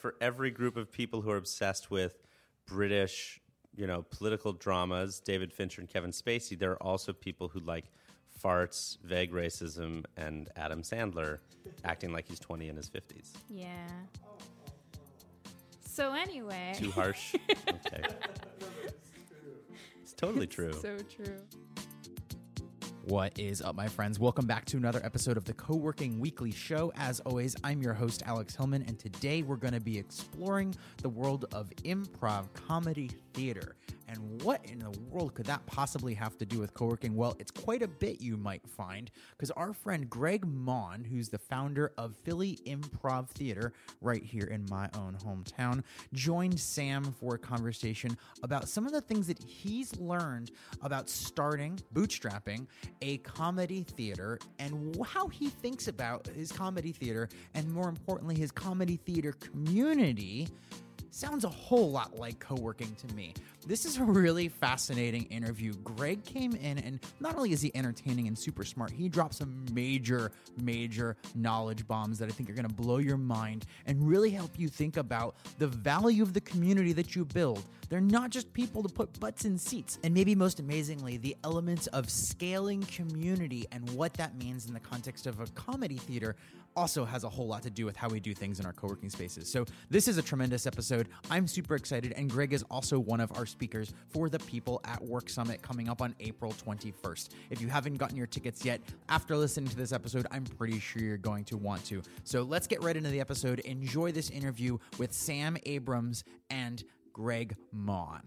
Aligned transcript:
For 0.00 0.14
every 0.20 0.50
group 0.50 0.78
of 0.78 0.90
people 0.90 1.20
who 1.20 1.30
are 1.30 1.36
obsessed 1.36 1.90
with 1.90 2.22
British, 2.66 3.38
you 3.76 3.86
know, 3.86 4.02
political 4.10 4.54
dramas, 4.54 5.20
David 5.20 5.52
Fincher 5.52 5.82
and 5.82 5.90
Kevin 5.90 6.10
Spacey, 6.10 6.58
there 6.58 6.72
are 6.72 6.82
also 6.82 7.12
people 7.12 7.48
who 7.48 7.60
like 7.60 7.84
farts, 8.42 8.96
vague 9.04 9.30
racism, 9.30 10.04
and 10.16 10.48
Adam 10.56 10.82
Sandler 10.82 11.38
acting 11.84 12.12
like 12.12 12.26
he's 12.26 12.38
20 12.38 12.70
in 12.70 12.76
his 12.76 12.88
50s. 12.88 13.32
Yeah. 13.50 13.86
So 15.84 16.14
anyway. 16.14 16.72
Too 16.76 16.90
harsh? 16.90 17.34
okay. 17.68 18.02
It's 20.00 20.14
totally 20.14 20.46
true. 20.46 20.72
So 20.72 20.96
true. 21.14 21.36
What 23.06 23.38
is 23.38 23.62
up, 23.62 23.74
my 23.74 23.88
friends? 23.88 24.20
Welcome 24.20 24.46
back 24.46 24.66
to 24.66 24.76
another 24.76 25.00
episode 25.02 25.38
of 25.38 25.44
the 25.46 25.54
Co 25.54 25.74
working 25.74 26.20
Weekly 26.20 26.52
Show. 26.52 26.92
As 26.96 27.18
always, 27.20 27.56
I'm 27.64 27.80
your 27.80 27.94
host, 27.94 28.22
Alex 28.26 28.54
Hillman, 28.54 28.84
and 28.86 28.98
today 28.98 29.42
we're 29.42 29.56
going 29.56 29.72
to 29.72 29.80
be 29.80 29.98
exploring 29.98 30.74
the 31.00 31.08
world 31.08 31.46
of 31.52 31.70
improv 31.84 32.52
comedy 32.52 33.10
theater. 33.32 33.74
And 34.10 34.42
what 34.42 34.64
in 34.64 34.80
the 34.80 34.90
world 35.08 35.34
could 35.34 35.46
that 35.46 35.64
possibly 35.66 36.14
have 36.14 36.36
to 36.38 36.44
do 36.44 36.58
with 36.58 36.74
co 36.74 36.86
working? 36.86 37.14
Well, 37.14 37.36
it's 37.38 37.52
quite 37.52 37.80
a 37.80 37.88
bit, 37.88 38.20
you 38.20 38.36
might 38.36 38.66
find, 38.66 39.08
because 39.36 39.52
our 39.52 39.72
friend 39.72 40.10
Greg 40.10 40.44
Maughan, 40.44 41.06
who's 41.06 41.28
the 41.28 41.38
founder 41.38 41.92
of 41.96 42.16
Philly 42.16 42.58
Improv 42.66 43.28
Theater 43.28 43.72
right 44.00 44.24
here 44.24 44.46
in 44.46 44.66
my 44.68 44.88
own 44.96 45.16
hometown, 45.24 45.84
joined 46.12 46.58
Sam 46.58 47.04
for 47.04 47.36
a 47.36 47.38
conversation 47.38 48.18
about 48.42 48.68
some 48.68 48.84
of 48.84 48.92
the 48.92 49.00
things 49.00 49.28
that 49.28 49.40
he's 49.44 49.96
learned 50.00 50.50
about 50.82 51.08
starting, 51.08 51.78
bootstrapping 51.94 52.66
a 53.02 53.18
comedy 53.18 53.84
theater 53.84 54.40
and 54.58 54.96
how 55.06 55.28
he 55.28 55.48
thinks 55.48 55.86
about 55.86 56.26
his 56.26 56.50
comedy 56.50 56.90
theater 56.90 57.28
and, 57.54 57.70
more 57.70 57.88
importantly, 57.88 58.34
his 58.34 58.50
comedy 58.50 58.96
theater 58.96 59.32
community 59.34 60.48
sounds 61.10 61.44
a 61.44 61.48
whole 61.48 61.90
lot 61.90 62.18
like 62.18 62.38
co 62.38 62.54
working 62.54 62.94
to 63.06 63.14
me. 63.14 63.34
This 63.66 63.84
is 63.84 63.98
a 63.98 64.04
really 64.04 64.48
fascinating 64.48 65.24
interview. 65.24 65.74
Greg 65.84 66.24
came 66.24 66.54
in, 66.54 66.78
and 66.78 67.00
not 67.20 67.36
only 67.36 67.52
is 67.52 67.60
he 67.60 67.70
entertaining 67.74 68.26
and 68.26 68.38
super 68.38 68.64
smart, 68.64 68.90
he 68.90 69.08
dropped 69.08 69.34
some 69.34 69.64
major, 69.72 70.32
major 70.62 71.16
knowledge 71.34 71.86
bombs 71.86 72.18
that 72.18 72.28
I 72.28 72.32
think 72.32 72.48
are 72.48 72.54
going 72.54 72.68
to 72.68 72.74
blow 72.74 72.98
your 72.98 73.18
mind 73.18 73.66
and 73.86 74.06
really 74.06 74.30
help 74.30 74.58
you 74.58 74.68
think 74.68 74.96
about 74.96 75.36
the 75.58 75.66
value 75.66 76.22
of 76.22 76.32
the 76.32 76.40
community 76.40 76.92
that 76.94 77.14
you 77.14 77.24
build. 77.24 77.62
They're 77.90 78.00
not 78.00 78.30
just 78.30 78.52
people 78.52 78.84
to 78.84 78.88
put 78.88 79.18
butts 79.18 79.44
in 79.44 79.58
seats. 79.58 79.98
And 80.04 80.14
maybe 80.14 80.36
most 80.36 80.60
amazingly, 80.60 81.16
the 81.16 81.36
elements 81.42 81.88
of 81.88 82.08
scaling 82.08 82.82
community 82.84 83.66
and 83.72 83.88
what 83.90 84.14
that 84.14 84.36
means 84.36 84.66
in 84.66 84.74
the 84.74 84.80
context 84.80 85.26
of 85.26 85.40
a 85.40 85.46
comedy 85.48 85.96
theater 85.96 86.36
also 86.76 87.04
has 87.04 87.24
a 87.24 87.28
whole 87.28 87.46
lot 87.46 87.62
to 87.62 87.70
do 87.70 87.84
with 87.84 87.96
how 87.96 88.08
we 88.08 88.20
do 88.20 88.34
things 88.34 88.60
in 88.60 88.66
our 88.66 88.72
co 88.72 88.88
working 88.88 89.10
spaces. 89.10 89.50
So, 89.50 89.64
this 89.88 90.08
is 90.08 90.18
a 90.18 90.22
tremendous 90.22 90.66
episode. 90.66 91.08
I'm 91.30 91.46
super 91.46 91.74
excited, 91.74 92.12
and 92.16 92.30
Greg 92.30 92.52
is 92.52 92.64
also 92.70 92.98
one 92.98 93.20
of 93.20 93.36
our 93.36 93.46
speakers 93.46 93.92
for 94.08 94.28
the 94.28 94.38
People 94.40 94.80
at 94.84 95.02
Work 95.02 95.28
Summit 95.28 95.62
coming 95.62 95.88
up 95.88 96.02
on 96.02 96.14
April 96.20 96.52
21st. 96.52 97.30
If 97.50 97.60
you 97.60 97.68
haven't 97.68 97.96
gotten 97.96 98.16
your 98.16 98.26
tickets 98.26 98.64
yet, 98.64 98.80
after 99.08 99.36
listening 99.36 99.70
to 99.70 99.76
this 99.76 99.92
episode, 99.92 100.26
I'm 100.30 100.44
pretty 100.44 100.78
sure 100.78 101.02
you're 101.02 101.16
going 101.16 101.44
to 101.44 101.56
want 101.56 101.84
to. 101.86 102.02
So, 102.24 102.42
let's 102.42 102.66
get 102.66 102.82
right 102.82 102.96
into 102.96 103.10
the 103.10 103.20
episode. 103.20 103.60
Enjoy 103.60 104.12
this 104.12 104.30
interview 104.30 104.78
with 104.98 105.12
Sam 105.12 105.56
Abrams 105.66 106.24
and 106.50 106.82
Greg 107.12 107.56
Maughan. 107.74 108.22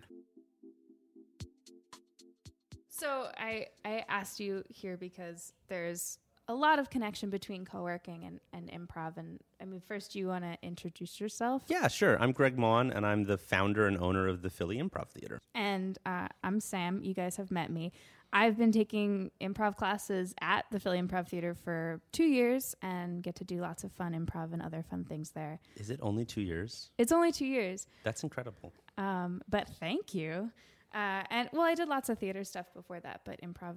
So 3.04 3.28
I 3.38 3.66
I 3.84 4.06
asked 4.08 4.40
you 4.40 4.64
here 4.70 4.96
because 4.96 5.52
there's 5.68 6.20
a 6.50 6.54
lot 6.54 6.78
of 6.78 6.90
connection 6.90 7.30
between 7.30 7.64
co-working 7.66 8.26
and, 8.26 8.40
and 8.52 8.70
improv 8.72 9.16
and 9.18 9.40
i 9.62 9.66
mean 9.66 9.82
first 9.88 10.14
you 10.14 10.28
want 10.28 10.44
to 10.44 10.58
introduce 10.62 11.20
yourself 11.22 11.64
Yeah, 11.68 11.88
sure. 11.88 12.22
I'm 12.22 12.32
Greg 12.34 12.58
Maughan, 12.58 12.94
and 12.96 13.06
I'm 13.06 13.24
the 13.26 13.38
founder 13.38 13.88
and 13.88 13.98
owner 13.98 14.28
of 14.28 14.42
the 14.42 14.50
Philly 14.50 14.78
Improv 14.78 15.10
Theater. 15.10 15.40
and 15.56 15.98
uh, 16.06 16.28
i'm 16.44 16.60
sam 16.60 17.02
you 17.04 17.14
guys 17.14 17.38
have 17.38 17.50
met 17.52 17.70
me 17.72 17.92
i've 18.34 18.58
been 18.58 18.72
taking 18.74 19.32
improv 19.40 19.78
classes 19.78 20.34
at 20.42 20.66
the 20.72 20.80
philly 20.80 21.02
improv 21.02 21.28
theater 21.30 21.54
for 21.54 22.02
two 22.12 22.26
years 22.26 22.76
and 22.82 23.24
get 23.24 23.36
to 23.36 23.44
do 23.46 23.62
lots 23.62 23.84
of 23.86 23.92
fun 23.94 24.14
improv 24.14 24.52
and 24.54 24.62
other 24.62 24.84
fun 24.90 25.04
things 25.06 25.32
there 25.32 25.60
Is 25.78 25.90
it 25.90 26.00
only 26.02 26.26
two 26.26 26.42
years? 26.42 26.90
it's 26.98 27.12
only 27.12 27.32
two 27.32 27.46
years 27.46 27.88
That's 28.04 28.24
incredible. 28.24 28.74
um, 28.98 29.42
but 29.48 29.70
thank 29.80 30.14
you 30.14 30.52
uh, 30.94 31.24
and 31.30 31.48
well 31.54 31.64
i 31.64 31.74
did 31.76 31.88
lots 31.88 32.10
of 32.10 32.20
theater 32.20 32.44
stuff 32.44 32.66
before 32.74 33.00
that 33.00 33.22
but 33.24 33.40
improv 33.42 33.76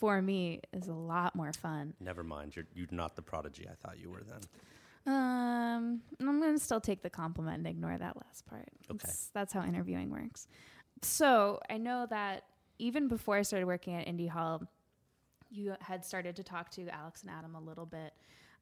for 0.00 0.20
me 0.22 0.60
is 0.72 0.88
a 0.88 0.92
lot 0.92 1.36
more 1.36 1.52
fun 1.52 1.94
Never 2.00 2.24
mind. 2.24 2.56
You're, 2.56 2.64
you're 2.74 2.86
not 2.90 3.14
the 3.14 3.22
prodigy 3.22 3.66
I 3.70 3.74
thought 3.74 3.98
you 3.98 4.10
were 4.10 4.22
then. 4.22 4.40
Um, 5.06 6.00
I'm 6.20 6.40
going 6.40 6.58
to 6.58 6.62
still 6.62 6.80
take 6.80 7.02
the 7.02 7.10
compliment 7.10 7.58
and 7.58 7.66
ignore 7.66 7.96
that 7.96 8.16
last 8.16 8.46
part. 8.46 8.68
Okay. 8.90 8.98
That's, 9.04 9.30
that's 9.32 9.52
how 9.52 9.62
interviewing 9.62 10.10
works. 10.10 10.48
So 11.02 11.60
I 11.70 11.78
know 11.78 12.06
that 12.10 12.44
even 12.78 13.08
before 13.08 13.36
I 13.36 13.42
started 13.42 13.66
working 13.66 13.94
at 13.94 14.06
Indy 14.08 14.26
Hall, 14.26 14.62
you 15.50 15.74
had 15.80 16.04
started 16.04 16.36
to 16.36 16.42
talk 16.42 16.70
to 16.72 16.88
Alex 16.88 17.22
and 17.22 17.30
Adam 17.30 17.54
a 17.54 17.60
little 17.60 17.86
bit. 17.86 18.12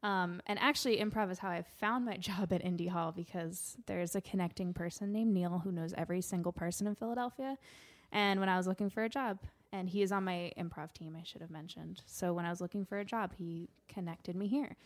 Um, 0.03 0.41
and 0.47 0.59
actually, 0.61 0.99
improv 0.99 1.31
is 1.31 1.39
how 1.39 1.49
I 1.49 1.65
found 1.81 2.05
my 2.05 2.17
job 2.29 2.53
at 2.53 2.65
Indy 2.65 2.87
Hall 2.87 3.13
because 3.13 3.77
there's 3.87 4.15
a 4.15 4.21
connecting 4.21 4.73
person 4.73 5.13
named 5.13 5.33
Neil 5.33 5.61
who 5.63 5.73
knows 5.73 5.93
every 5.97 6.21
single 6.21 6.53
person 6.53 6.87
in 6.87 6.95
Philadelphia. 6.95 7.57
And 8.13 8.41
when 8.41 8.49
I 8.49 8.57
was 8.57 8.67
looking 8.67 8.91
for 8.91 9.05
a 9.05 9.09
job, 9.09 9.39
and 9.73 9.89
he 9.89 10.03
is 10.03 10.13
on 10.13 10.25
my 10.25 10.53
improv 10.59 10.93
team, 10.93 11.17
I 11.19 11.23
should 11.25 11.41
have 11.41 11.51
mentioned. 11.51 12.03
So 12.07 12.33
when 12.33 12.45
I 12.45 12.51
was 12.51 12.61
looking 12.61 12.85
for 12.85 12.99
a 12.99 13.05
job, 13.05 13.33
he 13.37 13.69
connected 13.89 14.35
me 14.37 14.47
here. 14.49 14.77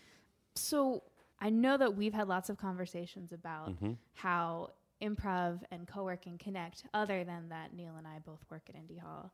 So 0.55 1.03
I 1.41 1.51
know 1.51 1.77
that 1.77 1.97
we've 1.97 2.15
had 2.15 2.29
lots 2.29 2.51
of 2.51 2.57
conversations 2.59 3.33
about 3.33 3.71
Mm-hmm. 3.71 3.93
how 4.15 4.71
improv 5.03 5.61
and 5.73 5.87
co-working 5.89 6.39
connect 6.39 6.85
other 6.95 7.25
than 7.25 7.49
that 7.49 7.75
Neil 7.75 7.95
and 7.99 8.07
I 8.07 8.19
both 8.25 8.45
work 8.51 8.63
at 8.69 8.77
Indy 8.77 8.99
Hall. 8.99 9.33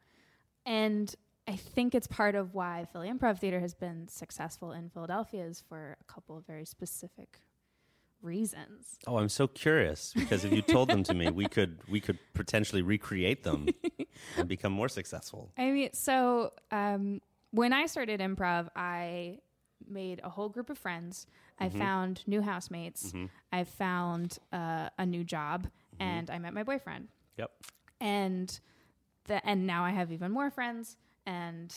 And 0.64 1.14
I 1.46 1.56
think 1.56 1.94
it's 1.94 2.06
part 2.06 2.34
of 2.34 2.54
why 2.54 2.86
Philly 2.92 3.10
Improv 3.10 3.38
Theater 3.38 3.60
has 3.60 3.74
been 3.74 4.08
successful 4.08 4.72
in 4.72 4.90
Philadelphia 4.90 5.44
is 5.44 5.62
for 5.66 5.96
a 6.00 6.04
couple 6.12 6.36
of 6.36 6.46
very 6.46 6.64
specific 6.64 7.40
reasons. 8.22 8.98
Oh, 9.06 9.18
I'm 9.18 9.28
so 9.28 9.46
curious 9.46 10.12
because 10.14 10.44
if 10.44 10.52
you 10.52 10.62
told 10.62 10.88
them 10.88 11.02
to 11.04 11.14
me, 11.14 11.30
we 11.30 11.46
could 11.48 11.78
we 11.88 12.00
could 12.00 12.18
potentially 12.34 12.82
recreate 12.82 13.42
them 13.44 13.68
and 14.36 14.48
become 14.48 14.72
more 14.72 14.88
successful. 14.88 15.52
I 15.56 15.70
mean, 15.70 15.90
so 15.92 16.52
um, 16.70 17.20
when 17.50 17.72
I 17.72 17.86
started 17.86 18.20
improv, 18.20 18.68
I 18.76 19.38
made 19.88 20.20
a 20.22 20.28
whole 20.28 20.48
group 20.48 20.70
of 20.70 20.78
friends. 20.78 21.26
I 21.60 21.68
found 21.70 22.22
new 22.26 22.40
housemates. 22.40 23.12
I 23.52 23.64
found 23.64 24.38
uh, 24.52 24.90
a 24.96 25.04
new 25.04 25.24
job, 25.24 25.66
and 25.98 26.30
I 26.30 26.38
met 26.38 26.54
my 26.54 26.62
boyfriend. 26.62 27.08
Yep. 27.36 27.50
And 28.00 28.60
the 29.24 29.46
and 29.46 29.66
now 29.66 29.84
I 29.84 29.90
have 29.90 30.12
even 30.12 30.30
more 30.30 30.50
friends 30.50 30.96
and 31.26 31.74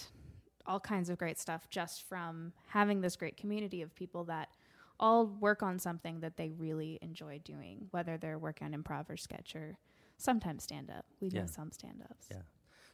all 0.66 0.80
kinds 0.80 1.10
of 1.10 1.18
great 1.18 1.40
stuff 1.40 1.68
just 1.70 2.04
from 2.04 2.54
having 2.68 3.02
this 3.02 3.16
great 3.16 3.38
community 3.38 3.82
of 3.82 3.94
people 3.96 4.24
that 4.26 4.50
all 5.02 5.26
work 5.26 5.64
on 5.64 5.80
something 5.80 6.20
that 6.22 6.38
they 6.38 6.50
really 6.50 7.00
enjoy 7.02 7.40
doing, 7.44 7.88
whether 7.92 8.18
they're 8.18 8.38
working 8.40 8.74
on 8.74 8.82
improv 8.82 9.10
or 9.10 9.18
sketch 9.18 9.56
or 9.56 9.78
sometimes 10.18 10.64
stand 10.64 10.90
up. 10.92 11.06
We 11.20 11.30
Yeah. 11.30 11.42
know 11.42 11.46
some 11.48 11.72
stand 11.72 12.04
ups. 12.10 12.28
Yeah. 12.30 12.44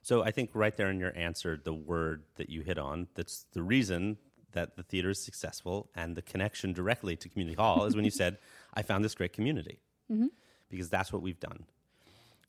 So 0.01 0.23
I 0.23 0.31
think 0.31 0.51
right 0.53 0.75
there 0.77 0.89
in 0.89 0.99
your 0.99 1.15
answer, 1.17 1.57
the 1.57 1.73
word 1.73 2.23
that 2.35 2.49
you 2.49 2.61
hit 2.61 2.77
on, 2.77 3.07
that's 3.15 3.43
the 3.51 3.61
reason 3.61 4.17
that 4.53 4.77
the 4.77 4.83
theater 4.83 5.09
is 5.09 5.21
successful 5.21 5.89
and 5.93 6.15
the 6.15 6.21
connection 6.21 6.71
directly 6.71 7.17
to 7.17 7.27
community 7.27 7.55
hall 7.55 7.85
is 7.85 7.95
when 7.95 8.05
you 8.05 8.11
said, 8.23 8.37
I 8.73 8.81
found 8.83 9.03
this 9.03 9.13
great 9.13 9.33
community. 9.33 9.81
Mm-hmm. 10.09 10.27
Because 10.69 10.89
that's 10.89 11.11
what 11.11 11.21
we've 11.21 11.39
done. 11.39 11.65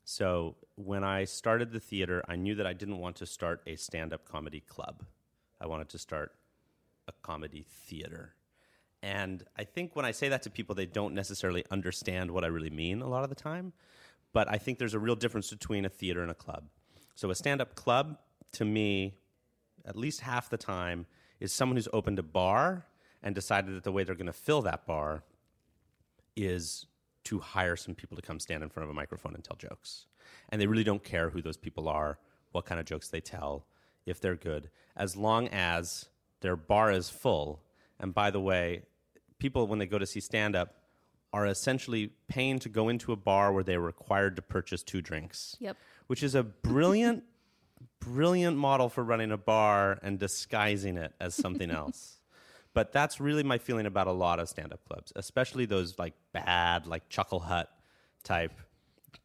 So 0.05 0.55
when 0.75 1.03
I 1.03 1.25
started 1.25 1.71
the 1.71 1.79
theater, 1.79 2.23
I 2.27 2.35
knew 2.35 2.55
that 2.55 2.65
I 2.65 2.73
didn't 2.73 2.97
want 2.97 3.17
to 3.17 3.25
start 3.25 3.61
a 3.67 3.75
stand 3.75 4.13
up 4.13 4.25
comedy 4.25 4.61
club. 4.61 5.05
I 5.61 5.67
wanted 5.67 5.89
to 5.89 5.97
start 5.99 6.33
a 7.07 7.11
comedy 7.21 7.65
theater. 7.69 8.35
And 9.01 9.43
I 9.57 9.63
think 9.63 9.95
when 9.95 10.05
I 10.05 10.11
say 10.11 10.29
that 10.29 10.43
to 10.43 10.49
people, 10.49 10.75
they 10.75 10.85
don't 10.85 11.13
necessarily 11.13 11.63
understand 11.71 12.31
what 12.31 12.43
I 12.43 12.47
really 12.47 12.69
mean 12.69 13.01
a 13.01 13.07
lot 13.07 13.23
of 13.23 13.29
the 13.29 13.35
time. 13.35 13.73
But 14.33 14.49
I 14.49 14.57
think 14.57 14.77
there's 14.77 14.93
a 14.93 14.99
real 14.99 15.15
difference 15.15 15.49
between 15.49 15.85
a 15.85 15.89
theater 15.89 16.21
and 16.21 16.29
a 16.29 16.35
club. 16.35 16.65
So 17.15 17.29
a 17.29 17.35
stand 17.35 17.61
up 17.61 17.75
club, 17.75 18.17
to 18.53 18.65
me, 18.65 19.15
at 19.85 19.95
least 19.95 20.21
half 20.21 20.49
the 20.49 20.57
time, 20.57 21.05
is 21.39 21.51
someone 21.51 21.77
who's 21.77 21.87
opened 21.93 22.19
a 22.19 22.23
bar 22.23 22.85
and 23.23 23.33
decided 23.33 23.75
that 23.75 23.83
the 23.83 23.91
way 23.91 24.03
they're 24.03 24.15
going 24.15 24.27
to 24.27 24.33
fill 24.33 24.61
that 24.63 24.85
bar 24.85 25.23
is 26.35 26.85
to 27.25 27.39
hire 27.39 27.75
some 27.75 27.95
people 27.95 28.15
to 28.15 28.21
come 28.21 28.39
stand 28.39 28.63
in 28.63 28.69
front 28.69 28.85
of 28.85 28.89
a 28.89 28.93
microphone 28.93 29.35
and 29.35 29.43
tell 29.43 29.57
jokes. 29.57 30.05
And 30.49 30.61
they 30.61 30.67
really 30.67 30.83
don't 30.83 31.03
care 31.03 31.29
who 31.29 31.41
those 31.41 31.57
people 31.57 31.87
are, 31.89 32.19
what 32.51 32.65
kind 32.65 32.79
of 32.79 32.85
jokes 32.85 33.09
they 33.09 33.21
tell, 33.21 33.65
if 34.05 34.21
they're 34.21 34.35
good, 34.35 34.69
as 34.95 35.15
long 35.15 35.47
as 35.49 36.05
their 36.41 36.55
bar 36.55 36.91
is 36.91 37.09
full. 37.09 37.61
And 37.99 38.13
by 38.13 38.31
the 38.31 38.39
way, 38.39 38.83
people, 39.39 39.67
when 39.67 39.79
they 39.79 39.85
go 39.85 39.97
to 39.97 40.05
see 40.05 40.19
stand 40.19 40.55
up, 40.55 40.75
are 41.31 41.45
essentially 41.45 42.11
paying 42.27 42.59
to 42.59 42.69
go 42.69 42.89
into 42.89 43.11
a 43.11 43.15
bar 43.15 43.51
where 43.53 43.63
they're 43.63 43.79
required 43.79 44.35
to 44.35 44.41
purchase 44.41 44.83
two 44.83 45.01
drinks. 45.01 45.55
Yep. 45.59 45.77
Which 46.07 46.23
is 46.23 46.35
a 46.35 46.43
brilliant, 46.43 47.23
brilliant 47.99 48.57
model 48.57 48.89
for 48.89 49.03
running 49.03 49.31
a 49.31 49.37
bar 49.37 49.99
and 50.01 50.17
disguising 50.19 50.97
it 50.97 51.13
as 51.19 51.35
something 51.35 51.71
else. 51.81 52.19
But 52.73 52.91
that's 52.91 53.19
really 53.19 53.43
my 53.43 53.57
feeling 53.57 53.85
about 53.85 54.07
a 54.07 54.11
lot 54.11 54.39
of 54.39 54.47
stand 54.47 54.73
up 54.73 54.83
clubs, 54.87 55.11
especially 55.15 55.65
those 55.65 55.97
like 55.97 56.13
bad, 56.33 56.85
like 56.87 57.09
Chuckle 57.09 57.39
Hut 57.39 57.69
type 58.23 58.53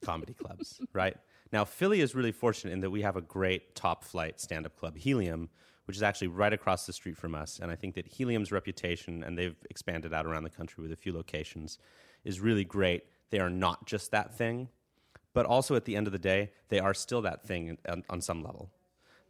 comedy 0.02 0.32
clubs, 0.38 0.80
right? 0.92 1.16
Now, 1.52 1.64
Philly 1.64 2.00
is 2.00 2.14
really 2.14 2.32
fortunate 2.32 2.72
in 2.72 2.80
that 2.80 2.90
we 2.90 3.02
have 3.02 3.16
a 3.16 3.20
great 3.20 3.74
top 3.74 4.02
flight 4.02 4.40
stand 4.40 4.66
up 4.66 4.76
club, 4.76 4.96
Helium, 4.96 5.50
which 5.84 5.96
is 5.96 6.02
actually 6.02 6.28
right 6.28 6.52
across 6.52 6.86
the 6.86 6.92
street 6.92 7.16
from 7.16 7.34
us. 7.34 7.60
And 7.60 7.70
I 7.70 7.76
think 7.76 7.94
that 7.94 8.06
Helium's 8.06 8.52
reputation, 8.52 9.22
and 9.22 9.36
they've 9.36 9.56
expanded 9.70 10.12
out 10.14 10.26
around 10.26 10.44
the 10.44 10.50
country 10.50 10.82
with 10.82 10.92
a 10.92 10.96
few 10.96 11.12
locations, 11.12 11.78
is 12.24 12.40
really 12.40 12.64
great. 12.64 13.04
They 13.30 13.38
are 13.38 13.50
not 13.50 13.86
just 13.86 14.10
that 14.10 14.36
thing, 14.36 14.68
but 15.32 15.46
also 15.46 15.74
at 15.74 15.84
the 15.84 15.96
end 15.96 16.06
of 16.06 16.12
the 16.12 16.18
day, 16.18 16.50
they 16.68 16.78
are 16.78 16.94
still 16.94 17.22
that 17.22 17.46
thing 17.46 17.76
on, 17.88 18.04
on 18.08 18.20
some 18.20 18.42
level. 18.42 18.70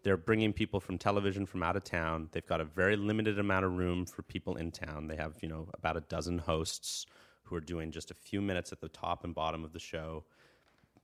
They're 0.03 0.19
bringing 0.19 0.53
people 0.53 0.81
from 0.81 0.99
television 0.99 1.47
from 1.47 1.63
out 1.63 1.77
of 1.77 1.85
town. 1.85 2.29
They've 2.33 2.47
got 2.47 2.61
a 2.61 2.65
very 2.65 2.95
limited 2.95 3.39
amount 3.39 3.65
of 3.65 3.73
room 3.73 4.05
for 4.05 4.23
people 4.23 4.57
in 4.57 4.71
town. 4.71 5.09
They 5.09 5.17
have, 5.17 5.37
you 5.41 5.49
know, 5.49 5.69
about 5.73 5.97
a 5.97 6.03
dozen 6.03 6.39
hosts 6.39 7.07
who 7.45 7.57
are 7.57 7.61
doing 7.61 7.91
just 7.91 8.11
a 8.11 8.15
few 8.15 8.43
minutes 8.43 8.71
at 8.71 8.81
the 8.81 8.89
top 8.89 9.25
and 9.25 9.35
bottom 9.35 9.65
of 9.65 9.73
the 9.73 9.79
show 9.79 10.25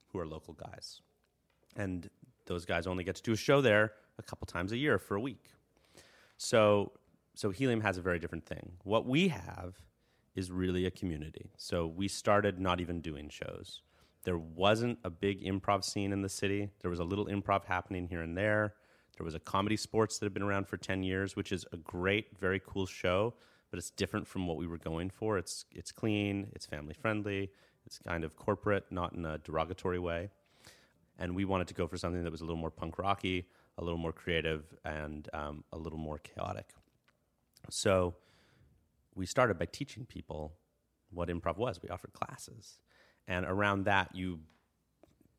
who 0.09 0.19
are 0.19 0.27
local 0.27 0.55
guys. 0.55 1.01
And 1.77 2.11
those 2.45 2.67
guys 2.67 2.87
only 2.87 3.05
get 3.05 3.17
to 3.17 3.23
do 3.23 3.33
a 3.33 3.37
show 3.37 3.61
there 3.63 3.93
a 4.21 4.23
couple 4.23 4.47
times 4.47 4.71
a 4.71 4.77
year 4.77 4.99
for 4.99 5.17
a 5.17 5.21
week. 5.21 5.47
So 6.37 6.93
so 7.35 7.51
Helium 7.51 7.81
has 7.81 7.97
a 7.97 8.03
very 8.03 8.19
different 8.19 8.47
thing. 8.47 8.73
What 8.85 9.07
we 9.07 9.29
have 9.29 9.77
is 10.35 10.51
really 10.51 10.87
a 10.87 10.91
community. 10.91 11.51
So 11.57 11.87
we 11.87 12.07
started 12.07 12.61
not 12.61 12.81
even 12.81 13.01
doing 13.01 13.29
shows. 13.29 13.83
There 14.25 14.39
wasn't 14.39 14.99
a 15.05 15.11
big 15.11 15.43
improv 15.43 15.83
scene 15.85 16.13
in 16.13 16.23
the 16.23 16.29
city. 16.29 16.69
There 16.83 16.91
was 16.91 17.01
a 17.01 17.05
little 17.05 17.27
improv 17.27 17.65
happening 17.65 18.07
here 18.07 18.21
and 18.21 18.37
there. 18.37 18.75
There 19.17 19.25
was 19.25 19.35
a 19.35 19.41
ComedySportz 19.41 20.19
that 20.19 20.27
had 20.27 20.35
been 20.35 20.43
around 20.43 20.69
for 20.69 20.77
10 20.77 21.03
years, 21.03 21.37
which 21.37 21.53
is 21.53 21.65
a 21.73 21.77
great, 21.79 22.39
very 22.39 22.61
cool 22.67 22.87
show, 22.87 23.35
but 23.71 23.79
it's 23.79 23.91
different 23.91 24.27
from 24.27 24.47
what 24.47 24.57
we 24.57 24.67
were 24.67 24.79
going 24.79 25.11
for. 25.11 25.39
It's, 25.39 25.65
it's 25.73 25.93
clean, 25.93 26.49
it's 26.55 26.67
family 26.67 26.95
friendly, 26.95 27.51
it's 27.87 27.99
kind 27.99 28.25
of 28.25 28.37
corporate, 28.37 28.85
not 28.91 29.15
in 29.15 29.25
a 29.25 29.39
derogatory 29.39 29.99
way. 29.99 30.31
And 31.19 31.35
we 31.35 31.45
wanted 31.45 31.69
to 31.69 31.75
go 31.75 31.87
for 31.87 31.97
something 31.97 32.23
that 32.25 32.33
was 32.33 32.41
a 32.41 32.45
little 32.45 32.61
more 32.61 32.71
punk 32.71 32.99
rocky, 32.99 33.47
a 33.79 33.85
little 33.85 33.99
more 33.99 34.13
creative, 34.13 34.65
and 34.85 35.29
um, 35.33 35.65
a 35.73 35.79
little 35.79 35.99
more 35.99 36.19
chaotic. 36.19 36.75
So 37.71 38.15
we 39.15 39.27
started 39.27 39.59
by 39.59 39.67
teaching 39.67 40.05
people 40.05 40.55
what 41.11 41.29
improv 41.29 41.57
was. 41.57 41.81
We 41.83 41.89
offered 41.89 42.13
classes. 42.13 42.79
And 43.27 43.45
around 43.45 43.85
that, 43.85 44.15
you 44.15 44.41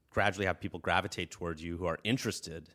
gradually 0.10 0.46
have 0.46 0.60
people 0.60 0.80
gravitate 0.80 1.32
towards 1.32 1.64
you 1.64 1.78
who 1.78 1.86
are 1.86 1.98
interested 2.04 2.70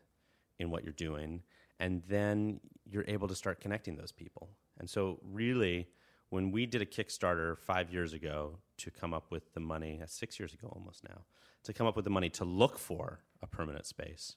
in 0.59 0.69
what 0.69 0.83
you're 0.83 0.93
doing, 0.93 1.43
and 1.79 2.01
then 2.09 2.59
you're 2.89 3.05
able 3.07 3.27
to 3.27 3.35
start 3.35 3.59
connecting 3.59 3.95
those 3.95 4.11
people. 4.11 4.49
And 4.79 4.89
so, 4.89 5.19
really, 5.23 5.87
when 6.29 6.51
we 6.51 6.65
did 6.65 6.81
a 6.81 6.85
Kickstarter 6.85 7.57
five 7.57 7.91
years 7.91 8.13
ago 8.13 8.57
to 8.77 8.91
come 8.91 9.13
up 9.13 9.31
with 9.31 9.53
the 9.53 9.59
money, 9.59 10.01
six 10.07 10.39
years 10.39 10.53
ago 10.53 10.67
almost 10.71 11.03
now, 11.07 11.21
to 11.63 11.73
come 11.73 11.87
up 11.87 11.95
with 11.95 12.05
the 12.05 12.11
money 12.11 12.29
to 12.29 12.45
look 12.45 12.77
for 12.77 13.19
a 13.41 13.47
permanent 13.47 13.85
space, 13.85 14.35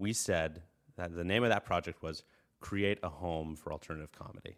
we 0.00 0.12
said 0.14 0.62
that 0.96 1.14
the 1.14 1.24
name 1.24 1.44
of 1.44 1.50
that 1.50 1.64
project 1.64 2.02
was 2.02 2.24
Create 2.58 2.98
a 3.02 3.08
Home 3.08 3.54
for 3.54 3.72
Alternative 3.72 4.10
Comedy. 4.10 4.56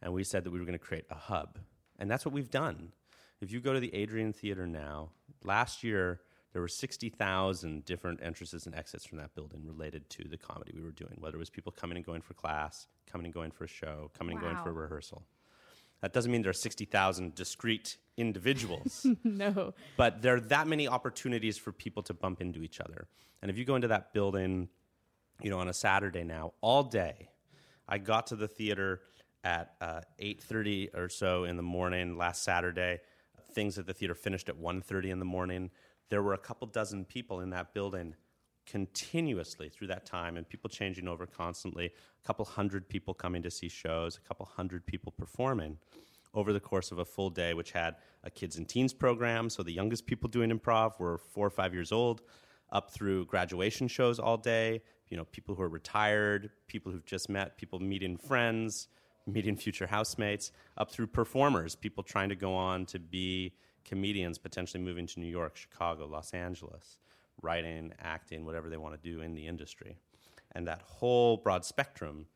And 0.00 0.12
we 0.12 0.22
said 0.22 0.44
that 0.44 0.50
we 0.50 0.60
were 0.60 0.64
going 0.64 0.78
to 0.78 0.84
create 0.84 1.06
a 1.10 1.16
hub. 1.16 1.58
And 1.98 2.08
that's 2.10 2.24
what 2.24 2.32
we've 2.32 2.50
done. 2.50 2.92
If 3.40 3.50
you 3.50 3.60
go 3.60 3.72
to 3.72 3.80
the 3.80 3.94
Adrienne 3.94 4.32
Theater 4.32 4.66
now, 4.66 5.10
last 5.44 5.82
year 5.82 6.20
there 6.52 6.62
were 6.62 6.68
60,000 6.68 7.84
different 7.84 8.20
entrances 8.22 8.66
and 8.66 8.74
exits 8.74 9.04
from 9.04 9.18
that 9.18 9.34
building 9.34 9.64
related 9.66 10.08
to 10.10 10.28
the 10.28 10.36
comedy 10.36 10.72
we 10.74 10.82
were 10.82 10.92
doing, 10.92 11.16
whether 11.18 11.36
it 11.36 11.40
was 11.40 11.50
people 11.50 11.72
coming 11.72 11.96
and 11.96 12.06
going 12.06 12.22
for 12.22 12.34
class, 12.34 12.86
coming 13.10 13.26
and 13.26 13.34
going 13.34 13.50
for 13.50 13.64
a 13.64 13.68
show, 13.68 14.10
coming 14.16 14.36
and 14.36 14.40
going 14.40 14.56
for 14.56 14.70
a 14.70 14.72
rehearsal. 14.72 15.24
That 16.00 16.12
doesn't 16.12 16.30
mean 16.30 16.42
there 16.42 16.50
are 16.50 16.54
60,000 16.54 17.34
discrete 17.34 17.96
individuals, 18.16 19.06
no. 19.24 19.74
but 19.96 20.22
there 20.22 20.36
are 20.36 20.40
that 20.40 20.66
many 20.68 20.86
opportunities 20.86 21.58
for 21.58 21.72
people 21.72 22.02
to 22.04 22.14
bump 22.14 22.40
into 22.40 22.62
each 22.62 22.80
other. 22.80 23.08
And 23.42 23.50
if 23.50 23.58
you 23.58 23.64
go 23.64 23.74
into 23.74 23.88
that 23.88 24.12
building, 24.12 24.68
you 25.40 25.50
know, 25.50 25.58
on 25.58 25.68
a 25.68 25.72
Saturday 25.72 26.24
now, 26.24 26.52
all 26.60 26.84
day, 26.84 27.30
I 27.88 27.98
got 27.98 28.28
to 28.28 28.36
the 28.36 28.48
theater 28.48 29.00
at 29.44 29.74
uh, 29.80 30.00
8.30 30.20 30.96
or 30.96 31.08
so 31.08 31.44
in 31.44 31.56
the 31.56 31.62
morning 31.62 32.16
last 32.16 32.42
Saturday. 32.42 33.00
Things 33.52 33.78
at 33.78 33.86
the 33.86 33.94
theater 33.94 34.14
finished 34.14 34.48
at 34.48 34.56
1.30 34.60 35.10
in 35.10 35.18
the 35.18 35.24
morning. 35.24 35.70
There 36.10 36.22
were 36.22 36.34
a 36.34 36.38
couple 36.38 36.66
dozen 36.66 37.04
people 37.04 37.40
in 37.40 37.50
that 37.50 37.72
building 37.74 38.14
continuously 38.70 39.68
through 39.68 39.86
that 39.86 40.04
time 40.04 40.36
and 40.36 40.48
people 40.48 40.68
changing 40.68 41.08
over 41.08 41.26
constantly. 41.26 41.86
A 41.86 42.26
couple 42.26 42.44
hundred 42.44 42.88
people 42.88 43.14
coming 43.14 43.42
to 43.42 43.50
see 43.50 43.68
shows, 43.68 44.16
a 44.16 44.28
couple 44.28 44.46
hundred 44.46 44.84
people 44.86 45.12
performing 45.12 45.78
over 46.34 46.52
the 46.52 46.60
course 46.60 46.92
of 46.92 46.98
a 46.98 47.04
full 47.04 47.30
day, 47.30 47.54
which 47.54 47.72
had 47.72 47.96
a 48.24 48.30
kids 48.30 48.58
and 48.58 48.68
teens 48.68 48.92
program. 48.92 49.48
So 49.48 49.62
the 49.62 49.72
youngest 49.72 50.06
people 50.06 50.28
doing 50.28 50.50
improv 50.50 50.98
were 50.98 51.18
four 51.18 51.46
or 51.46 51.50
five 51.50 51.72
years 51.72 51.92
old, 51.92 52.20
up 52.70 52.90
through 52.90 53.24
graduation 53.26 53.88
shows 53.88 54.18
all 54.18 54.36
day. 54.36 54.82
You 55.08 55.16
know, 55.16 55.24
people 55.24 55.54
who 55.54 55.62
are 55.62 55.68
retired, 55.70 56.50
people 56.66 56.92
who've 56.92 57.06
just 57.06 57.30
met, 57.30 57.56
people 57.56 57.80
meeting 57.80 58.18
friends, 58.18 58.88
meeting 59.26 59.56
future 59.56 59.86
housemates, 59.86 60.52
up 60.76 60.90
through 60.90 61.06
performers, 61.06 61.74
people 61.74 62.02
trying 62.02 62.28
to 62.28 62.36
go 62.36 62.54
on 62.54 62.84
to 62.86 62.98
be 62.98 63.54
comedians, 63.86 64.36
potentially 64.36 64.82
moving 64.82 65.06
to 65.06 65.20
New 65.20 65.26
York, 65.26 65.56
Chicago, 65.56 66.06
Los 66.06 66.32
Angeles, 66.34 66.98
writing, 67.42 67.92
acting, 68.00 68.44
whatever 68.44 68.68
they 68.68 68.76
want 68.76 69.00
to 69.00 69.10
do 69.10 69.20
in 69.20 69.34
the 69.34 69.46
industry. 69.46 69.96
And 70.52 70.66
that 70.66 70.82
whole 70.82 71.36
broad 71.36 71.64
spectrum 71.64 72.26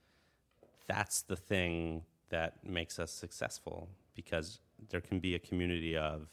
that's 0.87 1.22
the 1.22 1.37
thing 1.37 2.02
that 2.31 2.64
makes 2.64 2.99
us 2.99 3.10
successful 3.10 3.88
because 4.14 4.60
there 4.90 5.00
can 5.00 5.20
be 5.20 5.34
a 5.34 5.38
community 5.38 5.96
of, 5.96 6.28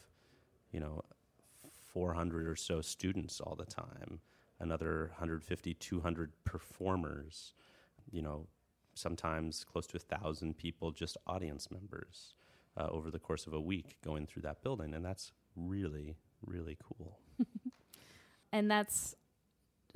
you 0.71 0.79
know, 0.79 1.01
400 1.93 2.47
or 2.47 2.55
so 2.55 2.81
students 2.81 3.39
all 3.39 3.55
the 3.55 3.65
time, 3.65 4.19
another 4.59 5.11
150, 5.11 5.73
200 5.73 6.31
performers, 6.43 7.53
you 8.11 8.21
know, 8.21 8.47
sometimes 8.93 9.63
close 9.63 9.87
to 9.87 9.97
a 9.97 9.99
thousand 9.99 10.57
people, 10.57 10.91
just 10.91 11.17
audience 11.25 11.69
members 11.71 12.33
uh, 12.77 12.87
over 12.89 13.11
the 13.11 13.19
course 13.19 13.47
of 13.47 13.53
a 13.53 13.61
week 13.61 13.97
going 14.03 14.25
through 14.25 14.41
that 14.41 14.61
building. 14.61 14.93
And 14.93 15.05
that's 15.05 15.31
really, 15.55 16.17
really 16.45 16.77
cool. 16.83 17.17
And 18.51 18.69
that's 18.69 19.15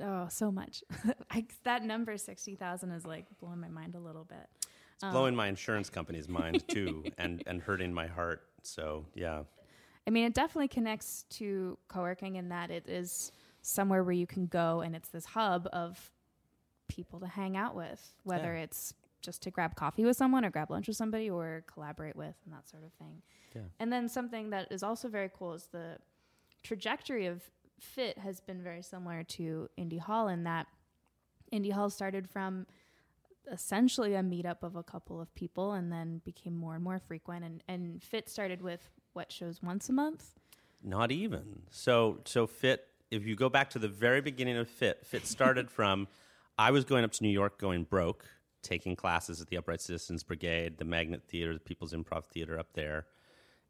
oh 0.00 0.26
so 0.28 0.50
much. 0.50 0.82
I, 1.30 1.46
that 1.64 1.82
number 1.82 2.16
sixty 2.16 2.54
thousand 2.56 2.92
is 2.92 3.06
like 3.06 3.26
blowing 3.40 3.60
my 3.60 3.68
mind 3.68 3.94
a 3.94 4.00
little 4.00 4.24
bit. 4.24 4.48
It's 4.94 5.04
um, 5.04 5.12
blowing 5.12 5.34
my 5.34 5.48
insurance 5.48 5.90
company's 5.90 6.28
mind 6.28 6.64
too 6.68 7.04
and, 7.18 7.42
and 7.46 7.60
hurting 7.60 7.92
my 7.92 8.06
heart. 8.06 8.42
So, 8.62 9.06
yeah. 9.14 9.42
I 10.06 10.10
mean, 10.10 10.24
it 10.24 10.34
definitely 10.34 10.68
connects 10.68 11.24
to 11.30 11.78
co-working 11.88 12.36
in 12.36 12.50
that 12.50 12.70
it 12.70 12.88
is 12.88 13.32
somewhere 13.62 14.04
where 14.04 14.12
you 14.12 14.26
can 14.26 14.46
go 14.46 14.82
and 14.82 14.94
it's 14.94 15.08
this 15.08 15.24
hub 15.24 15.66
of 15.72 16.10
people 16.88 17.18
to 17.20 17.26
hang 17.26 17.56
out 17.56 17.74
with, 17.74 18.14
whether 18.22 18.54
Yeah. 18.54 18.62
it's 18.64 18.94
just 19.22 19.42
to 19.42 19.50
grab 19.50 19.74
coffee 19.74 20.04
with 20.04 20.16
someone 20.16 20.44
or 20.44 20.50
grab 20.50 20.70
lunch 20.70 20.86
with 20.86 20.96
somebody 20.98 21.30
or 21.30 21.64
collaborate 21.66 22.14
with 22.14 22.34
and 22.44 22.54
that 22.54 22.68
sort 22.68 22.84
of 22.84 22.92
thing. 22.92 23.22
Yeah. 23.54 23.62
And 23.80 23.90
then 23.92 24.08
something 24.08 24.50
that 24.50 24.70
is 24.70 24.82
also 24.82 25.08
very 25.08 25.30
cool 25.36 25.54
is 25.54 25.68
the 25.72 25.96
trajectory 26.62 27.26
of 27.26 27.40
PHIT 27.94 28.18
has 28.18 28.40
been 28.40 28.62
very 28.62 28.82
similar 28.82 29.22
to 29.22 29.68
Indy 29.76 29.98
Hall 29.98 30.28
in 30.28 30.44
that 30.44 30.66
Indy 31.52 31.70
Hall 31.70 31.90
started 31.90 32.28
from 32.28 32.66
essentially 33.50 34.14
a 34.14 34.22
meetup 34.22 34.62
of 34.62 34.74
a 34.76 34.82
couple 34.82 35.20
of 35.20 35.34
people 35.34 35.72
and 35.72 35.92
then 35.92 36.20
became 36.24 36.56
more 36.56 36.74
and 36.74 36.82
more 36.82 36.98
frequent 36.98 37.44
and, 37.44 37.62
and 37.68 38.02
PHIT 38.02 38.28
started 38.28 38.62
with 38.62 38.88
what 39.12 39.30
shows 39.30 39.62
once 39.62 39.88
a 39.88 39.92
month. 39.92 40.34
Not 40.82 41.12
even. 41.12 41.62
So 41.70 42.20
so 42.24 42.46
PHIT, 42.46 42.86
if 43.10 43.26
you 43.26 43.36
go 43.36 43.48
back 43.48 43.70
to 43.70 43.78
the 43.78 43.88
very 43.88 44.20
beginning 44.20 44.56
of 44.56 44.68
PHIT, 44.68 45.06
PHIT 45.06 45.26
started 45.26 45.70
from 45.78 46.08
I 46.58 46.70
was 46.70 46.84
going 46.84 47.04
up 47.04 47.12
to 47.12 47.22
New 47.22 47.30
York 47.30 47.58
going 47.58 47.84
broke, 47.84 48.24
taking 48.62 48.96
classes 48.96 49.40
at 49.40 49.48
the 49.48 49.56
Upright 49.56 49.80
Citizens 49.80 50.22
Brigade, 50.22 50.78
the 50.78 50.84
Magnet 50.84 51.22
Theater, 51.28 51.52
the 51.52 51.60
People's 51.60 51.92
Improv 51.92 52.26
Theater 52.26 52.58
up 52.58 52.72
there, 52.74 53.06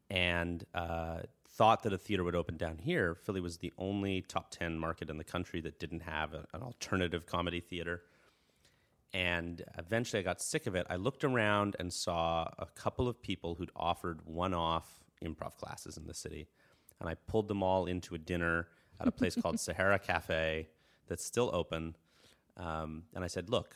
and 0.09 0.63
uh, 0.73 1.19
thought 1.55 1.83
that 1.83 1.93
a 1.93 1.97
theater 1.97 2.23
would 2.23 2.35
open 2.35 2.57
down 2.57 2.77
here. 2.77 3.15
Philly 3.15 3.39
was 3.39 3.57
the 3.57 3.71
only 3.77 4.21
top 4.21 4.51
10 4.51 4.77
market 4.77 5.09
in 5.09 5.17
the 5.17 5.23
country 5.23 5.61
that 5.61 5.79
didn't 5.79 6.01
have 6.01 6.33
a, 6.33 6.45
an 6.53 6.61
alternative 6.61 7.25
comedy 7.25 7.61
theater. 7.61 8.01
And 9.13 9.63
eventually 9.77 10.19
I 10.19 10.23
got 10.23 10.41
sick 10.41 10.67
of 10.67 10.75
it. 10.75 10.85
I 10.89 10.97
looked 10.97 11.23
around 11.23 11.77
and 11.79 11.91
saw 11.91 12.49
a 12.59 12.65
couple 12.75 13.07
of 13.07 13.21
people 13.21 13.55
who'd 13.55 13.71
offered 13.75 14.19
one 14.25 14.53
off 14.53 14.99
improv 15.23 15.55
classes 15.55 15.95
in 15.95 16.05
the 16.05 16.13
city. 16.13 16.47
And 16.99 17.09
I 17.09 17.15
pulled 17.15 17.47
them 17.47 17.63
all 17.63 17.85
into 17.85 18.15
a 18.15 18.17
dinner 18.17 18.67
at 18.99 19.07
a 19.07 19.11
place 19.11 19.35
called 19.35 19.59
Sahara 19.61 19.99
Cafe 19.99 20.67
that's 21.07 21.23
still 21.23 21.49
open. 21.53 21.95
Um, 22.57 23.03
and 23.13 23.23
I 23.23 23.27
said, 23.27 23.49
Look, 23.49 23.75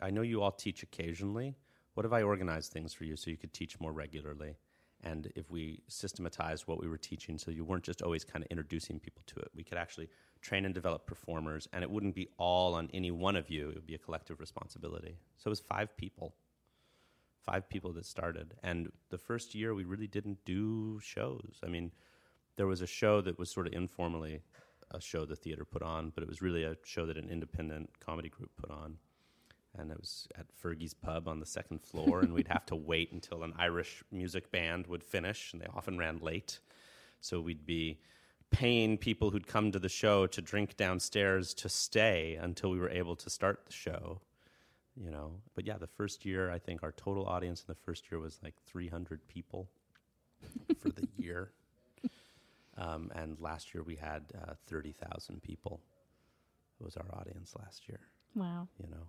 I 0.00 0.10
know 0.10 0.22
you 0.22 0.42
all 0.42 0.52
teach 0.52 0.82
occasionally. 0.82 1.56
What 1.94 2.06
if 2.06 2.12
I 2.12 2.22
organized 2.22 2.72
things 2.72 2.94
for 2.94 3.04
you 3.04 3.16
so 3.16 3.30
you 3.30 3.36
could 3.36 3.52
teach 3.52 3.78
more 3.80 3.92
regularly? 3.92 4.56
And 5.04 5.30
if 5.36 5.50
we 5.50 5.82
systematized 5.86 6.66
what 6.66 6.80
we 6.80 6.88
were 6.88 6.98
teaching 6.98 7.38
so 7.38 7.50
you 7.50 7.64
weren't 7.64 7.84
just 7.84 8.02
always 8.02 8.24
kind 8.24 8.44
of 8.44 8.50
introducing 8.50 8.98
people 8.98 9.22
to 9.26 9.36
it, 9.40 9.50
we 9.54 9.62
could 9.62 9.78
actually 9.78 10.08
train 10.40 10.64
and 10.64 10.74
develop 10.74 11.06
performers, 11.06 11.68
and 11.72 11.84
it 11.84 11.90
wouldn't 11.90 12.16
be 12.16 12.28
all 12.38 12.74
on 12.74 12.90
any 12.92 13.10
one 13.10 13.36
of 13.36 13.50
you. 13.50 13.68
It 13.68 13.74
would 13.76 13.86
be 13.86 13.94
a 13.94 13.98
collective 13.98 14.40
responsibility. 14.40 15.14
So 15.38 15.48
it 15.48 15.50
was 15.50 15.60
five 15.60 15.96
people. 15.96 16.34
five 17.44 17.68
people 17.68 17.92
that 17.92 18.06
started. 18.06 18.54
And 18.62 18.90
the 19.10 19.18
first 19.18 19.54
year, 19.54 19.74
we 19.74 19.84
really 19.84 20.06
didn't 20.06 20.38
do 20.46 20.98
shows. 21.02 21.60
I 21.62 21.68
mean, 21.68 21.92
there 22.56 22.66
was 22.66 22.80
a 22.80 22.86
show 22.86 23.20
that 23.20 23.38
was 23.38 23.50
sort 23.50 23.66
of 23.66 23.74
informally 23.74 24.40
a 24.90 25.00
show 25.00 25.26
the 25.26 25.36
theater 25.36 25.64
put 25.64 25.82
on, 25.82 26.12
but 26.14 26.22
it 26.22 26.28
was 26.28 26.40
really 26.40 26.64
a 26.64 26.76
show 26.84 27.04
that 27.06 27.18
an 27.18 27.28
independent 27.28 27.90
comedy 28.00 28.30
group 28.30 28.50
put 28.56 28.70
on. 28.70 28.96
And 29.76 29.90
it 29.90 29.98
was 29.98 30.28
at 30.38 30.46
Fergie's 30.52 30.94
Pub 30.94 31.26
on 31.26 31.40
the 31.40 31.46
second 31.46 31.82
floor, 31.82 32.20
and 32.20 32.32
we'd 32.32 32.48
have 32.48 32.66
to 32.66 32.76
wait 32.90 33.12
until 33.12 33.42
an 33.42 33.52
Irish 33.58 34.04
music 34.12 34.52
band 34.52 34.86
would 34.86 35.02
finish, 35.02 35.52
and 35.52 35.60
they 35.60 35.66
often 35.74 35.98
ran 35.98 36.18
late. 36.18 36.60
So 37.20 37.40
we'd 37.40 37.66
be 37.66 37.98
paying 38.50 38.96
people 38.98 39.30
who'd 39.30 39.46
come 39.48 39.72
to 39.72 39.78
the 39.78 39.88
show 39.88 40.26
to 40.28 40.40
drink 40.40 40.76
downstairs 40.76 41.54
to 41.54 41.68
stay 41.68 42.38
until 42.40 42.70
we 42.70 42.78
were 42.78 42.90
able 42.90 43.16
to 43.16 43.28
start 43.28 43.66
the 43.66 43.72
show 43.72 44.20
you 44.96 45.10
know. 45.10 45.32
But 45.54 45.66
yeah 45.66 45.78
the 45.78 45.86
first 45.86 46.24
year 46.24 46.50
i 46.50 46.58
think 46.58 46.82
our 46.82 46.92
total 46.92 47.26
audience 47.26 47.60
in 47.60 47.66
the 47.68 47.74
first 47.74 48.10
year 48.10 48.20
was 48.20 48.38
like 48.42 48.54
300 48.66 49.26
people 49.28 49.68
for 50.80 50.90
the 50.90 51.08
year. 51.16 51.50
Um, 52.76 53.10
and 53.14 53.38
last 53.40 53.72
year 53.72 53.82
we 53.84 53.96
had 53.96 54.24
uh, 54.42 54.54
30000 54.66 55.40
people. 55.40 55.80
It 56.80 56.84
was 56.84 56.96
our 56.96 57.06
audience 57.18 57.54
last 57.56 57.88
year. 57.88 58.00
Wow. 58.34 58.66
you 58.82 58.88
know 58.90 59.06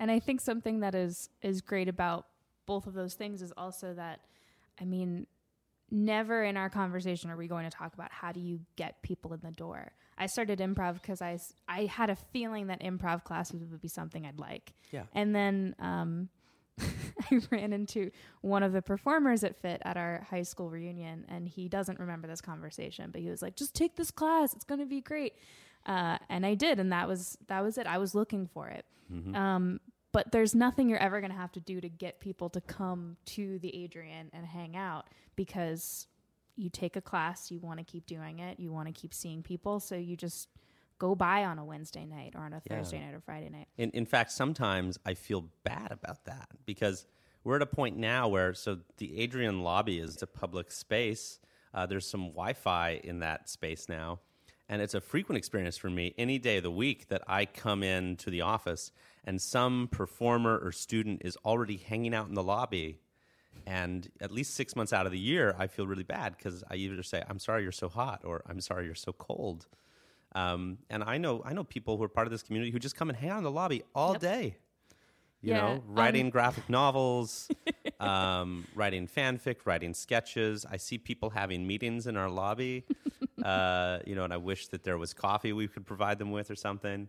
And 0.00 0.10
I 0.10 0.18
think 0.18 0.40
something 0.40 0.80
that 0.80 0.94
is 0.94 1.28
is 1.42 1.60
great 1.60 1.88
about 1.88 2.26
both 2.66 2.86
of 2.86 2.94
those 2.94 3.14
things 3.14 3.42
is 3.42 3.52
also 3.56 3.94
that 3.94 4.20
I 4.80 4.84
mean 4.84 5.26
never 5.90 6.42
in 6.42 6.56
our 6.56 6.70
conversation 6.70 7.30
are 7.30 7.36
we 7.36 7.46
going 7.46 7.68
to 7.68 7.76
talk 7.76 7.94
about 7.94 8.10
how 8.10 8.32
do 8.32 8.40
you 8.40 8.60
get 8.76 9.02
people 9.02 9.32
in 9.34 9.40
the 9.42 9.50
door. 9.50 9.92
I 10.16 10.26
started 10.26 10.58
improv 10.58 10.94
because 10.94 11.20
I, 11.20 11.38
I 11.68 11.84
had 11.84 12.08
a 12.08 12.16
feeling 12.16 12.68
that 12.68 12.80
improv 12.80 13.24
classes 13.24 13.64
would 13.70 13.80
be 13.80 13.88
something 13.88 14.24
I'd 14.24 14.38
like. 14.38 14.72
Yeah. 14.90 15.02
And 15.12 15.34
then 15.34 15.74
um, 15.78 16.28
I 16.80 17.40
ran 17.50 17.72
into 17.72 18.10
one 18.40 18.62
of 18.62 18.72
the 18.72 18.82
performers 18.82 19.44
at 19.44 19.60
PHIT 19.60 19.82
at 19.84 19.96
our 19.96 20.26
high 20.30 20.42
school 20.42 20.70
reunion, 20.70 21.26
and 21.28 21.46
he 21.46 21.68
doesn't 21.68 21.98
remember 21.98 22.26
this 22.26 22.40
conversation, 22.40 23.10
but 23.10 23.20
he 23.20 23.28
was 23.28 23.42
like, 23.42 23.56
"Just 23.56 23.74
take 23.74 23.96
this 23.96 24.10
class; 24.10 24.54
it's 24.54 24.64
going 24.64 24.80
to 24.80 24.86
be 24.86 25.00
great." 25.00 25.34
Uh, 25.86 26.18
and 26.28 26.46
I 26.46 26.54
did, 26.54 26.78
and 26.78 26.92
that 26.92 27.08
was 27.08 27.36
that 27.48 27.60
was 27.62 27.76
it. 27.78 27.86
I 27.86 27.98
was 27.98 28.14
looking 28.14 28.46
for 28.46 28.68
it. 28.68 28.84
Um, 29.34 29.80
but 30.12 30.30
there's 30.32 30.54
nothing 30.54 30.88
you're 30.88 30.98
ever 31.02 31.20
going 31.20 31.32
to 31.32 31.36
have 31.36 31.52
to 31.52 31.60
do 31.60 31.80
to 31.80 31.88
get 31.88 32.20
people 32.20 32.48
to 32.50 32.60
come 32.62 33.16
to 33.26 33.58
the 33.58 33.84
Adrienne 33.84 34.30
and 34.32 34.46
hang 34.46 34.76
out 34.76 35.06
because 35.36 36.06
you 36.56 36.68
take 36.70 36.96
a 36.96 37.00
class, 37.00 37.50
you 37.50 37.58
want 37.60 37.78
to 37.78 37.84
keep 37.84 38.06
doing 38.06 38.38
it, 38.38 38.60
you 38.60 38.70
want 38.72 38.86
to 38.88 38.92
keep 38.92 39.12
seeing 39.14 39.42
people, 39.42 39.80
so 39.80 39.94
you 39.96 40.16
just 40.16 40.48
go 40.98 41.14
by 41.14 41.44
on 41.44 41.58
a 41.58 41.64
Wednesday 41.64 42.04
night 42.06 42.34
or 42.36 42.42
on 42.42 42.52
a 42.52 42.62
Yeah. 42.70 42.76
Thursday 42.76 43.00
night 43.00 43.14
or 43.14 43.20
Friday 43.20 43.48
night. 43.48 43.68
In, 43.76 43.90
in 43.90 44.06
fact, 44.06 44.32
sometimes 44.32 44.98
I 45.04 45.14
feel 45.14 45.46
bad 45.64 45.90
about 45.92 46.24
that 46.26 46.48
because 46.64 47.06
we're 47.44 47.56
at 47.56 47.62
a 47.62 47.66
point 47.66 47.96
now 47.96 48.28
where 48.28 48.54
so 48.54 48.78
the 48.98 49.22
Adrienne 49.22 49.62
lobby 49.62 49.98
is 49.98 50.22
a 50.22 50.26
public 50.26 50.70
space. 50.70 51.40
Uh, 51.74 51.86
there's 51.86 52.06
some 52.06 52.28
Wi-Fi 52.28 53.00
in 53.02 53.18
that 53.20 53.48
space 53.48 53.88
now, 53.88 54.20
and 54.72 54.80
it's 54.80 54.94
a 54.94 55.02
frequent 55.02 55.36
experience 55.36 55.76
for 55.76 55.90
me 55.90 56.14
any 56.16 56.38
day 56.38 56.56
of 56.56 56.62
the 56.62 56.70
week 56.70 57.08
that 57.08 57.20
I 57.28 57.44
come 57.44 57.82
in 57.82 58.16
to 58.16 58.30
the 58.30 58.40
office 58.40 58.90
and 59.22 59.38
some 59.38 59.86
performer 59.92 60.58
or 60.64 60.72
student 60.72 61.20
is 61.26 61.36
already 61.44 61.76
hanging 61.76 62.14
out 62.14 62.26
in 62.28 62.34
the 62.34 62.42
lobby. 62.42 62.98
And 63.66 64.08
at 64.22 64.30
least 64.30 64.54
six 64.54 64.74
months 64.74 64.90
out 64.94 65.04
of 65.04 65.12
the 65.12 65.18
year, 65.18 65.54
I 65.58 65.66
feel 65.66 65.86
really 65.86 66.04
bad 66.04 66.38
because 66.38 66.64
I 66.70 66.76
either 66.76 67.02
say, 67.02 67.22
"I'm 67.28 67.38
sorry 67.38 67.64
you're 67.64 67.70
so 67.70 67.90
hot," 67.90 68.22
or 68.24 68.42
"I'm 68.46 68.62
sorry 68.62 68.86
you're 68.86 68.94
so 68.94 69.12
cold." 69.12 69.66
Um, 70.34 70.78
and 70.88 71.04
I 71.04 71.18
know 71.18 71.42
I 71.44 71.52
know 71.52 71.64
people 71.64 71.98
who 71.98 72.02
are 72.04 72.08
part 72.08 72.26
of 72.26 72.30
this 72.30 72.42
community 72.42 72.72
who 72.72 72.78
just 72.78 72.96
come 72.96 73.10
and 73.10 73.18
hang 73.18 73.28
out 73.28 73.36
in 73.38 73.44
the 73.44 73.50
lobby 73.50 73.82
all 73.94 74.14
Yep. 74.14 74.22
day. 74.22 74.56
You 75.42 75.52
Yeah, 75.52 75.60
know, 75.60 75.72
um, 75.72 75.82
writing 75.88 76.30
graphic 76.30 76.70
novels, 76.70 77.50
um, 78.02 78.66
writing 78.74 79.06
fanfic, 79.06 79.56
writing 79.64 79.94
sketches. 79.94 80.66
I 80.70 80.76
see 80.76 80.98
people 80.98 81.30
having 81.30 81.66
meetings 81.66 82.06
in 82.06 82.16
our 82.16 82.28
lobby. 82.28 82.84
uh, 83.44 84.00
you 84.06 84.14
know, 84.14 84.24
and 84.24 84.32
I 84.32 84.36
wish 84.36 84.68
that 84.68 84.84
there 84.84 84.98
was 84.98 85.14
coffee 85.14 85.52
we 85.52 85.68
could 85.68 85.86
provide 85.86 86.18
them 86.18 86.30
with 86.30 86.50
or 86.50 86.56
something. 86.56 87.08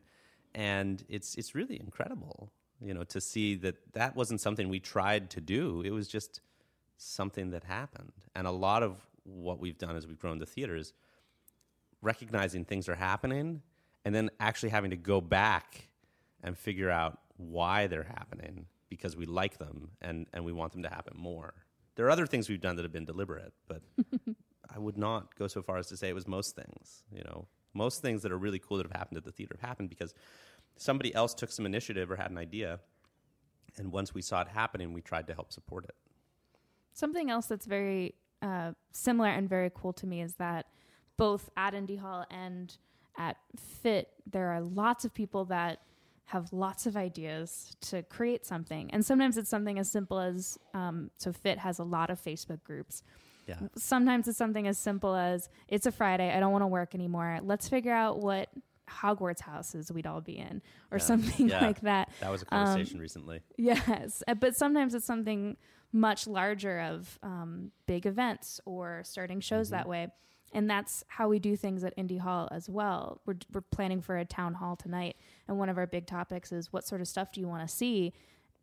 And 0.56 1.04
it's 1.10 1.36
it's 1.36 1.56
really 1.56 1.80
incredible, 1.80 2.52
you 2.80 2.94
know, 2.94 3.04
to 3.06 3.20
see 3.20 3.56
that 3.56 3.76
that 3.94 4.16
wasn't 4.16 4.40
something 4.40 4.70
we 4.70 4.80
tried 4.80 5.30
to 5.32 5.42
do. 5.42 5.82
It 5.84 5.92
was 5.92 6.08
just 6.08 6.42
something 6.98 7.52
that 7.52 7.64
happened. 7.64 8.14
And 8.36 8.46
a 8.46 8.52
lot 8.52 8.84
of 8.84 8.98
what 9.24 9.60
we've 9.60 9.78
done 9.78 9.96
as 9.96 10.06
we've 10.06 10.20
grown 10.20 10.38
the 10.38 10.46
theater 10.46 10.76
is 10.76 10.94
recognizing 12.02 12.66
things 12.66 12.88
are 12.90 12.96
happening 12.96 13.62
and 14.06 14.14
then 14.14 14.30
actually 14.40 14.70
having 14.70 14.92
to 14.92 14.98
go 14.98 15.22
back 15.22 15.88
and 16.44 16.58
figure 16.58 16.90
out 16.90 17.20
why 17.38 17.88
they're 17.88 18.04
happening 18.04 18.68
because 18.94 19.16
we 19.18 19.26
like 19.26 19.58
them 19.58 19.90
and, 20.02 20.28
and 20.34 20.46
we 20.46 20.52
want 20.52 20.72
them 20.72 20.84
to 20.84 20.90
happen 20.90 21.14
more. 21.18 21.54
There 21.96 22.06
are 22.06 22.12
other 22.12 22.28
things 22.28 22.48
we've 22.48 22.62
done 22.62 22.76
that 22.76 22.84
have 22.84 22.92
been 22.92 23.06
deliberate, 23.06 23.54
but 23.68 23.82
I 24.76 24.78
would 24.78 24.98
not 24.98 25.36
go 25.36 25.48
so 25.48 25.62
far 25.62 25.78
as 25.78 25.88
to 25.88 25.98
say 25.98 26.10
it 26.10 26.16
was 26.16 26.28
most 26.28 26.56
things. 26.56 27.04
You 27.12 27.24
know, 27.24 27.48
most 27.74 28.02
things 28.02 28.22
that 28.22 28.32
are 28.32 28.38
really 28.38 28.60
cool 28.60 28.78
that 28.78 28.86
have 28.86 28.96
happened 28.96 29.18
at 29.18 29.24
the 29.24 29.32
theater 29.32 29.56
have 29.60 29.68
happened 29.68 29.90
because 29.90 30.14
somebody 30.78 31.14
else 31.16 31.34
took 31.34 31.52
some 31.52 31.66
initiative 31.66 32.12
or 32.12 32.16
had 32.16 32.32
an 32.32 32.38
idea, 32.38 32.80
and 33.78 33.92
once 33.92 34.14
we 34.14 34.22
saw 34.22 34.42
it 34.42 34.48
happening, 34.48 34.94
we 34.94 35.02
tried 35.02 35.28
to 35.28 35.34
help 35.34 35.52
support 35.52 35.86
it. 35.86 35.96
Something 36.94 37.32
else 37.32 37.48
that's 37.48 37.66
very 37.66 38.14
uh, 38.42 38.74
similar 38.92 39.30
and 39.30 39.50
very 39.50 39.72
cool 39.74 39.94
to 39.94 40.06
me 40.06 40.22
is 40.22 40.36
that 40.36 40.68
both 41.18 41.50
at 41.58 41.74
Indy 41.74 41.96
Hall 41.96 42.26
and 42.30 42.76
at 43.18 43.38
PHIT, 43.82 44.10
there 44.30 44.50
are 44.50 44.62
lots 44.62 45.06
of 45.06 45.14
people 45.14 45.46
that 45.46 45.82
have 46.26 46.52
lots 46.54 46.86
of 46.86 46.96
ideas 46.96 47.76
to 47.82 48.02
create 48.04 48.46
something. 48.46 48.90
And 48.92 49.06
sometimes 49.06 49.38
it's 49.38 49.50
something 49.50 49.78
as 49.78 49.92
simple 49.92 50.20
as 50.20 50.58
um, 50.74 51.12
so 51.18 51.32
PHIT 51.32 51.60
has 51.60 51.80
a 51.80 51.84
lot 51.84 52.10
of 52.10 52.22
Facebook 52.22 52.64
groups. 52.64 53.04
Yeah. 53.48 53.58
Sometimes 53.76 54.28
it's 54.28 54.38
something 54.38 54.68
as 54.68 54.78
simple 54.78 55.16
as 55.16 55.50
it's 55.68 55.86
a 55.86 55.92
Friday, 55.92 56.34
I 56.36 56.40
don't 56.40 56.52
want 56.54 56.62
to 56.64 56.68
work 56.68 56.96
anymore. 56.96 57.40
Let's 57.44 57.68
figure 57.68 57.92
out 57.94 58.20
what 58.20 58.50
Hogwarts 58.90 59.42
houses 59.42 59.92
we'd 59.92 60.08
all 60.08 60.22
be 60.22 60.38
in 60.38 60.62
or 60.92 60.98
Yeah. 60.98 61.04
something 61.04 61.50
Yeah. 61.50 61.62
like 61.66 61.82
that. 61.82 62.10
That 62.22 62.32
was 62.32 62.44
a 62.44 62.56
Um, 62.56 62.66
conversation 62.68 63.00
recently. 63.00 63.42
Yes, 63.58 64.24
uh, 64.28 64.34
but 64.36 64.56
sometimes 64.56 64.94
it's 64.96 65.06
something 65.06 65.58
much 65.92 66.26
larger 66.26 66.80
of 66.80 67.20
um, 67.22 67.72
big 67.86 68.06
events 68.06 68.60
or 68.66 69.02
starting 69.04 69.42
shows 69.42 69.68
Mm-hmm. 69.68 69.76
that 69.78 69.88
way. 69.90 70.08
And 70.54 70.70
that's 70.70 71.04
how 71.08 71.28
we 71.28 71.40
do 71.40 71.56
things 71.58 71.84
at 71.84 71.94
Indy 71.98 72.18
Hall 72.18 72.48
as 72.52 72.70
well. 72.70 73.20
We're, 73.26 73.38
we're 73.52 73.62
planning 73.62 74.02
for 74.02 74.18
a 74.18 74.24
town 74.26 74.54
hall 74.54 74.76
tonight. 74.76 75.18
And 75.48 75.58
one 75.58 75.68
of 75.68 75.78
our 75.78 75.88
big 75.88 76.06
topics 76.06 76.52
is 76.52 76.72
what 76.72 76.86
sort 76.86 77.02
of 77.02 77.08
stuff 77.08 77.32
do 77.32 77.42
you 77.42 77.48
want 77.48 77.68
to 77.68 77.74
see? 77.76 78.14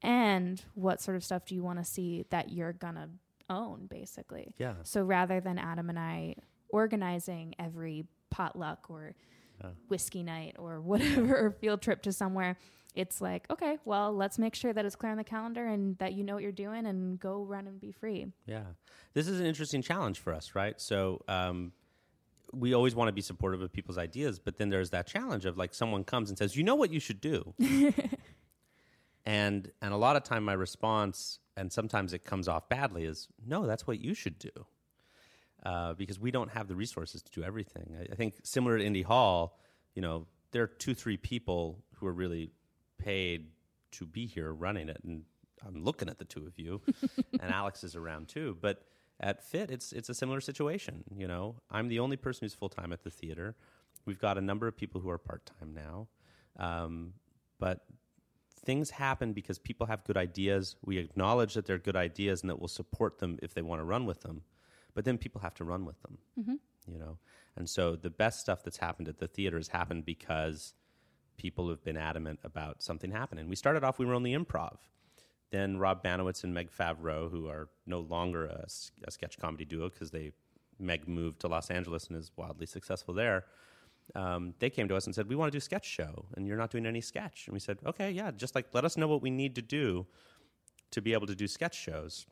And 0.02 0.62
what 0.74 1.00
sort 1.00 1.16
of 1.16 1.24
stuff 1.24 1.44
do 1.44 1.54
you 1.54 1.62
want 1.62 1.78
to 1.78 1.84
see 1.84 2.24
that 2.30 2.52
you're 2.52 2.72
going 2.72 2.94
to 2.94 3.08
own, 3.50 3.86
basically? 3.90 4.54
Yeah. 4.56 4.74
So 4.84 5.02
rather 5.02 5.40
than 5.40 5.58
Adam 5.58 5.90
and 5.90 5.98
I 5.98 6.36
organizing 6.70 7.54
every 7.58 8.04
potluck 8.30 8.86
or 8.88 9.14
Yeah. 9.62 9.70
whiskey 9.88 10.22
night 10.22 10.56
or 10.58 10.80
whatever 10.80 11.36
or 11.46 11.50
field 11.50 11.82
trip 11.82 12.02
to 12.02 12.12
somewhere, 12.12 12.56
it's 12.94 13.20
like, 13.20 13.46
okay, 13.50 13.78
well, 13.84 14.12
let's 14.14 14.38
make 14.38 14.54
sure 14.54 14.72
that 14.72 14.84
it's 14.84 14.96
clear 14.96 15.12
on 15.12 15.18
the 15.18 15.24
calendar 15.24 15.66
and 15.66 15.98
that 15.98 16.12
you 16.14 16.24
know 16.24 16.34
what 16.34 16.42
you're 16.42 16.50
doing 16.52 16.86
and 16.86 17.20
go 17.20 17.42
run 17.44 17.66
and 17.66 17.80
be 17.80 17.92
free. 17.92 18.26
Yeah. 18.46 18.62
This 19.12 19.28
is 19.28 19.38
an 19.40 19.46
interesting 19.46 19.82
challenge 19.82 20.18
for 20.18 20.32
us, 20.32 20.54
right? 20.54 20.80
So 20.80 21.22
um, 21.28 21.72
we 22.52 22.74
always 22.74 22.94
want 22.94 23.08
to 23.08 23.12
be 23.12 23.20
supportive 23.20 23.62
of 23.62 23.72
people's 23.72 23.98
ideas, 23.98 24.38
but 24.38 24.56
then 24.56 24.70
there's 24.70 24.90
that 24.90 25.06
challenge 25.06 25.44
of 25.44 25.56
like 25.56 25.74
someone 25.74 26.04
comes 26.04 26.28
and 26.28 26.38
says, 26.38 26.56
you 26.56 26.62
know 26.62 26.74
what 26.74 26.92
you 26.92 27.00
should 27.00 27.20
do? 27.20 27.54
and 29.26 29.70
and 29.80 29.92
a 29.92 29.96
lot 29.96 30.16
of 30.16 30.24
time 30.24 30.44
my 30.44 30.52
response, 30.52 31.38
and 31.56 31.72
sometimes 31.72 32.12
it 32.12 32.24
comes 32.24 32.48
off 32.48 32.68
badly, 32.68 33.04
is 33.04 33.28
no, 33.46 33.66
that's 33.66 33.86
what 33.86 34.00
you 34.00 34.14
should 34.14 34.38
do. 34.38 34.50
Uh, 35.64 35.92
because 35.92 36.18
we 36.18 36.30
don't 36.30 36.50
have 36.50 36.68
the 36.68 36.74
resources 36.74 37.22
to 37.22 37.30
do 37.32 37.42
everything. 37.42 37.94
I, 38.00 38.12
I 38.12 38.14
think 38.14 38.34
similar 38.44 38.78
to 38.78 38.84
Indy 38.84 39.02
Hall, 39.02 39.58
you 39.94 40.00
know, 40.00 40.26
there 40.52 40.62
are 40.62 40.68
two, 40.68 40.94
three 40.94 41.18
people 41.18 41.84
who 41.96 42.06
are 42.06 42.12
really 42.14 42.50
paid 42.96 43.48
to 43.92 44.06
be 44.06 44.26
here 44.26 44.52
running 44.52 44.88
it, 44.88 45.00
and 45.04 45.24
I'm 45.66 45.84
looking 45.84 46.08
at 46.08 46.18
the 46.18 46.24
two 46.24 46.46
of 46.46 46.58
you, 46.58 46.80
and 47.40 47.52
Alex 47.52 47.84
is 47.84 47.94
around 47.94 48.28
too. 48.28 48.56
But 48.60 48.82
at 49.20 49.44
PHIT, 49.44 49.70
it's 49.70 49.92
it's 49.92 50.08
a 50.08 50.14
similar 50.14 50.40
situation. 50.40 51.04
You 51.14 51.28
know, 51.28 51.56
I'm 51.70 51.88
the 51.88 51.98
only 52.00 52.16
person 52.16 52.44
who's 52.44 52.54
full 52.54 52.68
time 52.68 52.92
at 52.92 53.04
the 53.04 53.10
theater. 53.10 53.54
We've 54.06 54.18
got 54.18 54.38
a 54.38 54.40
number 54.40 54.66
of 54.66 54.76
people 54.76 55.00
who 55.00 55.10
are 55.10 55.18
part 55.18 55.50
time 55.58 55.74
now, 55.74 56.08
um, 56.58 57.12
but 57.58 57.84
things 58.64 58.90
happen 58.90 59.32
because 59.32 59.58
people 59.58 59.86
have 59.86 60.04
good 60.04 60.16
ideas. 60.16 60.76
We 60.84 60.98
acknowledge 60.98 61.54
that 61.54 61.66
they're 61.66 61.78
good 61.78 61.96
ideas 61.96 62.40
and 62.42 62.50
that 62.50 62.58
we'll 62.58 62.68
support 62.68 63.18
them 63.18 63.38
if 63.42 63.54
they 63.54 63.62
want 63.62 63.80
to 63.80 63.84
run 63.84 64.06
with 64.06 64.22
them. 64.22 64.42
But 64.94 65.04
then 65.04 65.18
people 65.18 65.40
have 65.42 65.54
to 65.54 65.64
run 65.64 65.84
with 65.84 66.00
them, 66.02 66.18
you 66.90 66.98
know. 66.98 67.18
And 67.56 67.68
so 67.68 67.94
the 67.96 68.10
best 68.10 68.40
stuff 68.40 68.62
that's 68.64 68.78
happened 68.78 69.08
at 69.08 69.18
the 69.18 69.28
theater 69.28 69.56
has 69.58 69.68
happened 69.68 70.04
because 70.04 70.74
people 71.36 71.68
have 71.68 71.82
been 71.84 71.96
adamant 71.96 72.40
about 72.44 72.82
something 72.82 73.10
happening. 73.10 73.48
We 73.48 73.56
started 73.56 73.84
off, 73.84 73.98
we 73.98 74.06
were 74.06 74.14
only 74.14 74.34
improv. 74.34 74.78
Then 75.50 75.78
Rob 75.78 76.04
Baniewicz 76.04 76.44
and 76.44 76.54
Meg 76.54 76.70
Favreau, 76.70 77.30
who 77.30 77.48
are 77.48 77.68
no 77.86 78.00
longer 78.00 78.46
a 78.46 79.10
sketch 79.10 79.38
comedy 79.38 79.64
duo 79.64 79.88
because 79.88 80.10
they 80.10 80.32
Meg 80.78 81.08
moved 81.08 81.40
to 81.40 81.48
Los 81.48 81.70
Angeles 81.70 82.06
and 82.06 82.16
is 82.16 82.30
wildly 82.36 82.66
successful 82.66 83.12
there. 83.12 83.44
Um, 84.14 84.54
they 84.58 84.70
came 84.70 84.88
to 84.88 84.96
us 84.96 85.06
and 85.06 85.14
said, 85.14 85.28
"We 85.28 85.36
want 85.36 85.52
to 85.52 85.56
do 85.56 85.58
a 85.58 85.60
sketch 85.60 85.86
show, 85.86 86.26
and 86.36 86.46
you're 86.46 86.56
not 86.56 86.70
doing 86.70 86.86
any 86.86 87.00
sketch." 87.00 87.46
And 87.46 87.52
we 87.52 87.60
said, 87.60 87.78
"Okay, 87.84 88.10
yeah, 88.10 88.30
just 88.30 88.54
like 88.54 88.66
let 88.72 88.84
us 88.84 88.96
know 88.96 89.08
what 89.08 89.22
we 89.22 89.30
need 89.30 89.54
to 89.56 89.62
do, 89.62 90.06
to 90.90 91.00
be 91.00 91.12
able 91.12 91.26
to 91.26 91.34
do 91.34 91.46
sketch 91.46 91.76
shows. 91.76 92.26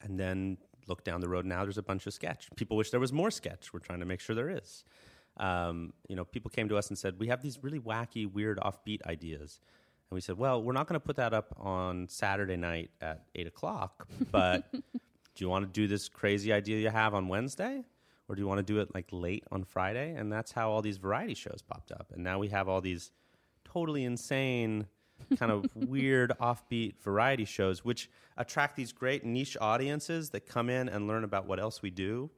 And 0.00 0.18
then 0.18 0.58
look 0.86 1.04
down 1.04 1.20
the 1.20 1.28
road 1.28 1.46
now, 1.46 1.62
there's 1.62 1.78
a 1.78 1.82
bunch 1.82 2.06
of 2.06 2.12
sketch. 2.12 2.48
People 2.56 2.76
wish 2.76 2.90
there 2.90 3.00
was 3.00 3.12
more 3.12 3.30
sketch. 3.30 3.72
We're 3.72 3.80
trying 3.80 4.00
to 4.00 4.06
make 4.06 4.20
sure 4.20 4.36
there 4.36 4.50
is. 4.50 4.84
Um, 5.36 5.92
you 6.08 6.14
know, 6.14 6.24
people 6.24 6.50
came 6.50 6.68
to 6.68 6.76
us 6.76 6.88
and 6.88 6.98
said, 6.98 7.18
We 7.18 7.28
have 7.28 7.42
these 7.42 7.58
really 7.62 7.80
wacky, 7.80 8.30
weird, 8.30 8.58
offbeat 8.58 9.02
ideas. 9.06 9.60
And 10.14 10.18
we 10.18 10.20
said, 10.20 10.38
Well, 10.38 10.62
we're 10.62 10.74
not 10.74 10.86
going 10.86 10.94
to 10.94 11.04
put 11.04 11.16
that 11.16 11.34
up 11.34 11.52
on 11.58 12.06
Saturday 12.08 12.56
night 12.56 12.92
at 13.00 13.24
8 13.34 13.48
o'clock, 13.48 14.06
but 14.30 14.64
do 14.72 14.80
you 15.38 15.48
want 15.48 15.64
to 15.64 15.72
do 15.72 15.88
this 15.88 16.08
crazy 16.08 16.52
idea 16.52 16.78
you 16.78 16.88
have 16.88 17.14
on 17.14 17.26
Wednesday? 17.26 17.82
Or 18.28 18.36
do 18.36 18.40
you 18.40 18.46
want 18.46 18.58
to 18.58 18.62
do 18.62 18.78
it 18.78 18.94
like 18.94 19.08
late 19.10 19.42
on 19.50 19.64
Friday? 19.64 20.14
And 20.14 20.32
that's 20.32 20.52
how 20.52 20.70
all 20.70 20.82
these 20.82 20.98
variety 20.98 21.34
shows 21.34 21.62
popped 21.66 21.90
up. 21.90 22.12
And 22.14 22.22
now 22.22 22.38
we 22.38 22.46
have 22.50 22.68
all 22.68 22.80
these 22.80 23.10
totally 23.64 24.04
insane, 24.04 24.86
kind 25.36 25.50
of 25.50 25.66
weird, 25.74 26.32
offbeat 26.40 26.94
variety 27.02 27.44
shows, 27.44 27.84
which 27.84 28.08
attract 28.36 28.76
these 28.76 28.92
great 28.92 29.24
niche 29.24 29.56
audiences 29.60 30.30
that 30.30 30.46
come 30.46 30.70
in 30.70 30.88
and 30.88 31.08
learn 31.08 31.24
about 31.24 31.48
what 31.48 31.58
else 31.58 31.82
we 31.82 31.90
do 31.90 32.30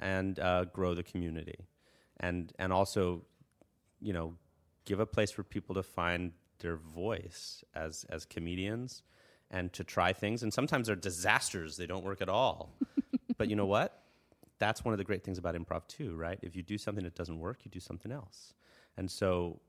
and 0.00 0.38
uh, 0.38 0.66
grow 0.66 0.92
the 0.92 1.02
community. 1.02 1.64
And, 2.20 2.52
and 2.58 2.74
also, 2.74 3.22
you 4.02 4.12
know, 4.12 4.34
give 4.84 5.00
a 5.00 5.06
place 5.06 5.30
for 5.30 5.42
people 5.42 5.74
to 5.76 5.82
find 5.82 6.32
their 6.60 6.76
voice 6.76 7.64
as, 7.74 8.04
as 8.08 8.24
comedians 8.24 9.02
and 9.50 9.72
to 9.72 9.84
try 9.84 10.12
things. 10.12 10.42
And 10.42 10.52
sometimes 10.52 10.88
they're 10.88 10.96
disasters, 10.96 11.76
they 11.76 11.86
don't 11.86 12.04
work 12.04 12.20
at 12.20 12.28
all. 12.28 12.74
but 13.38 13.48
you 13.48 13.56
know 13.56 13.66
what? 13.66 14.02
that's 14.58 14.84
one 14.84 14.94
of 14.94 14.98
the 14.98 15.04
great 15.04 15.22
things 15.22 15.38
about 15.38 15.54
improv 15.54 15.86
too, 15.86 16.14
right? 16.16 16.38
If 16.42 16.56
you 16.56 16.62
do 16.62 16.78
something 16.78 17.04
that 17.04 17.14
doesn't 17.14 17.38
work, 17.38 17.60
you 17.64 17.70
do 17.70 17.80
something 17.80 18.10
else. 18.10 18.54
And 18.96 19.10
so 19.10 19.60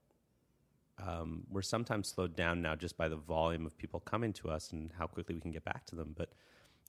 um, 1.06 1.44
we're 1.52 1.62
sometimes 1.62 2.08
slowed 2.08 2.36
down 2.36 2.62
now 2.62 2.76
just 2.76 2.98
by 2.98 3.10
the 3.10 3.16
volume 3.16 3.66
of 3.66 3.78
people 3.78 4.00
coming 4.00 4.34
to 4.34 4.50
us 4.50 4.72
and 4.72 4.92
how 4.98 5.08
quickly 5.08 5.36
we 5.36 5.42
can 5.42 5.52
get 5.52 5.66
back 5.66 5.86
to 5.88 5.96
them. 5.96 6.14
But 6.18 6.30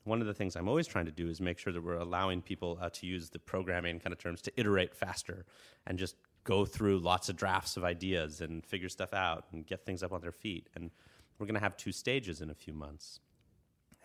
one 0.05 0.21
of 0.21 0.27
the 0.27 0.35
things 0.35 0.55
I'm 0.57 0.69
always 0.69 0.87
trying 0.87 1.07
to 1.07 1.13
do 1.13 1.29
is 1.29 1.41
make 1.41 1.59
sure 1.59 1.73
that 1.73 1.83
we're 1.83 1.97
allowing 1.97 2.41
people 2.41 2.79
uh, 2.81 2.89
to 2.91 3.07
use 3.07 3.31
the 3.31 3.39
programming 3.39 3.99
kind 3.99 4.13
of 4.13 4.19
terms 4.19 4.41
to 4.43 4.53
iterate 4.57 4.95
faster 4.95 5.45
and 5.87 5.99
just 5.99 6.15
go 6.49 6.65
through 6.65 6.99
lots 6.99 7.29
of 7.29 7.37
drafts 7.37 7.77
of 7.77 7.85
ideas 7.85 8.41
and 8.41 8.65
figure 8.65 8.89
stuff 8.89 9.13
out 9.13 9.45
and 9.53 9.67
get 9.67 9.85
things 9.85 10.03
up 10.03 10.13
on 10.13 10.23
their 10.23 10.33
feet. 10.33 10.67
And 10.75 10.91
we're 11.39 11.45
going 11.45 11.57
to 11.57 11.61
have 11.61 11.77
two 11.77 11.93
stages 11.93 12.41
in 12.41 12.49
a 12.49 12.55
few 12.55 12.73
months. 12.73 13.21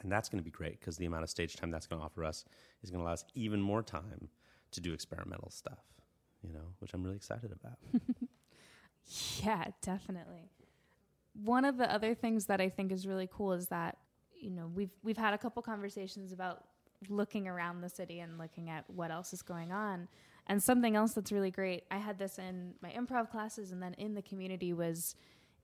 And 0.01 0.11
that's 0.11 0.27
going 0.27 0.39
to 0.39 0.43
be 0.43 0.51
great 0.51 0.77
because 0.77 0.97
the 0.97 1.05
amount 1.05 1.23
of 1.23 1.29
stage 1.29 1.55
time 1.55 1.71
that's 1.71 1.87
going 1.87 2.01
to 2.01 2.05
offer 2.05 2.25
us 2.25 2.43
is 2.83 2.89
going 2.89 2.99
to 2.99 3.05
allow 3.05 3.13
us 3.13 3.23
even 3.33 3.61
more 3.61 3.81
time 3.81 4.27
to 4.71 4.81
do 4.81 4.91
experimental 4.91 5.49
stuff, 5.51 5.79
you 6.41 6.51
know, 6.51 6.73
which 6.79 6.93
I'm 6.93 7.01
really 7.01 7.15
excited 7.15 7.53
about. 7.53 7.77
yeah, 9.41 9.63
definitely. 9.81 10.49
One 11.45 11.63
of 11.63 11.77
the 11.77 11.89
other 11.89 12.13
things 12.13 12.47
that 12.47 12.59
I 12.59 12.67
think 12.67 12.91
is 12.91 13.07
really 13.07 13.29
cool 13.31 13.53
is 13.53 13.67
that, 13.67 13.99
you 14.35 14.49
know, 14.49 14.69
we've 14.75 14.91
we've 15.01 15.17
had 15.17 15.33
a 15.33 15.37
couple 15.37 15.61
conversations 15.61 16.33
about 16.33 16.65
looking 17.07 17.47
around 17.47 17.79
the 17.79 17.89
city 17.89 18.19
and 18.19 18.37
looking 18.37 18.69
at 18.69 18.83
what 18.89 19.11
else 19.11 19.31
is 19.31 19.41
going 19.41 19.71
on. 19.71 20.09
And 20.47 20.61
something 20.61 20.95
else 20.95 21.13
that's 21.13 21.31
really 21.31 21.51
great, 21.51 21.83
I 21.89 21.97
had 21.97 22.19
this 22.19 22.37
in 22.37 22.73
my 22.81 22.89
improv 22.89 23.31
classes 23.31 23.71
and 23.71 23.81
then 23.81 23.93
in 23.93 24.13
the 24.13 24.21
community 24.21 24.73
was 24.73 25.15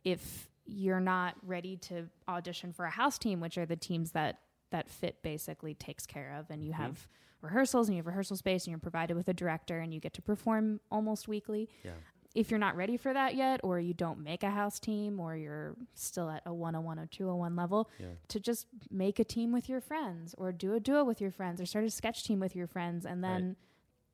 if 0.03 0.49
you're 0.65 0.99
not 0.99 1.35
ready 1.45 1.75
to 1.75 2.05
audition 2.27 2.71
for 2.71 2.85
a 2.85 2.89
house 2.89 3.17
team, 3.17 3.39
which 3.39 3.57
are 3.57 3.65
the 3.65 3.75
teams 3.75 4.11
that 4.11 4.39
that 4.71 4.87
PHIT 4.87 5.23
basically 5.23 5.73
takes 5.73 6.05
care 6.05 6.35
of, 6.39 6.51
and 6.51 6.63
you 6.63 6.71
mm-hmm. 6.71 6.83
have 6.83 7.07
rehearsals 7.41 7.87
and 7.87 7.95
you 7.95 7.99
have 7.99 8.07
rehearsal 8.07 8.37
space 8.37 8.65
and 8.65 8.71
you're 8.71 8.79
provided 8.79 9.17
with 9.17 9.27
a 9.27 9.33
director 9.33 9.79
and 9.79 9.93
you 9.93 9.99
get 9.99 10.13
to 10.13 10.21
perform 10.21 10.79
almost 10.91 11.27
weekly. 11.27 11.69
Yeah. 11.83 11.91
If 12.35 12.51
you're 12.51 12.59
not 12.59 12.75
ready 12.75 12.95
for 12.95 13.11
that 13.11 13.33
yet, 13.33 13.59
or 13.63 13.79
you 13.79 13.95
don't 13.95 14.19
make 14.19 14.43
a 14.43 14.51
house 14.51 14.79
team, 14.79 15.19
or 15.19 15.35
you're 15.35 15.75
still 15.95 16.29
at 16.29 16.43
a 16.45 16.53
101 16.53 16.99
or 16.99 17.07
201 17.07 17.55
level, 17.55 17.89
yeah. 17.97 18.05
to 18.27 18.39
just 18.39 18.67
make 18.91 19.17
a 19.17 19.23
team 19.23 19.51
with 19.51 19.67
your 19.67 19.81
friends, 19.81 20.35
or 20.37 20.51
do 20.51 20.75
a 20.75 20.79
duo 20.79 21.03
with 21.03 21.19
your 21.19 21.31
friends, 21.31 21.59
or 21.59 21.65
start 21.65 21.85
a 21.85 21.89
sketch 21.89 22.23
team 22.23 22.39
with 22.39 22.55
your 22.55 22.67
friends, 22.67 23.03
and 23.03 23.23
then 23.23 23.47
right 23.47 23.55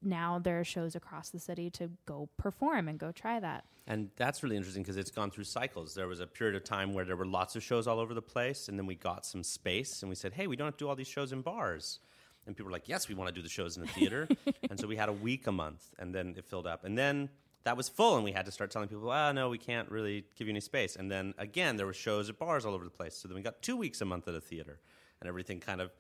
now 0.06 0.40
there 0.40 0.60
are 0.60 0.64
shows 0.64 0.96
across 0.96 1.30
the 1.30 1.40
city 1.40 1.70
to 1.72 1.90
go 2.06 2.30
perform 2.38 2.88
and 2.88 3.00
go 3.00 3.12
try 3.12 3.40
that. 3.40 3.66
And 3.88 4.10
that's 4.16 4.42
really 4.42 4.56
interesting 4.56 4.84
because 4.84 4.98
it's 4.98 5.12
gone 5.12 5.32
through 5.32 5.44
cycles. 5.44 5.94
There 5.94 6.08
was 6.08 6.20
a 6.20 6.28
period 6.28 6.56
of 6.56 6.64
time 6.64 6.94
where 6.94 7.06
there 7.06 7.16
were 7.16 7.26
lots 7.26 7.56
of 7.56 7.64
shows 7.64 7.88
all 7.88 8.00
over 8.00 8.14
the 8.14 8.22
place, 8.22 8.68
and 8.68 8.80
then 8.80 8.86
we 8.86 8.96
got 8.96 9.26
some 9.26 9.44
space 9.44 10.02
and 10.02 10.10
we 10.10 10.16
said, 10.16 10.34
hey, 10.34 10.48
we 10.48 10.56
don't 10.56 10.66
have 10.66 10.78
to 10.78 10.86
do 10.86 10.90
all 10.90 10.96
these 10.96 11.08
shows 11.08 11.32
in 11.32 11.42
bars. 11.42 12.00
And 12.46 12.56
people 12.56 12.68
were 12.68 12.72
like, 12.72 12.88
yes, 12.88 13.08
we 13.08 13.16
want 13.16 13.28
to 13.28 13.34
do 13.34 13.42
the 13.42 13.50
shows 13.50 13.76
in 13.78 13.82
the 13.84 13.90
theater. 13.90 14.28
and 14.70 14.80
so 14.80 14.88
we 14.88 14.96
had 14.96 15.10
a 15.10 15.14
week 15.14 15.48
a 15.48 15.52
month, 15.52 15.84
and 16.00 16.14
then 16.14 16.36
it 16.38 16.46
filled 16.46 16.68
up. 16.68 16.84
And 16.84 16.98
then 16.98 17.30
that 17.64 17.76
was 17.76 17.90
full, 17.90 18.16
and 18.16 18.24
we 18.24 18.32
had 18.32 18.46
to 18.46 18.52
start 18.52 18.70
telling 18.70 18.88
people, 18.88 19.10
oh, 19.10 19.32
no, 19.32 19.50
we 19.50 19.58
can't 19.58 19.90
really 19.90 20.26
give 20.36 20.48
you 20.48 20.54
any 20.54 20.62
space. 20.62 20.96
And 20.96 21.10
then 21.12 21.34
again, 21.38 21.78
there 21.78 21.88
were 21.88 21.94
shows 21.94 22.30
at 22.30 22.38
bars 22.38 22.66
all 22.66 22.74
over 22.74 22.84
the 22.84 22.92
place. 22.92 23.16
So 23.18 23.28
then 23.28 23.36
we 23.36 23.42
got 23.42 23.62
two 23.62 23.76
weeks 23.76 24.02
a 24.02 24.06
month 24.06 24.28
at 24.28 24.36
a 24.36 24.42
theater, 24.42 24.80
and 25.20 25.28
everything 25.28 25.60
kind 25.60 25.82
of 25.82 25.92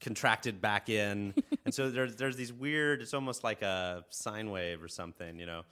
contracted 0.00 0.60
back 0.60 0.88
in. 0.88 1.34
and 1.64 1.74
so 1.74 1.90
there's 1.90 2.16
there's 2.16 2.36
these 2.36 2.52
weird. 2.52 3.02
It's 3.02 3.14
almost 3.14 3.44
like 3.44 3.62
a 3.62 4.04
sine 4.10 4.50
wave 4.50 4.82
or 4.82 4.88
something. 4.88 5.38
You 5.38 5.46
know. 5.46 5.62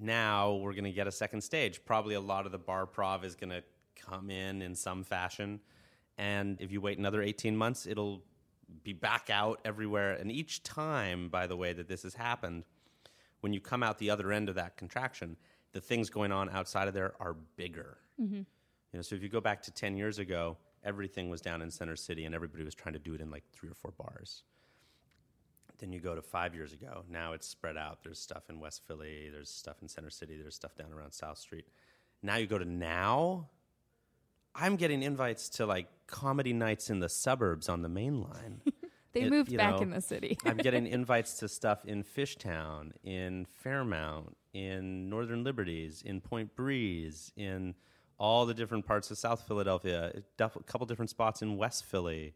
Now 0.00 0.54
we're 0.54 0.72
going 0.72 0.84
to 0.84 0.92
get 0.92 1.06
a 1.06 1.12
second 1.12 1.42
stage. 1.42 1.84
Probably 1.84 2.14
a 2.14 2.20
lot 2.20 2.46
of 2.46 2.52
the 2.52 2.58
bar 2.58 2.86
prov 2.86 3.24
is 3.24 3.36
going 3.36 3.50
to 3.50 3.62
come 3.94 4.30
in 4.30 4.62
in 4.62 4.74
some 4.74 5.04
fashion, 5.04 5.60
and 6.16 6.60
if 6.60 6.72
you 6.72 6.80
wait 6.80 6.98
another 6.98 7.22
18 7.22 7.56
months, 7.56 7.86
it'll 7.86 8.22
be 8.82 8.92
back 8.92 9.28
out 9.30 9.60
everywhere. 9.64 10.14
And 10.14 10.30
each 10.30 10.62
time, 10.62 11.28
by 11.28 11.46
the 11.46 11.56
way, 11.56 11.72
that 11.72 11.88
this 11.88 12.02
has 12.02 12.14
happened, 12.14 12.64
when 13.40 13.52
you 13.52 13.60
come 13.60 13.82
out 13.82 13.98
the 13.98 14.10
other 14.10 14.32
end 14.32 14.48
of 14.48 14.54
that 14.54 14.76
contraction, 14.76 15.36
the 15.72 15.80
things 15.80 16.10
going 16.10 16.32
on 16.32 16.48
outside 16.50 16.88
of 16.88 16.94
there 16.94 17.14
are 17.20 17.34
bigger. 17.56 17.98
Mm-hmm. 18.20 18.36
You 18.36 18.44
know, 18.98 19.02
so 19.02 19.14
if 19.14 19.22
you 19.22 19.28
go 19.28 19.40
back 19.40 19.62
to 19.62 19.70
10 19.70 19.96
years 19.96 20.18
ago, 20.18 20.56
everything 20.84 21.30
was 21.30 21.40
down 21.40 21.62
in 21.62 21.70
Center 21.70 21.96
City 21.96 22.24
and 22.24 22.34
everybody 22.34 22.64
was 22.64 22.74
trying 22.74 22.94
to 22.94 22.98
do 22.98 23.14
it 23.14 23.20
in 23.20 23.30
like 23.30 23.44
three 23.52 23.68
or 23.68 23.74
four 23.74 23.92
bars. 23.92 24.42
Then 25.78 25.92
you 25.92 26.00
go 26.00 26.14
to 26.14 26.22
five 26.22 26.54
years 26.54 26.72
ago. 26.72 27.02
Now 27.10 27.32
it's 27.32 27.46
spread 27.46 27.76
out. 27.76 27.98
There's 28.02 28.18
stuff 28.18 28.44
in 28.48 28.60
West 28.60 28.82
Philly, 28.86 29.30
there's 29.32 29.50
stuff 29.50 29.76
in 29.82 29.88
Center 29.88 30.10
City, 30.10 30.36
there's 30.36 30.54
stuff 30.54 30.76
down 30.76 30.92
around 30.92 31.12
South 31.12 31.38
Street. 31.38 31.66
Now 32.22 32.36
you 32.36 32.46
go 32.46 32.58
to 32.58 32.64
now, 32.64 33.48
I'm 34.54 34.76
getting 34.76 35.02
invites 35.02 35.48
to 35.50 35.66
like 35.66 35.88
comedy 36.06 36.52
nights 36.52 36.90
in 36.90 37.00
the 37.00 37.08
suburbs 37.08 37.68
on 37.68 37.82
the 37.82 37.88
main 37.88 38.22
line. 38.22 38.60
they 39.12 39.22
it, 39.22 39.30
moved 39.30 39.56
back 39.56 39.76
know, 39.76 39.82
in 39.82 39.90
the 39.90 40.00
city. 40.00 40.38
I'm 40.44 40.58
getting 40.58 40.86
invites 40.88 41.34
to 41.38 41.48
stuff 41.48 41.84
in 41.84 42.04
Fishtown, 42.04 42.92
in 43.02 43.46
Fairmount, 43.46 44.36
in 44.52 45.08
Northern 45.08 45.42
Liberties, 45.42 46.02
in 46.04 46.20
Point 46.20 46.54
Breeze, 46.54 47.32
in 47.36 47.74
all 48.22 48.46
the 48.46 48.54
different 48.54 48.86
parts 48.86 49.10
of 49.10 49.18
South 49.18 49.42
Philadelphia, 49.48 50.12
a 50.38 50.50
couple 50.64 50.86
different 50.86 51.10
spots 51.10 51.42
in 51.42 51.56
West 51.56 51.84
Philly, 51.84 52.34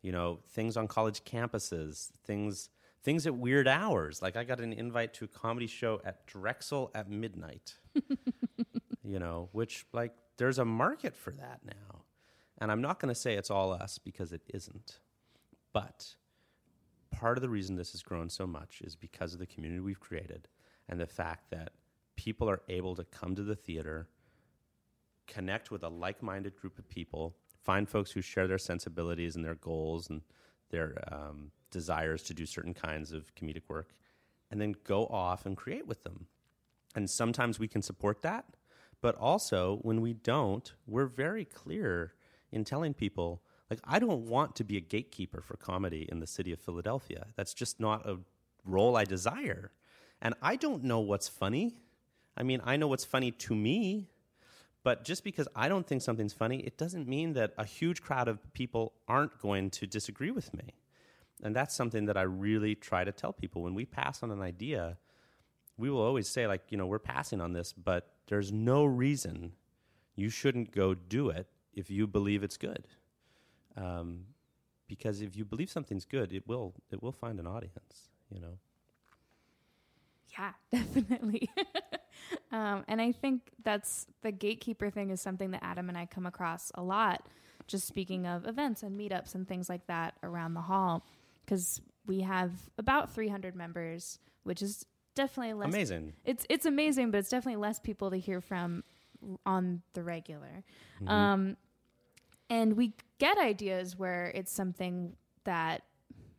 you 0.00 0.12
know, 0.12 0.38
things 0.50 0.76
on 0.76 0.86
college 0.86 1.24
campuses, 1.24 2.10
things 2.24 2.70
things 3.02 3.26
at 3.26 3.34
weird 3.34 3.66
hours. 3.66 4.22
Like 4.22 4.36
I 4.36 4.44
got 4.44 4.60
an 4.60 4.72
invite 4.72 5.14
to 5.14 5.24
a 5.24 5.28
comedy 5.28 5.66
show 5.66 6.00
at 6.04 6.26
Drexel 6.26 6.92
at 6.94 7.10
midnight. 7.10 7.74
you 9.04 9.18
know, 9.18 9.48
which 9.50 9.84
like 9.92 10.12
there's 10.36 10.58
a 10.58 10.64
market 10.64 11.16
for 11.16 11.32
that 11.32 11.60
now. 11.64 12.02
And 12.58 12.70
I'm 12.70 12.80
not 12.80 13.00
going 13.00 13.12
to 13.12 13.20
say 13.20 13.34
it's 13.34 13.50
all 13.50 13.72
us 13.72 13.98
because 13.98 14.32
it 14.32 14.42
isn't. 14.54 15.00
But 15.72 16.14
part 17.10 17.36
of 17.36 17.42
the 17.42 17.48
reason 17.48 17.74
this 17.74 17.92
has 17.92 18.02
grown 18.02 18.30
so 18.30 18.46
much 18.46 18.80
is 18.84 18.94
because 18.94 19.32
of 19.34 19.40
the 19.40 19.46
community 19.46 19.80
we've 19.80 20.00
created 20.00 20.46
and 20.88 21.00
the 21.00 21.06
fact 21.06 21.50
that 21.50 21.72
people 22.14 22.48
are 22.48 22.62
able 22.68 22.94
to 22.94 23.04
come 23.04 23.34
to 23.34 23.42
the 23.42 23.56
theater 23.56 24.08
connect 25.26 25.70
with 25.70 25.82
a 25.82 25.88
like 25.88 26.22
minded 26.22 26.56
group 26.56 26.78
of 26.78 26.88
people, 26.88 27.36
find 27.62 27.88
folks 27.88 28.10
who 28.10 28.20
share 28.20 28.46
their 28.46 28.58
sensibilities 28.58 29.36
and 29.36 29.44
their 29.44 29.56
goals 29.56 30.08
and 30.08 30.22
their 30.70 31.02
um, 31.12 31.50
desires 31.70 32.22
to 32.24 32.34
do 32.34 32.46
certain 32.46 32.74
kinds 32.74 33.12
of 33.12 33.34
comedic 33.34 33.62
work, 33.68 33.90
and 34.50 34.60
then 34.60 34.74
go 34.84 35.06
off 35.06 35.46
and 35.46 35.56
create 35.56 35.86
with 35.86 36.02
them. 36.04 36.26
And 36.94 37.10
sometimes 37.10 37.58
we 37.58 37.68
can 37.68 37.82
support 37.82 38.22
that, 38.22 38.44
but 39.00 39.14
also 39.16 39.78
when 39.82 40.00
we 40.00 40.14
don't, 40.14 40.72
we're 40.86 41.06
very 41.06 41.44
clear 41.44 42.14
in 42.52 42.64
telling 42.64 42.94
people, 42.94 43.42
like, 43.68 43.80
I 43.84 43.98
don't 43.98 44.26
want 44.26 44.56
to 44.56 44.64
be 44.64 44.76
a 44.76 44.80
gatekeeper 44.80 45.40
for 45.40 45.56
comedy 45.56 46.08
in 46.10 46.20
the 46.20 46.26
city 46.26 46.52
of 46.52 46.60
Philadelphia. 46.60 47.26
That's 47.36 47.52
just 47.52 47.80
not 47.80 48.08
a 48.08 48.18
role 48.64 48.96
I 48.96 49.04
desire. 49.04 49.72
And 50.22 50.34
I 50.40 50.56
don't 50.56 50.84
know 50.84 51.00
what's 51.00 51.28
funny. 51.28 51.76
I 52.36 52.42
mean, 52.42 52.60
I 52.64 52.76
know 52.76 52.86
what's 52.86 53.04
funny 53.04 53.30
to 53.32 53.54
me, 53.54 54.08
but 54.86 55.02
just 55.02 55.24
because 55.24 55.48
I 55.56 55.68
don't 55.68 55.84
think 55.84 56.00
something's 56.00 56.32
funny, 56.32 56.58
it 56.58 56.78
doesn't 56.78 57.08
mean 57.08 57.32
that 57.32 57.52
a 57.58 57.64
huge 57.64 58.02
crowd 58.02 58.28
of 58.28 58.38
people 58.52 58.92
aren't 59.08 59.36
going 59.40 59.68
to 59.70 59.84
disagree 59.84 60.30
with 60.30 60.54
me. 60.54 60.74
And 61.42 61.56
that's 61.56 61.74
something 61.74 62.04
that 62.04 62.16
I 62.16 62.22
really 62.22 62.76
try 62.76 63.02
to 63.02 63.10
tell 63.10 63.32
people. 63.32 63.62
When 63.62 63.74
we 63.74 63.84
pass 63.84 64.22
on 64.22 64.30
an 64.30 64.40
idea, 64.40 64.96
we 65.76 65.90
will 65.90 66.02
always 66.02 66.28
say, 66.28 66.46
like, 66.46 66.62
you 66.70 66.78
know, 66.78 66.86
we're 66.86 67.00
passing 67.00 67.40
on 67.40 67.52
this, 67.52 67.72
but 67.72 68.12
there's 68.28 68.52
no 68.52 68.84
reason 68.84 69.54
you 70.14 70.28
shouldn't 70.30 70.70
go 70.70 70.94
do 70.94 71.30
it 71.30 71.48
if 71.74 71.90
you 71.90 72.06
believe 72.06 72.44
it's 72.44 72.56
good. 72.56 72.86
Um, 73.76 74.26
because 74.86 75.20
if 75.20 75.34
you 75.36 75.44
believe 75.44 75.68
something's 75.68 76.04
good, 76.04 76.32
it 76.32 76.46
will 76.46 76.74
it 76.92 77.02
will 77.02 77.10
find 77.10 77.40
an 77.40 77.48
audience, 77.48 78.10
you 78.30 78.38
know. 78.38 78.58
Yeah, 80.38 80.52
definitely. 80.70 81.50
um, 82.52 82.84
and 82.88 83.00
I 83.00 83.12
think 83.12 83.42
that's 83.62 84.06
the 84.22 84.32
gatekeeper 84.32 84.90
thing 84.90 85.10
is 85.10 85.20
something 85.20 85.50
that 85.52 85.62
Adam 85.62 85.88
and 85.88 85.96
I 85.96 86.06
come 86.06 86.26
across 86.26 86.70
a 86.74 86.82
lot 86.82 87.26
just 87.66 87.86
speaking 87.86 88.26
of 88.26 88.46
events 88.46 88.82
and 88.82 88.98
meetups 88.98 89.34
and 89.34 89.46
things 89.46 89.68
like 89.68 89.86
that 89.86 90.14
around 90.22 90.54
the 90.54 90.60
hall, 90.60 91.04
because 91.44 91.80
we 92.06 92.20
have 92.20 92.52
about 92.78 93.12
300 93.12 93.54
members, 93.54 94.18
which 94.44 94.62
is 94.62 94.86
definitely 95.14 95.54
less. 95.54 95.68
Amazing. 95.68 96.12
It's 96.24 96.46
it's 96.48 96.66
amazing, 96.66 97.10
but 97.10 97.18
it's 97.18 97.28
definitely 97.28 97.60
less 97.60 97.80
people 97.80 98.10
to 98.10 98.18
hear 98.18 98.40
from 98.40 98.84
on 99.44 99.82
the 99.94 100.02
regular. 100.02 100.64
Mm-hmm. 100.96 101.08
Um, 101.08 101.56
and 102.48 102.76
we 102.76 102.94
get 103.18 103.38
ideas 103.38 103.98
where 103.98 104.30
it's 104.34 104.52
something 104.52 105.16
that 105.44 105.82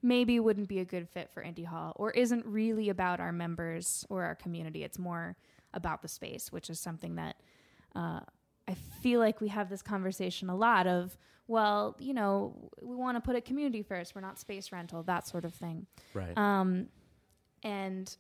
maybe 0.01 0.39
wouldn't 0.39 0.69
be 0.69 0.79
a 0.79 0.85
good 0.85 1.09
fit 1.09 1.29
for 1.33 1.41
Indy 1.41 1.63
Hall 1.63 1.91
or 1.95 2.11
isn't 2.11 2.45
really 2.45 2.87
about 2.89 3.19
our 3.19 3.33
members 3.33 4.05
or 4.09 4.23
our 4.23 4.35
community. 4.35 4.83
It's 4.83 4.99
more 4.99 5.35
about 5.77 6.01
the 6.01 6.07
space, 6.09 6.51
which 6.51 6.69
is 6.69 6.79
something 6.79 7.15
that 7.15 7.37
uh, 7.95 8.19
I 8.67 8.73
feel 9.01 9.21
like 9.21 9.39
we 9.39 9.47
have 9.47 9.69
this 9.69 9.81
conversation 9.81 10.49
a 10.49 10.55
lot 10.55 10.85
of, 10.87 11.17
well, 11.47 11.95
you 11.99 12.13
know, 12.13 12.69
we 12.81 12.95
want 12.95 13.15
to 13.15 13.21
put 13.21 13.35
it 13.37 13.45
community 13.45 13.81
first. 13.81 14.13
We're 14.13 14.21
not 14.21 14.37
space 14.39 14.71
rental, 14.73 15.03
that 15.03 15.25
sort 15.25 15.45
of 15.45 15.53
thing. 15.53 15.87
Right. 16.13 16.37
Um, 16.37 16.87
and 17.63 18.15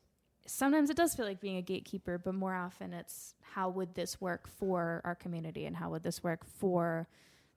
sometimes 0.45 0.89
it 0.89 0.95
does 0.95 1.13
feel 1.13 1.25
like 1.25 1.41
being 1.41 1.57
a 1.57 1.61
gatekeeper, 1.61 2.17
but 2.17 2.33
more 2.33 2.55
often 2.55 2.93
it's 2.93 3.35
how 3.41 3.69
would 3.69 3.93
this 3.95 4.21
work 4.21 4.47
for 4.47 5.01
our 5.03 5.15
community 5.15 5.65
and 5.65 5.75
how 5.75 5.89
would 5.89 6.03
this 6.03 6.23
work 6.23 6.45
for 6.45 7.07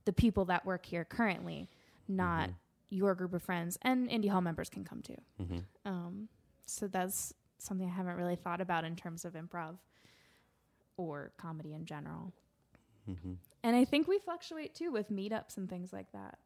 the 0.07 0.13
people 0.13 0.45
that 0.47 0.67
work 0.67 0.85
here 0.87 1.05
currently, 1.05 1.69
not 2.09 2.49
Mm-hmm. 2.49 2.53
your 2.97 3.15
group 3.15 3.35
of 3.35 3.43
friends. 3.43 3.79
And 3.83 4.11
Indy 4.11 4.27
Hall 4.29 4.41
members 4.41 4.69
can 4.69 4.85
come 4.85 5.01
too. 5.03 5.17
hmm 5.39 5.59
Um, 5.85 6.29
so 6.67 6.89
that's 6.89 7.33
something 7.63 7.87
I 7.89 7.93
haven't 7.93 8.17
really 8.17 8.37
thought 8.37 8.61
about 8.61 8.85
in 8.85 8.97
terms 8.97 9.25
of 9.25 9.35
improv 9.35 9.77
or 10.97 11.33
comedy 11.39 11.73
in 11.75 11.85
general. 11.87 12.33
hmm 13.07 13.35
And 13.63 13.77
I 13.77 13.85
think 13.85 14.07
we 14.09 14.19
fluctuate 14.19 14.75
too 14.75 14.91
with 14.93 15.11
meetups 15.11 15.57
and 15.57 15.69
things 15.69 15.93
like 15.93 16.13
that. 16.13 16.39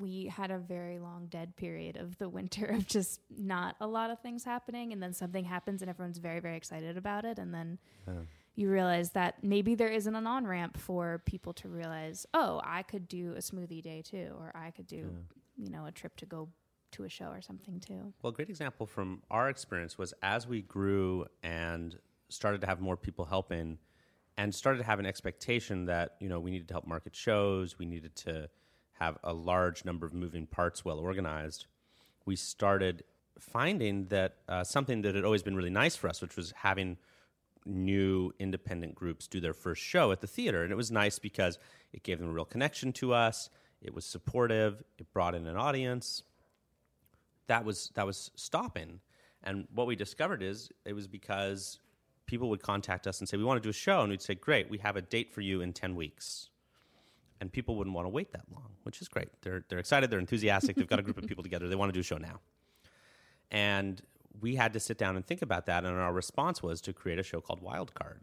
We 0.00 0.26
had 0.26 0.50
a 0.50 0.58
very 0.58 0.98
long 0.98 1.26
dead 1.26 1.56
period 1.56 1.96
of 1.96 2.16
the 2.18 2.28
winter 2.38 2.66
of 2.66 2.86
just 2.86 3.20
not 3.30 3.76
a 3.80 3.86
lot 3.86 4.10
of 4.10 4.20
things 4.20 4.44
happening. 4.44 4.92
And 4.92 5.02
then 5.02 5.12
something 5.12 5.44
happens 5.44 5.82
and 5.82 5.90
everyone's 5.90 6.18
very, 6.18 6.40
very 6.40 6.56
excited 6.56 6.96
about 6.96 7.24
it. 7.24 7.38
And 7.38 7.52
then 7.52 7.78
Yeah. 8.06 8.22
you 8.54 8.70
realize 8.70 9.10
that 9.10 9.42
maybe 9.42 9.74
there 9.74 9.88
isn't 9.88 10.14
an 10.14 10.26
on 10.26 10.46
ramp 10.46 10.78
for 10.78 11.22
people 11.26 11.52
to 11.54 11.68
realize, 11.68 12.26
oh, 12.34 12.60
I 12.64 12.82
could 12.82 13.08
do 13.08 13.32
a 13.34 13.38
smoothie 13.40 13.82
day 13.82 14.02
too, 14.02 14.34
or 14.38 14.52
I 14.54 14.70
could 14.70 14.86
do, 14.86 15.14
you 15.56 15.70
know, 15.70 15.86
a 15.86 15.92
trip 15.92 16.16
to 16.18 16.26
go 16.26 16.48
to 16.92 17.04
a 17.04 17.08
show 17.08 17.26
or 17.26 17.40
something 17.40 17.80
too. 17.80 18.12
Well, 18.22 18.32
a 18.32 18.34
great 18.34 18.50
example 18.50 18.86
from 18.86 19.22
our 19.30 19.48
experience 19.48 19.98
was 19.98 20.14
as 20.22 20.46
we 20.46 20.62
grew 20.62 21.26
and 21.42 21.98
started 22.28 22.60
to 22.62 22.66
have 22.66 22.80
more 22.80 22.96
people 22.96 23.24
helping 23.24 23.78
and 24.36 24.54
started 24.54 24.78
to 24.78 24.84
have 24.84 24.98
an 24.98 25.06
expectation 25.06 25.86
that, 25.86 26.16
you 26.20 26.28
know, 26.28 26.40
we 26.40 26.50
needed 26.50 26.68
to 26.68 26.74
help 26.74 26.86
market 26.86 27.14
shows, 27.14 27.78
we 27.78 27.84
needed 27.84 28.14
to 28.16 28.48
have 28.92 29.18
a 29.24 29.32
large 29.32 29.84
number 29.84 30.06
of 30.06 30.14
moving 30.14 30.46
parts 30.46 30.84
well 30.84 30.98
organized. 30.98 31.66
We 32.24 32.36
started 32.36 33.04
finding 33.38 34.06
that 34.06 34.36
uh, 34.48 34.64
something 34.64 35.02
that 35.02 35.14
had 35.14 35.24
always 35.24 35.42
been 35.42 35.56
really 35.56 35.70
nice 35.70 35.96
for 35.96 36.08
us, 36.08 36.22
which 36.22 36.36
was 36.36 36.52
having 36.56 36.96
new 37.64 38.32
independent 38.38 38.94
groups 38.94 39.26
do 39.26 39.40
their 39.40 39.54
first 39.54 39.82
show 39.82 40.12
at 40.12 40.20
the 40.20 40.26
theater. 40.26 40.62
And 40.62 40.72
it 40.72 40.76
was 40.76 40.90
nice 40.90 41.18
because 41.18 41.58
it 41.92 42.02
gave 42.02 42.18
them 42.18 42.28
a 42.28 42.32
real 42.32 42.44
connection 42.44 42.92
to 42.94 43.12
us. 43.12 43.50
It 43.80 43.94
was 43.94 44.04
supportive. 44.04 44.82
It 44.98 45.12
brought 45.12 45.34
in 45.34 45.46
an 45.46 45.56
audience. 45.56 46.22
That 47.52 47.66
was 47.66 47.90
that 47.96 48.06
was 48.06 48.30
stopping. 48.34 49.00
And 49.42 49.68
what 49.74 49.86
we 49.86 49.94
discovered 49.94 50.42
is 50.42 50.70
it 50.86 50.94
was 50.94 51.06
because 51.06 51.80
people 52.24 52.48
would 52.48 52.62
contact 52.62 53.06
us 53.06 53.20
and 53.20 53.28
say, 53.28 53.36
"We 53.36 53.44
want 53.44 53.62
to 53.62 53.66
do 53.66 53.68
a 53.68 53.80
show," 53.86 54.00
and 54.00 54.10
we'd 54.10 54.22
say, 54.22 54.34
"Great, 54.34 54.70
we 54.70 54.78
have 54.78 54.96
a 54.96 55.02
date 55.02 55.30
for 55.34 55.42
you 55.42 55.60
in 55.60 55.74
ten 55.74 55.94
weeks." 55.94 56.48
And 57.40 57.52
people 57.52 57.76
wouldn't 57.76 57.94
want 57.94 58.06
to 58.06 58.08
wait 58.08 58.32
that 58.32 58.46
long, 58.54 58.70
which 58.84 59.02
is 59.02 59.08
great. 59.08 59.28
They're 59.42 59.64
they're 59.68 59.78
excited. 59.78 60.08
They're 60.10 60.24
enthusiastic. 60.28 60.76
They've 60.76 60.92
got 60.94 60.98
a 60.98 61.02
group 61.02 61.18
of 61.18 61.26
people 61.26 61.42
together. 61.42 61.68
They 61.68 61.74
want 61.74 61.90
to 61.90 61.92
do 61.92 62.00
a 62.00 62.02
show 62.12 62.16
now. 62.16 62.40
And 63.50 64.00
we 64.40 64.54
had 64.56 64.72
to 64.72 64.80
sit 64.80 64.96
down 64.96 65.16
and 65.16 65.26
think 65.26 65.42
about 65.42 65.66
that. 65.66 65.84
And 65.84 65.94
our 65.94 66.14
response 66.14 66.62
was 66.62 66.80
to 66.82 66.94
create 66.94 67.18
a 67.18 67.22
show 67.22 67.42
called 67.42 67.60
Wildcard, 67.62 68.20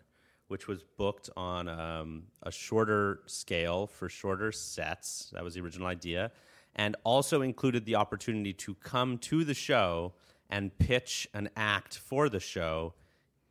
which 0.48 0.68
was 0.68 0.80
booked 0.98 1.30
on 1.38 1.68
um, 1.68 2.24
a 2.42 2.52
shorter 2.52 3.22
scale 3.28 3.86
for 3.86 4.10
shorter 4.10 4.52
sets. 4.52 5.30
That 5.34 5.44
was 5.44 5.54
the 5.54 5.62
original 5.62 5.86
idea. 5.86 6.32
And 6.76 6.96
also 7.04 7.42
included 7.42 7.86
the 7.86 7.96
opportunity 7.96 8.54
to 8.54 8.76
come 8.76 9.18
to 9.20 9.44
the 9.44 9.54
show 9.54 10.14
and 10.50 10.78
pitch 10.78 11.28
an 11.34 11.50
act 11.56 11.98
for 11.98 12.30
the 12.30 12.40
show 12.40 12.94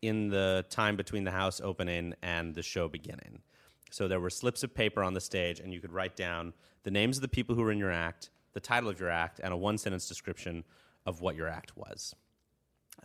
in 0.02 0.28
the 0.28 0.64
time 0.70 0.96
between 0.96 1.24
the 1.24 1.30
house 1.30 1.60
opening 1.60 2.14
and 2.22 2.54
the 2.54 2.62
show 2.62 2.88
beginning. 2.88 3.42
So 3.90 4.08
there 4.08 4.20
were 4.20 4.30
slips 4.30 4.62
of 4.62 4.74
paper 4.74 5.02
on 5.02 5.14
the 5.14 5.20
stage, 5.20 5.60
and 5.60 5.72
you 5.72 5.80
could 5.80 5.92
write 5.92 6.16
down 6.16 6.52
the 6.82 6.90
names 6.90 7.16
of 7.16 7.22
the 7.22 7.28
people 7.28 7.54
who 7.54 7.62
were 7.62 7.72
in 7.72 7.78
your 7.78 7.90
act, 7.90 8.30
the 8.52 8.60
title 8.60 8.88
of 8.88 9.00
your 9.00 9.10
act, 9.10 9.40
and 9.42 9.52
a 9.52 9.56
one 9.56 9.78
sentence 9.78 10.06
description 10.08 10.64
of 11.06 11.20
what 11.20 11.36
your 11.36 11.48
act 11.48 11.76
was. 11.76 12.14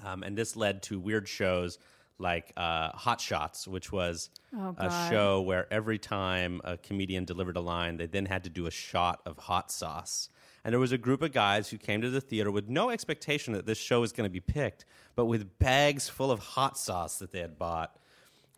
Um, 0.04 0.24
and 0.24 0.38
this 0.38 0.56
led 0.56 0.82
to 0.84 1.00
weird 1.00 1.28
shows 1.28 1.78
like 2.20 2.54
uh, 2.56 2.90
Hot 2.92 3.20
Shots, 3.20 3.68
which 3.68 3.92
was 3.92 4.30
Oh, 4.56 4.76
a 4.78 5.10
show 5.10 5.42
where 5.42 5.72
every 5.74 5.98
time 5.98 6.62
a 6.64 6.78
comedian 6.78 7.26
delivered 7.26 7.58
a 7.58 7.62
line, 7.62 7.98
they 7.98 8.06
then 8.06 8.26
had 8.28 8.44
to 8.44 8.50
do 8.50 8.68
a 8.68 8.72
shot 8.72 9.22
of 9.26 9.38
hot 9.38 9.72
sauce. 9.72 10.30
And 10.64 10.72
there 10.72 10.80
was 10.80 10.92
a 10.94 10.98
group 10.98 11.22
of 11.22 11.32
guys 11.34 11.70
who 11.70 11.78
came 11.78 12.02
to 12.02 12.10
the 12.10 12.22
theater 12.22 12.50
with 12.52 12.70
no 12.70 12.90
expectation 12.90 13.54
that 13.54 13.66
this 13.66 13.78
show 13.78 14.00
was 14.02 14.14
going 14.14 14.30
to 14.30 14.32
be 14.32 14.40
picked, 14.40 14.86
but 15.16 15.26
with 15.26 15.58
bags 15.60 16.08
full 16.08 16.32
of 16.32 16.40
hot 16.40 16.78
sauce 16.78 17.18
that 17.18 17.32
they 17.32 17.40
had 17.40 17.58
bought. 17.58 17.98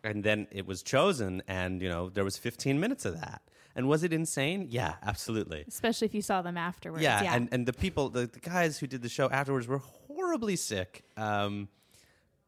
And 0.04 0.22
then 0.22 0.46
it 0.52 0.66
was 0.66 0.82
chosen, 0.84 1.42
and 1.48 1.82
you 1.82 1.88
know 1.88 2.10
there 2.10 2.22
was 2.24 2.36
15 2.36 2.78
minutes 2.78 3.04
of 3.04 3.18
that. 3.20 3.42
And 3.74 3.88
was 3.88 4.04
it 4.04 4.12
insane? 4.12 4.68
Yeah, 4.70 4.94
absolutely. 5.02 5.64
Especially 5.66 6.06
if 6.06 6.14
you 6.14 6.22
saw 6.22 6.42
them 6.42 6.56
afterwards. 6.56 7.02
Yeah, 7.02 7.22
Yeah. 7.22 7.34
and 7.34 7.48
and 7.50 7.66
the 7.66 7.72
people, 7.72 8.08
the, 8.10 8.26
the 8.26 8.38
guys 8.40 8.78
who 8.78 8.86
did 8.86 9.02
the 9.02 9.08
show 9.08 9.28
afterwards 9.30 9.66
were 9.66 9.78
horribly 9.78 10.56
sick. 10.56 11.04
Um, 11.16 11.68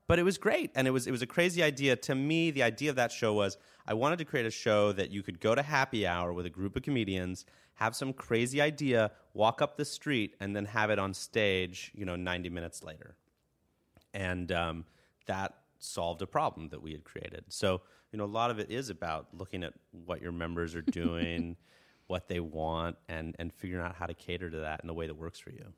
but 0.08 0.18
it 0.18 0.24
was 0.24 0.38
great, 0.38 0.72
and 0.74 0.88
it 0.88 0.90
was 0.90 1.06
it 1.06 1.10
was 1.12 1.22
a 1.22 1.26
crazy 1.26 1.62
idea. 1.62 1.94
To 1.94 2.14
me, 2.14 2.50
the 2.50 2.62
idea 2.62 2.90
of 2.90 2.96
that 2.96 3.12
show 3.12 3.34
was 3.34 3.58
I 3.86 3.94
wanted 3.94 4.18
to 4.18 4.24
create 4.24 4.46
a 4.46 4.50
show 4.50 4.90
that 4.92 5.10
you 5.10 5.22
could 5.22 5.38
go 5.38 5.54
to 5.54 5.62
happy 5.62 6.06
hour 6.06 6.32
with 6.32 6.46
a 6.46 6.50
group 6.50 6.76
of 6.76 6.82
comedians, 6.82 7.44
have 7.74 7.94
some 7.94 8.12
crazy 8.12 8.60
idea, 8.60 9.12
walk 9.34 9.62
up 9.62 9.76
the 9.76 9.84
street, 9.84 10.34
and 10.40 10.56
then 10.56 10.64
have 10.64 10.90
it 10.90 10.98
on 10.98 11.14
stage. 11.14 11.92
You 11.94 12.06
know, 12.06 12.16
ninety 12.16 12.48
minutes 12.48 12.82
later, 12.82 13.14
and 14.14 14.50
um, 14.50 14.84
that 15.26 15.54
solved 15.78 16.22
a 16.22 16.26
problem 16.26 16.70
that 16.70 16.82
we 16.82 16.92
had 16.92 17.04
created. 17.04 17.44
So 17.48 17.82
you 18.10 18.18
know, 18.18 18.24
a 18.24 18.26
lot 18.26 18.50
of 18.50 18.58
it 18.58 18.70
is 18.70 18.88
about 18.88 19.28
looking 19.32 19.62
at 19.62 19.74
what 19.92 20.22
your 20.22 20.32
members 20.32 20.74
are 20.74 20.82
doing. 21.02 21.56
what 22.08 22.26
they 22.26 22.40
want 22.40 22.96
and 23.10 23.36
and 23.38 23.52
figuring 23.52 23.84
out 23.84 23.94
how 23.94 24.06
to 24.06 24.14
cater 24.14 24.48
to 24.48 24.60
that 24.60 24.80
in 24.82 24.88
a 24.88 24.94
way 24.94 25.06
that 25.06 25.14
works 25.14 25.38
for 25.38 25.50
you. 25.50 25.74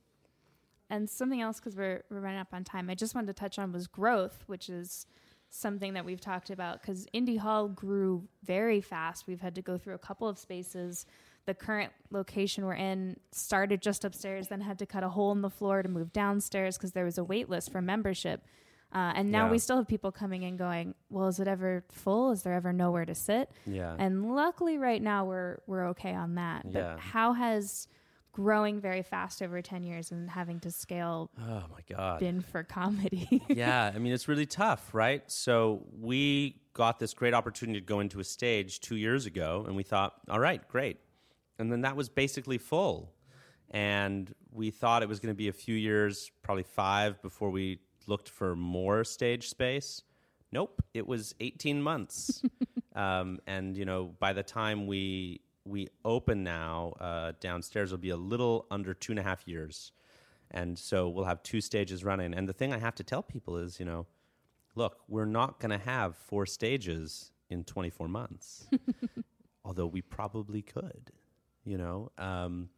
And 0.90 1.08
something 1.08 1.40
else, 1.40 1.58
because 1.60 1.76
we're, 1.76 2.02
we're 2.10 2.20
running 2.20 2.40
up 2.40 2.48
on 2.52 2.64
time, 2.64 2.90
I 2.90 2.94
just 2.94 3.14
wanted 3.14 3.28
to 3.28 3.32
touch 3.34 3.58
on 3.58 3.72
was 3.72 3.86
growth, 3.86 4.42
which 4.46 4.68
is 4.68 5.06
something 5.48 5.94
that 5.94 6.04
we've 6.04 6.20
talked 6.20 6.50
about 6.50 6.80
because 6.80 7.06
Indy 7.12 7.36
Hall 7.36 7.68
grew 7.68 8.28
very 8.44 8.80
fast. 8.80 9.26
We've 9.26 9.40
had 9.40 9.54
to 9.56 9.62
go 9.62 9.78
through 9.78 9.94
a 9.94 9.98
couple 9.98 10.28
of 10.28 10.38
spaces. 10.38 11.06
The 11.46 11.54
current 11.54 11.92
location 12.10 12.64
we're 12.66 12.74
in 12.74 13.16
started 13.32 13.80
just 13.82 14.04
upstairs, 14.04 14.48
then 14.48 14.60
had 14.60 14.78
to 14.80 14.86
cut 14.86 15.02
a 15.02 15.08
hole 15.08 15.32
in 15.32 15.40
the 15.42 15.50
floor 15.50 15.82
to 15.82 15.88
move 15.88 16.12
downstairs 16.12 16.76
because 16.76 16.92
there 16.92 17.04
was 17.04 17.18
a 17.18 17.24
wait 17.24 17.48
list 17.48 17.72
for 17.72 17.80
membership. 17.80 18.44
Uh, 18.92 19.12
and 19.14 19.30
now 19.30 19.46
Yeah. 19.46 19.52
we 19.52 19.58
still 19.58 19.76
have 19.76 19.86
people 19.88 20.10
coming 20.12 20.42
in 20.42 20.56
going, 20.56 20.94
well, 21.10 21.28
is 21.28 21.38
it 21.40 21.46
ever 21.48 21.84
full? 21.90 22.32
Is 22.32 22.42
there 22.42 22.54
ever 22.54 22.72
nowhere 22.72 23.04
to 23.04 23.14
sit? 23.14 23.50
Yeah. 23.66 23.94
And 23.98 24.34
luckily, 24.34 24.78
right 24.78 25.00
now 25.02 25.24
we're 25.24 25.58
we're 25.66 25.86
okay 25.90 26.14
on 26.14 26.34
that. 26.36 26.64
But 26.64 26.78
Yeah. 26.78 26.96
how 26.98 27.32
has 27.32 27.86
growing 28.32 28.80
very 28.80 29.02
fast 29.02 29.42
over 29.42 29.60
ten 29.62 29.82
years 29.82 30.10
and 30.10 30.30
having 30.30 30.60
to 30.60 30.70
scale 30.70 31.30
oh 31.38 31.64
my 31.70 31.80
god. 31.88 32.20
been 32.20 32.40
for 32.40 32.62
comedy? 32.62 33.42
yeah, 33.48 33.92
I 33.94 33.98
mean 33.98 34.12
it's 34.12 34.28
really 34.28 34.46
tough, 34.46 34.94
right? 34.94 35.22
So 35.30 35.86
we 35.98 36.60
got 36.72 36.98
this 36.98 37.14
great 37.14 37.34
opportunity 37.34 37.80
to 37.80 37.86
go 37.86 38.00
into 38.00 38.20
a 38.20 38.24
stage 38.24 38.80
2 38.80 38.96
years 38.96 39.26
ago 39.26 39.64
and 39.66 39.76
we 39.76 39.82
thought, 39.82 40.14
all 40.28 40.38
right, 40.38 40.66
great. 40.68 40.98
And 41.58 41.70
then 41.70 41.82
that 41.82 41.96
was 41.96 42.08
basically 42.08 42.58
full. 42.58 43.12
And 43.70 44.32
we 44.50 44.70
thought 44.70 45.02
it 45.02 45.08
was 45.08 45.20
going 45.20 45.32
to 45.32 45.36
be 45.36 45.48
a 45.48 45.52
few 45.52 45.74
years, 45.74 46.30
probably 46.42 46.62
5 46.62 47.22
before 47.22 47.50
we 47.50 47.80
looked 48.06 48.28
for 48.28 48.56
more 48.56 49.04
stage 49.04 49.48
space. 49.48 50.02
Nope, 50.52 50.82
it 50.94 51.06
was 51.06 51.34
18 51.40 51.82
months. 51.82 52.42
um, 52.94 53.38
and 53.46 53.76
you 53.76 53.84
know, 53.84 54.14
by 54.18 54.32
the 54.32 54.42
time 54.42 54.86
we 54.86 55.40
we 55.64 55.88
open 56.04 56.42
now 56.42 56.94
uh, 57.00 57.32
downstairs, 57.40 57.90
will 57.90 57.98
be 57.98 58.10
a 58.10 58.16
little 58.16 58.66
under 58.70 58.94
two 58.94 59.12
and 59.12 59.18
a 59.18 59.22
half 59.22 59.46
years, 59.46 59.92
and 60.50 60.78
so 60.78 61.08
we'll 61.08 61.24
have 61.24 61.42
two 61.42 61.60
stages 61.60 62.04
running. 62.04 62.34
And 62.34 62.48
the 62.48 62.52
thing 62.52 62.72
I 62.72 62.78
have 62.78 62.94
to 62.96 63.04
tell 63.04 63.22
people 63.22 63.56
is, 63.56 63.78
you 63.78 63.86
know, 63.86 64.06
look, 64.74 64.98
we're 65.08 65.26
not 65.26 65.60
going 65.60 65.70
to 65.70 65.84
have 65.84 66.16
four 66.16 66.46
stages 66.46 67.32
in 67.48 67.64
24 67.64 68.08
months, 68.08 68.66
although 69.64 69.86
we 69.86 70.02
probably 70.02 70.62
could, 70.62 71.10
you 71.64 71.76
know. 71.76 72.10
Um, 72.18 72.70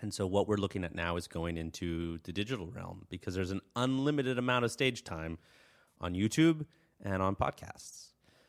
and 0.00 0.12
so 0.12 0.26
what 0.26 0.48
we're 0.48 0.56
looking 0.56 0.84
at 0.84 0.94
now 0.94 1.16
is 1.16 1.28
going 1.28 1.56
into 1.56 2.18
the 2.24 2.32
digital 2.32 2.66
realm 2.66 3.06
because 3.10 3.34
there's 3.34 3.50
an 3.50 3.60
unlimited 3.76 4.38
amount 4.38 4.64
of 4.64 4.72
stage 4.72 5.04
time 5.04 5.38
on 6.00 6.14
YouTube 6.14 6.66
and 7.00 7.22
on 7.22 7.36
podcasts. 7.36 8.08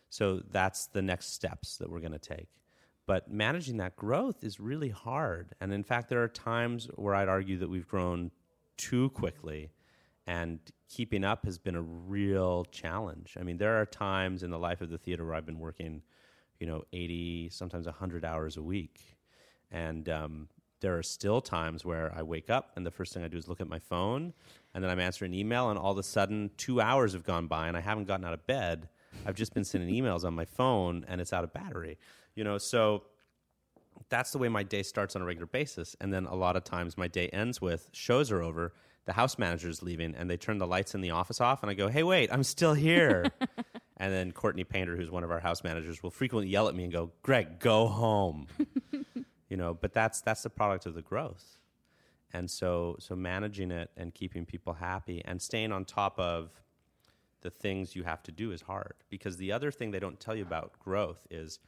So 0.10 0.42
that's 0.52 0.88
the 0.88 1.02
next 1.02 1.34
steps 1.34 1.78
that 1.78 1.90
we're 1.90 2.00
going 2.00 2.14
to 2.14 2.20
take. 2.20 2.48
But 3.06 3.32
managing 3.32 3.78
that 3.78 3.96
growth 3.96 4.44
is 4.44 4.60
really 4.60 4.90
hard. 4.90 5.54
And 5.60 5.74
in 5.74 5.84
fact, 5.84 6.10
there 6.10 6.24
are 6.24 6.30
times 6.30 6.88
where 6.96 7.16
I'd 7.16 7.28
argue 7.28 7.58
that 7.58 7.70
we've 7.70 7.88
grown 7.88 8.32
too 8.78 9.10
quickly 9.10 9.72
and 10.26 10.60
keeping 10.90 11.24
up 11.24 11.46
has 11.46 11.58
been 11.58 11.76
a 11.76 11.82
real 11.82 12.66
challenge. 12.66 13.36
I 13.40 13.44
mean, 13.44 13.58
there 13.58 13.82
are 13.82 13.86
times 13.86 14.44
in 14.44 14.52
the 14.52 14.60
life 14.60 14.82
of 14.82 14.90
the 14.90 14.98
theater 14.98 15.26
where 15.26 15.36
I've 15.36 15.46
been 15.46 15.60
working, 15.60 16.02
you 16.60 16.68
know, 16.68 16.84
80, 16.94 17.50
sometimes 17.50 17.86
100 17.88 18.24
hours 18.24 18.56
a 18.56 18.62
week. 18.62 19.18
And 19.70 20.08
um, 20.08 20.48
there 20.80 20.98
are 20.98 21.04
still 21.04 21.42
times 21.42 21.84
where 21.84 22.14
I 22.16 22.24
wake 22.24 22.50
up 22.50 22.72
and 22.76 22.86
the 22.86 22.92
first 22.92 23.14
thing 23.14 23.24
I 23.24 23.28
do 23.28 23.38
is 23.38 23.48
look 23.48 23.62
at 23.62 23.68
my 23.68 23.80
phone 23.80 24.34
and 24.74 24.84
then 24.84 24.92
I'm 24.92 25.00
answering 25.00 25.34
an 25.34 25.40
email 25.40 25.70
and 25.70 25.80
all 25.80 25.94
of 25.94 25.98
a 25.98 26.04
sudden 26.04 26.52
two 26.58 26.80
hours 26.80 27.14
have 27.14 27.24
gone 27.24 27.48
by 27.48 27.68
and 27.68 27.76
I 27.76 27.80
haven't 27.82 28.08
gotten 28.08 28.26
out 28.26 28.34
of 28.34 28.46
bed. 28.46 28.90
I've 29.26 29.36
just 29.36 29.54
been 29.54 29.64
sending 29.64 29.94
emails 29.94 30.24
on 30.24 30.34
my 30.34 30.46
phone 30.46 31.06
and 31.08 31.22
it's 31.22 31.34
out 31.34 31.44
of 31.44 31.54
battery. 31.54 31.98
You 32.36 32.44
know, 32.44 32.58
so 32.58 33.04
that's 34.10 34.32
the 34.32 34.38
way 34.38 34.50
my 34.50 34.64
day 34.64 34.84
starts 34.84 35.16
on 35.16 35.22
a 35.22 35.26
regular 35.26 35.48
basis. 35.48 35.96
And 36.02 36.14
then 36.14 36.26
a 36.26 36.36
lot 36.36 36.56
of 36.56 36.64
times 36.64 36.98
my 36.98 37.08
day 37.08 37.30
ends 37.30 37.62
with 37.62 37.90
shows 37.92 38.32
are 38.32 38.42
over, 38.42 38.74
the 39.06 39.14
house 39.14 39.38
manager's 39.38 39.82
leaving, 39.82 40.16
and 40.16 40.30
they 40.30 40.38
turn 40.38 40.58
the 40.58 40.68
lights 40.68 40.96
in 40.96 41.02
the 41.02 41.12
office 41.12 41.42
off, 41.42 41.62
and 41.62 41.70
I 41.70 41.74
go, 41.74 41.90
hey, 41.90 42.04
wait, 42.04 42.32
I'm 42.32 42.44
still 42.44 42.74
here. 42.74 43.26
and 43.98 44.14
then 44.14 44.32
Courtney 44.32 44.64
Painter, 44.64 44.96
who's 44.96 45.12
one 45.12 45.24
of 45.24 45.32
our 45.32 45.40
house 45.40 45.64
managers, 45.64 46.02
will 46.02 46.12
frequently 46.12 46.50
yell 46.50 46.68
at 46.68 46.76
me 46.76 46.84
and 46.84 46.94
go, 46.94 47.12
Greg, 47.22 47.60
go 47.60 47.88
home. 47.88 48.48
you 49.50 49.58
know, 49.58 49.74
but 49.74 49.94
that's 49.94 50.22
that's 50.22 50.44
the 50.44 50.50
product 50.50 50.86
of 50.86 50.94
the 50.94 51.02
growth. 51.02 51.58
And 52.34 52.50
so 52.50 52.96
so 53.00 53.16
managing 53.16 53.72
it 53.72 53.92
and 53.98 54.14
keeping 54.14 54.46
people 54.46 54.74
happy 54.74 55.22
and 55.26 55.42
staying 55.42 55.72
on 55.72 55.86
top 55.86 56.18
of 56.18 56.50
the 57.42 57.50
things 57.50 57.96
you 57.96 58.04
have 58.04 58.24
to 58.24 58.32
do 58.32 58.52
is 58.52 58.62
hard 58.62 58.94
because 59.10 59.38
the 59.38 59.52
other 59.52 59.70
thing 59.70 59.92
they 59.92 60.00
don't 60.00 60.20
tell 60.20 60.36
you 60.36 60.44
about 60.44 60.80
growth 60.80 61.28
is 61.30 61.60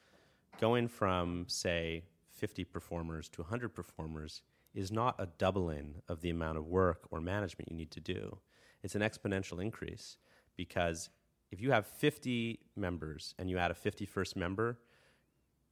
going 0.59 0.87
from 0.87 1.45
say 1.47 2.03
50 2.29 2.63
performers 2.65 3.29
to 3.29 3.41
100 3.41 3.69
performers 3.69 4.41
is 4.73 4.91
not 4.91 5.15
a 5.19 5.27
doubling 5.37 5.95
of 6.09 6.21
the 6.21 6.29
amount 6.29 6.57
of 6.57 6.67
work 6.67 7.07
or 7.11 7.21
management 7.21 7.71
you 7.71 7.77
need 7.77 7.91
to 7.91 7.99
do. 7.99 8.37
It's 8.83 8.95
an 8.95 9.01
exponential 9.01 9.61
increase 9.61 10.17
because 10.55 11.09
if 11.51 11.61
you 11.61 11.71
have 11.71 11.87
50 11.87 12.59
members 12.75 13.33
and 13.39 13.49
you 13.49 13.57
add 13.57 13.71
a 13.71 13.73
51st 13.73 14.35
member, 14.35 14.79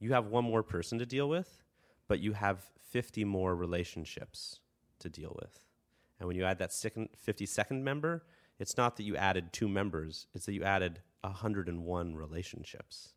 you 0.00 0.12
have 0.12 0.26
one 0.26 0.44
more 0.44 0.62
person 0.62 0.98
to 0.98 1.06
deal 1.06 1.28
with, 1.28 1.62
but 2.08 2.20
you 2.20 2.32
have 2.32 2.64
50 2.90 3.24
more 3.24 3.54
relationships 3.54 4.60
to 5.00 5.08
deal 5.08 5.36
with. 5.40 5.60
And 6.18 6.26
when 6.26 6.36
you 6.36 6.44
add 6.44 6.58
that 6.58 6.72
second 6.72 7.10
52nd 7.26 7.82
member, 7.82 8.24
it's 8.58 8.76
not 8.76 8.96
that 8.96 9.02
you 9.02 9.16
added 9.16 9.52
two 9.52 9.68
members, 9.68 10.26
it's 10.34 10.46
that 10.46 10.54
you 10.54 10.62
added 10.62 11.00
101 11.22 12.14
relationships. 12.14 13.14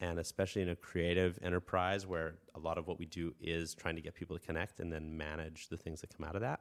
And 0.00 0.18
especially 0.18 0.62
in 0.62 0.70
a 0.70 0.76
creative 0.76 1.38
enterprise 1.42 2.06
where 2.06 2.34
a 2.54 2.58
lot 2.58 2.78
of 2.78 2.86
what 2.86 2.98
we 2.98 3.04
do 3.04 3.34
is 3.40 3.74
trying 3.74 3.96
to 3.96 4.00
get 4.00 4.14
people 4.14 4.38
to 4.38 4.44
connect 4.44 4.80
and 4.80 4.90
then 4.90 5.16
manage 5.16 5.68
the 5.68 5.76
things 5.76 6.00
that 6.00 6.16
come 6.16 6.26
out 6.26 6.34
of 6.34 6.40
that, 6.40 6.60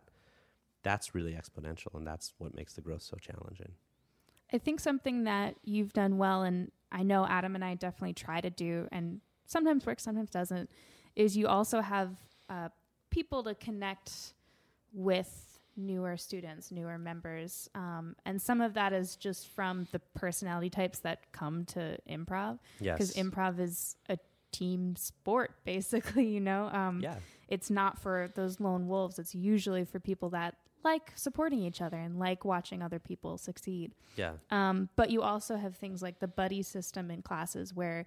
that's 0.84 1.16
really 1.16 1.34
exponential. 1.34 1.94
And 1.94 2.06
that's 2.06 2.34
what 2.38 2.54
makes 2.54 2.74
the 2.74 2.82
growth 2.82 3.02
so 3.02 3.16
challenging. 3.18 3.72
I 4.52 4.58
think 4.58 4.80
something 4.80 5.24
that 5.24 5.56
you've 5.64 5.94
done 5.94 6.18
well, 6.18 6.44
and 6.44 6.72
I 6.92 7.04
know 7.04 7.26
Adam 7.26 7.56
and 7.56 7.64
I 7.64 7.76
definitely 7.76 8.14
try 8.14 8.42
to 8.42 8.50
do, 8.50 8.88
and 8.92 9.22
sometimes 9.46 9.86
works, 9.86 10.04
sometimes 10.04 10.30
doesn't, 10.30 10.70
is 11.16 11.38
you 11.38 11.48
also 11.48 11.82
have 11.82 12.16
uh, 12.50 12.70
people 13.10 13.44
to 13.44 13.56
connect 13.56 14.34
with 14.92 15.49
newer 15.80 16.18
students, 16.18 16.72
newer 16.72 16.98
members. 16.98 17.70
Um, 17.74 18.16
and 18.26 18.42
some 18.42 18.62
of 18.62 18.74
that 18.76 18.94
is 18.94 19.16
just 19.16 19.50
from 19.50 19.88
the 19.92 20.00
personality 20.16 20.70
types 20.70 21.00
that 21.00 21.32
come 21.32 21.66
to 21.66 21.98
improv. 22.10 22.60
Because 22.80 23.16
Yes. 23.16 23.26
improv 23.26 23.60
is 23.60 23.96
a 24.10 24.18
team 24.52 24.96
sport, 24.96 25.52
basically, 25.66 26.28
you 26.28 26.40
know? 26.42 26.70
Um, 26.72 27.00
Yeah. 27.00 27.16
It's 27.48 27.70
not 27.72 27.98
for 27.98 28.30
those 28.36 28.60
lone 28.60 28.88
wolves. 28.88 29.18
It's 29.18 29.34
usually 29.34 29.84
for 29.86 30.00
people 30.00 30.30
that 30.32 30.56
like 30.84 31.12
supporting 31.16 31.60
each 31.64 31.82
other 31.82 31.98
and 31.98 32.18
like 32.20 32.46
watching 32.46 32.82
other 32.82 33.00
people 33.00 33.38
succeed. 33.38 33.94
Yeah. 34.16 34.34
Um, 34.50 34.88
but 34.96 35.10
you 35.10 35.22
also 35.22 35.58
have 35.58 35.76
things 35.76 36.02
like 36.02 36.20
the 36.20 36.28
buddy 36.28 36.62
system 36.64 37.12
in 37.12 37.22
classes 37.22 37.74
where 37.74 38.06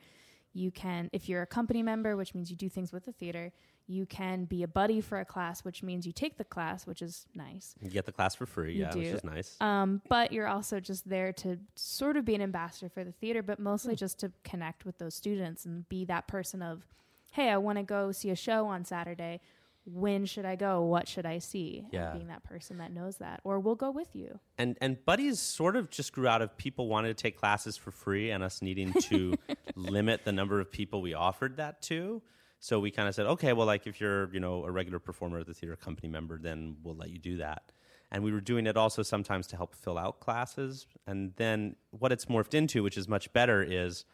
you 0.55 0.71
can, 0.71 1.11
if 1.13 1.29
you're 1.29 1.43
a 1.43 1.47
company 1.47 1.83
member, 1.83 2.17
which 2.17 2.35
means 2.35 2.51
you 2.51 2.57
do 2.57 2.69
things 2.69 2.93
with 2.93 3.05
the 3.05 3.13
theater, 3.13 3.53
you 3.87 4.07
can 4.07 4.45
be 4.45 4.63
a 4.63 4.69
buddy 4.69 5.01
for 5.01 5.19
a 5.21 5.25
class, 5.25 5.65
which 5.65 5.83
means 5.83 6.07
you 6.07 6.13
take 6.13 6.39
the 6.39 6.45
class, 6.45 6.87
which 6.87 7.03
is 7.03 7.27
nice. 7.35 7.75
You 7.81 7.91
get 7.91 8.07
the 8.07 8.13
class 8.13 8.35
for 8.35 8.47
free, 8.47 8.75
You 8.75 8.83
yeah, 8.83 8.95
which 8.95 9.07
is 9.09 9.25
nice. 9.25 9.57
Um, 9.61 10.01
but 10.09 10.33
you're 10.33 10.49
also 10.49 10.81
just 10.81 11.09
there 11.09 11.33
to 11.35 11.59
sort 11.75 12.17
of 12.17 12.25
be 12.25 12.35
an 12.35 12.43
ambassador 12.43 12.89
for 12.89 13.05
the 13.05 13.13
theater, 13.13 13.43
but 13.43 13.59
mostly 13.59 13.95
just 13.97 14.19
to 14.21 14.33
connect 14.45 14.85
with 14.85 14.99
those 14.99 15.15
students 15.15 15.65
and 15.67 15.89
be 15.89 16.05
that 16.07 16.27
person 16.29 16.63
of, 16.63 16.87
hey, 17.31 17.51
I 17.51 17.57
want 17.59 17.79
to 17.79 17.85
go 17.85 18.13
see 18.13 18.31
a 18.31 18.37
show 18.37 18.67
on 18.67 18.85
Saturday. 18.85 19.41
When 19.85 20.27
should 20.27 20.45
I 20.45 20.55
go? 20.55 20.83
What 20.83 21.09
should 21.09 21.27
I 21.27 21.39
see? 21.41 21.85
Yeah. 21.91 22.11
And 22.11 22.13
being 22.15 22.29
that 22.29 22.45
person 22.45 22.79
that 22.79 22.93
knows 22.93 23.17
that, 23.17 23.41
or 23.43 23.59
we'll 23.59 23.75
go 23.75 23.91
with 23.91 24.15
you. 24.15 24.39
and 24.57 24.79
and 24.81 25.05
buddies 25.05 25.41
sort 25.41 25.75
of 25.75 25.91
just 25.91 26.13
grew 26.13 26.29
out 26.29 26.41
of 26.41 26.57
people 26.57 26.87
wanting 26.87 27.11
to 27.11 27.21
take 27.21 27.37
classes 27.37 27.77
for 27.77 27.91
free 27.91 28.31
and 28.31 28.45
us 28.45 28.63
needing 28.63 28.93
to 28.93 29.35
limit 29.75 30.25
the 30.25 30.31
number 30.31 30.61
of 30.61 30.71
people 30.71 31.03
we 31.03 31.15
offered 31.15 31.57
that 31.57 31.83
to 31.83 32.23
so 32.63 32.79
we 32.79 32.93
kind 32.93 33.09
of 33.09 33.15
said 33.17 33.27
okay 33.27 33.53
well 33.53 33.67
like 33.67 33.89
if 33.89 34.01
you're 34.01 34.33
you 34.33 34.39
know 34.39 34.65
a 34.65 34.71
regular 34.71 35.01
performer 35.01 35.41
at 35.41 35.47
the 35.47 35.53
theater 35.53 35.75
company 35.75 36.09
member 36.09 36.39
then 36.39 36.77
we'll 36.83 36.95
let 36.95 37.11
you 37.11 37.19
do 37.19 37.37
that. 37.39 37.73
And 38.13 38.23
we 38.23 38.31
were 38.31 38.41
doing 38.41 38.67
it 38.67 38.77
also 38.77 39.03
sometimes 39.03 39.47
to 39.49 39.57
help 39.57 39.75
fill 39.75 39.99
out 39.99 40.21
classes. 40.21 40.87
And 41.07 41.33
then 41.37 41.77
what 41.91 42.13
it's 42.13 42.27
morphed 42.27 42.55
into 42.55 42.83
which 42.83 42.97
is 42.97 43.09
much 43.09 43.33
better 43.33 43.63
is 43.63 44.05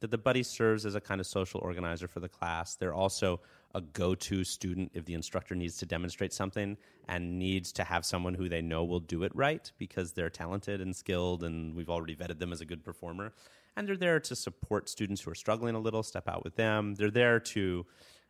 that 0.00 0.10
the 0.10 0.16
buddy 0.16 0.42
serves 0.42 0.86
as 0.86 0.94
a 0.94 1.00
kind 1.00 1.20
of 1.20 1.26
social 1.26 1.60
organizer 1.60 2.08
for 2.08 2.20
the 2.20 2.28
class. 2.28 2.76
They're 2.76 2.94
also 2.94 3.40
a 3.74 3.80
go-to 3.82 4.44
student 4.44 4.92
if 4.94 5.04
the 5.04 5.12
instructor 5.14 5.54
needs 5.54 5.76
to 5.78 5.86
demonstrate 5.86 6.32
something 6.32 6.78
and 7.08 7.38
needs 7.38 7.72
to 7.72 7.84
have 7.84 8.06
someone 8.06 8.32
who 8.32 8.48
they 8.48 8.62
know 8.62 8.84
will 8.84 9.00
do 9.00 9.24
it 9.24 9.32
right 9.34 9.70
because 9.76 10.12
they're 10.12 10.30
talented 10.30 10.80
and 10.80 10.96
skilled 10.96 11.42
and 11.42 11.74
we've 11.74 11.90
already 11.90 12.16
vetted 12.16 12.38
them 12.38 12.52
as 12.52 12.62
a 12.62 12.64
good 12.64 12.82
performer 12.82 13.34
and 13.78 13.88
they're 13.88 13.96
there 13.96 14.20
to 14.20 14.36
support 14.36 14.88
students 14.88 15.22
who 15.22 15.30
are 15.30 15.34
struggling 15.34 15.74
a 15.74 15.78
little 15.78 16.02
step 16.02 16.28
out 16.28 16.44
with 16.44 16.56
them 16.56 16.94
they're 16.94 17.10
there 17.10 17.40
to 17.40 17.86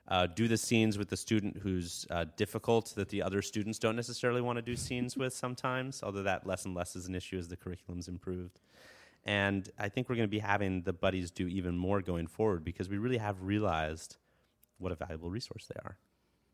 uh, 0.09 0.27
do 0.27 0.49
the 0.49 0.57
scenes 0.57 0.97
with 0.97 1.09
the 1.11 1.17
student 1.17 1.59
who's 1.59 2.07
uh, 2.11 2.25
difficult 2.37 2.95
that 2.95 3.09
the 3.11 3.23
other 3.23 3.43
students 3.43 3.79
don't 3.79 3.97
necessarily 3.97 4.41
want 4.41 4.57
to 4.57 4.63
do 4.63 4.77
scenes 4.77 5.17
with 5.17 5.33
sometimes 5.45 6.03
although 6.03 6.23
that 6.23 6.47
less 6.47 6.65
and 6.65 6.75
less 6.75 6.95
is 6.95 7.07
an 7.07 7.15
issue 7.15 7.37
as 7.39 7.49
the 7.49 7.57
curriculum's 7.57 8.09
improved 8.09 8.61
and 9.25 9.69
I 9.79 9.91
think 9.91 10.09
we're 10.09 10.17
going 10.17 10.29
to 10.29 10.31
be 10.31 10.39
having 10.39 10.83
the 10.83 10.93
buddies 10.93 11.31
do 11.31 11.47
even 11.49 11.77
more 11.77 12.01
going 12.01 12.27
forward 12.27 12.65
because 12.65 12.89
we 12.89 12.97
really 12.97 13.19
have 13.19 13.43
realized 13.43 14.17
what 14.79 14.91
a 14.91 14.95
valuable 14.95 15.31
resource 15.31 15.67
they 15.67 15.79
are. 15.85 15.99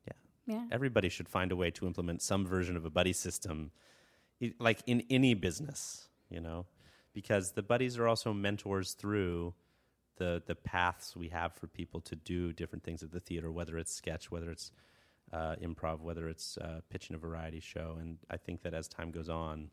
Yeah. 0.07 0.55
yeah. 0.57 0.65
Everybody 0.73 1.09
should 1.09 1.29
find 1.29 1.53
a 1.53 1.57
way 1.57 1.71
to 1.71 1.87
implement 1.87 2.21
some 2.23 2.45
version 2.45 2.77
of 2.77 2.85
a 2.85 2.91
buddy 2.91 3.13
system, 3.13 3.71
like 4.59 4.81
in 4.87 5.05
any 5.09 5.35
business, 5.35 6.09
you 6.29 6.41
know, 6.41 6.67
because 7.15 7.53
the 7.53 7.63
buddies 7.63 7.97
are 7.99 8.07
also 8.07 8.33
mentors 8.35 8.93
through 8.93 9.55
the 10.17 10.43
the 10.47 10.55
paths 10.55 11.17
we 11.17 11.29
have 11.29 11.55
for 11.55 11.67
people 11.67 12.01
to 12.03 12.15
do 12.17 12.53
different 12.53 12.85
things 12.85 13.03
at 13.03 13.11
the 13.13 13.21
theater, 13.21 13.51
whether 13.51 13.79
it's 13.79 13.93
sketch, 13.95 14.31
whether 14.31 14.51
it's 14.51 14.71
uh, 15.33 15.57
improv, 15.63 16.01
whether 16.01 16.29
it's 16.29 16.59
uh, 16.59 16.81
pitching 16.91 17.17
a 17.17 17.19
variety 17.19 17.59
show. 17.61 17.97
And 18.01 18.19
I 18.31 18.37
think 18.37 18.63
that 18.63 18.75
as 18.75 18.87
time 18.89 19.11
goes 19.11 19.29
on, 19.29 19.71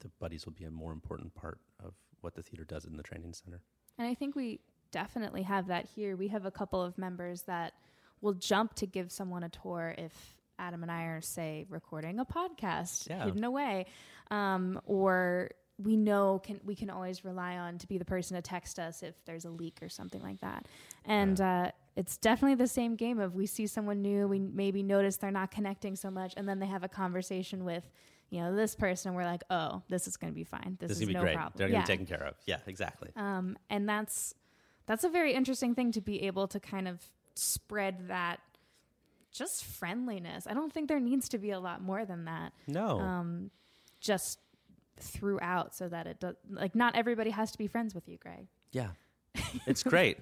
the 0.00 0.08
buddies 0.20 0.44
will 0.46 0.52
be 0.52 0.64
a 0.64 0.70
more 0.70 0.92
important 0.92 1.34
part 1.34 1.58
of 1.82 1.94
what 2.20 2.34
the 2.34 2.42
theater 2.42 2.64
does 2.64 2.84
in 2.84 2.96
the 2.96 3.02
training 3.02 3.32
center. 3.32 3.60
And 3.98 4.06
I 4.06 4.14
think 4.14 4.36
we 4.36 4.60
definitely 4.92 5.42
have 5.42 5.66
that 5.68 5.86
here. 5.86 6.16
We 6.16 6.28
have 6.28 6.44
a 6.44 6.50
couple 6.50 6.80
of 6.82 6.96
members 6.98 7.42
that 7.42 7.72
will 8.20 8.34
jump 8.34 8.74
to 8.74 8.86
give 8.86 9.10
someone 9.10 9.42
a 9.42 9.48
tour 9.48 9.94
if 9.98 10.12
Adam 10.60 10.82
and 10.82 10.90
I 10.92 11.04
are, 11.04 11.20
say, 11.20 11.66
recording 11.68 12.18
a 12.20 12.24
podcast 12.24 13.08
Yeah. 13.08 13.24
hidden 13.24 13.42
away, 13.44 13.86
um, 14.30 14.80
or 14.86 15.50
we 15.82 15.96
know 15.96 16.40
can 16.44 16.60
we 16.64 16.74
can 16.74 16.90
always 16.90 17.24
rely 17.24 17.56
on 17.56 17.78
to 17.78 17.86
be 17.86 17.98
the 17.98 18.04
person 18.04 18.34
to 18.36 18.42
text 18.42 18.78
us 18.78 19.02
if 19.02 19.14
there's 19.24 19.44
a 19.44 19.50
leak 19.50 19.78
or 19.82 19.88
something 19.88 20.22
like 20.22 20.40
that. 20.40 20.66
And 21.04 21.40
uh, 21.40 21.70
it's 21.96 22.16
definitely 22.16 22.56
the 22.56 22.66
same 22.66 22.96
game 22.96 23.18
of 23.20 23.34
we 23.34 23.46
see 23.46 23.66
someone 23.66 24.02
new, 24.02 24.26
we 24.26 24.38
maybe 24.40 24.82
notice 24.82 25.16
they're 25.16 25.30
not 25.30 25.50
connecting 25.50 25.94
so 25.96 26.10
much, 26.10 26.34
and 26.36 26.48
then 26.48 26.58
they 26.58 26.66
have 26.66 26.82
a 26.84 26.88
conversation 26.88 27.64
with. 27.64 27.84
You 28.30 28.42
know 28.42 28.54
this 28.54 28.74
person, 28.74 29.14
we're 29.14 29.24
like, 29.24 29.42
oh, 29.48 29.80
this 29.88 30.06
is 30.06 30.18
going 30.18 30.30
to 30.30 30.34
be 30.34 30.44
fine. 30.44 30.76
This, 30.78 30.88
This 30.88 30.98
is 30.98 31.00
is 31.00 31.06
gonna 31.06 31.08
be 31.08 31.14
no 31.14 31.20
great. 31.22 31.34
problem. 31.36 31.54
They're 31.56 31.68
yeah. 31.68 31.72
gonna 31.76 31.84
be 31.86 31.92
taken 31.92 32.04
care 32.04 32.22
of. 32.26 32.34
Yeah, 32.44 32.58
exactly. 32.66 33.08
Um, 33.16 33.56
and 33.70 33.88
that's 33.88 34.34
that's 34.84 35.02
a 35.02 35.08
very 35.08 35.32
interesting 35.32 35.74
thing 35.74 35.92
to 35.92 36.02
be 36.02 36.22
able 36.24 36.46
to 36.48 36.60
kind 36.60 36.86
of 36.88 37.00
spread 37.34 38.08
that 38.08 38.40
just 39.32 39.64
friendliness. 39.64 40.46
I 40.46 40.52
don't 40.52 40.70
think 40.70 40.88
there 40.88 41.00
needs 41.00 41.26
to 41.30 41.38
be 41.38 41.52
a 41.52 41.58
lot 41.60 41.80
more 41.80 42.04
than 42.04 42.26
that. 42.26 42.52
no, 42.66 43.00
Um, 43.00 43.50
just 43.98 44.38
throughout, 45.02 45.74
so 45.74 45.88
that 45.88 46.06
it 46.06 46.20
does 46.20 46.36
like 46.50 46.74
not 46.74 46.96
everybody 46.96 47.30
has 47.30 47.50
to 47.52 47.58
be 47.58 47.66
friends 47.66 47.94
with 47.94 48.08
you, 48.08 48.18
Greg. 48.18 48.46
Yeah, 48.72 48.90
it's 49.66 49.82
great. 49.82 50.18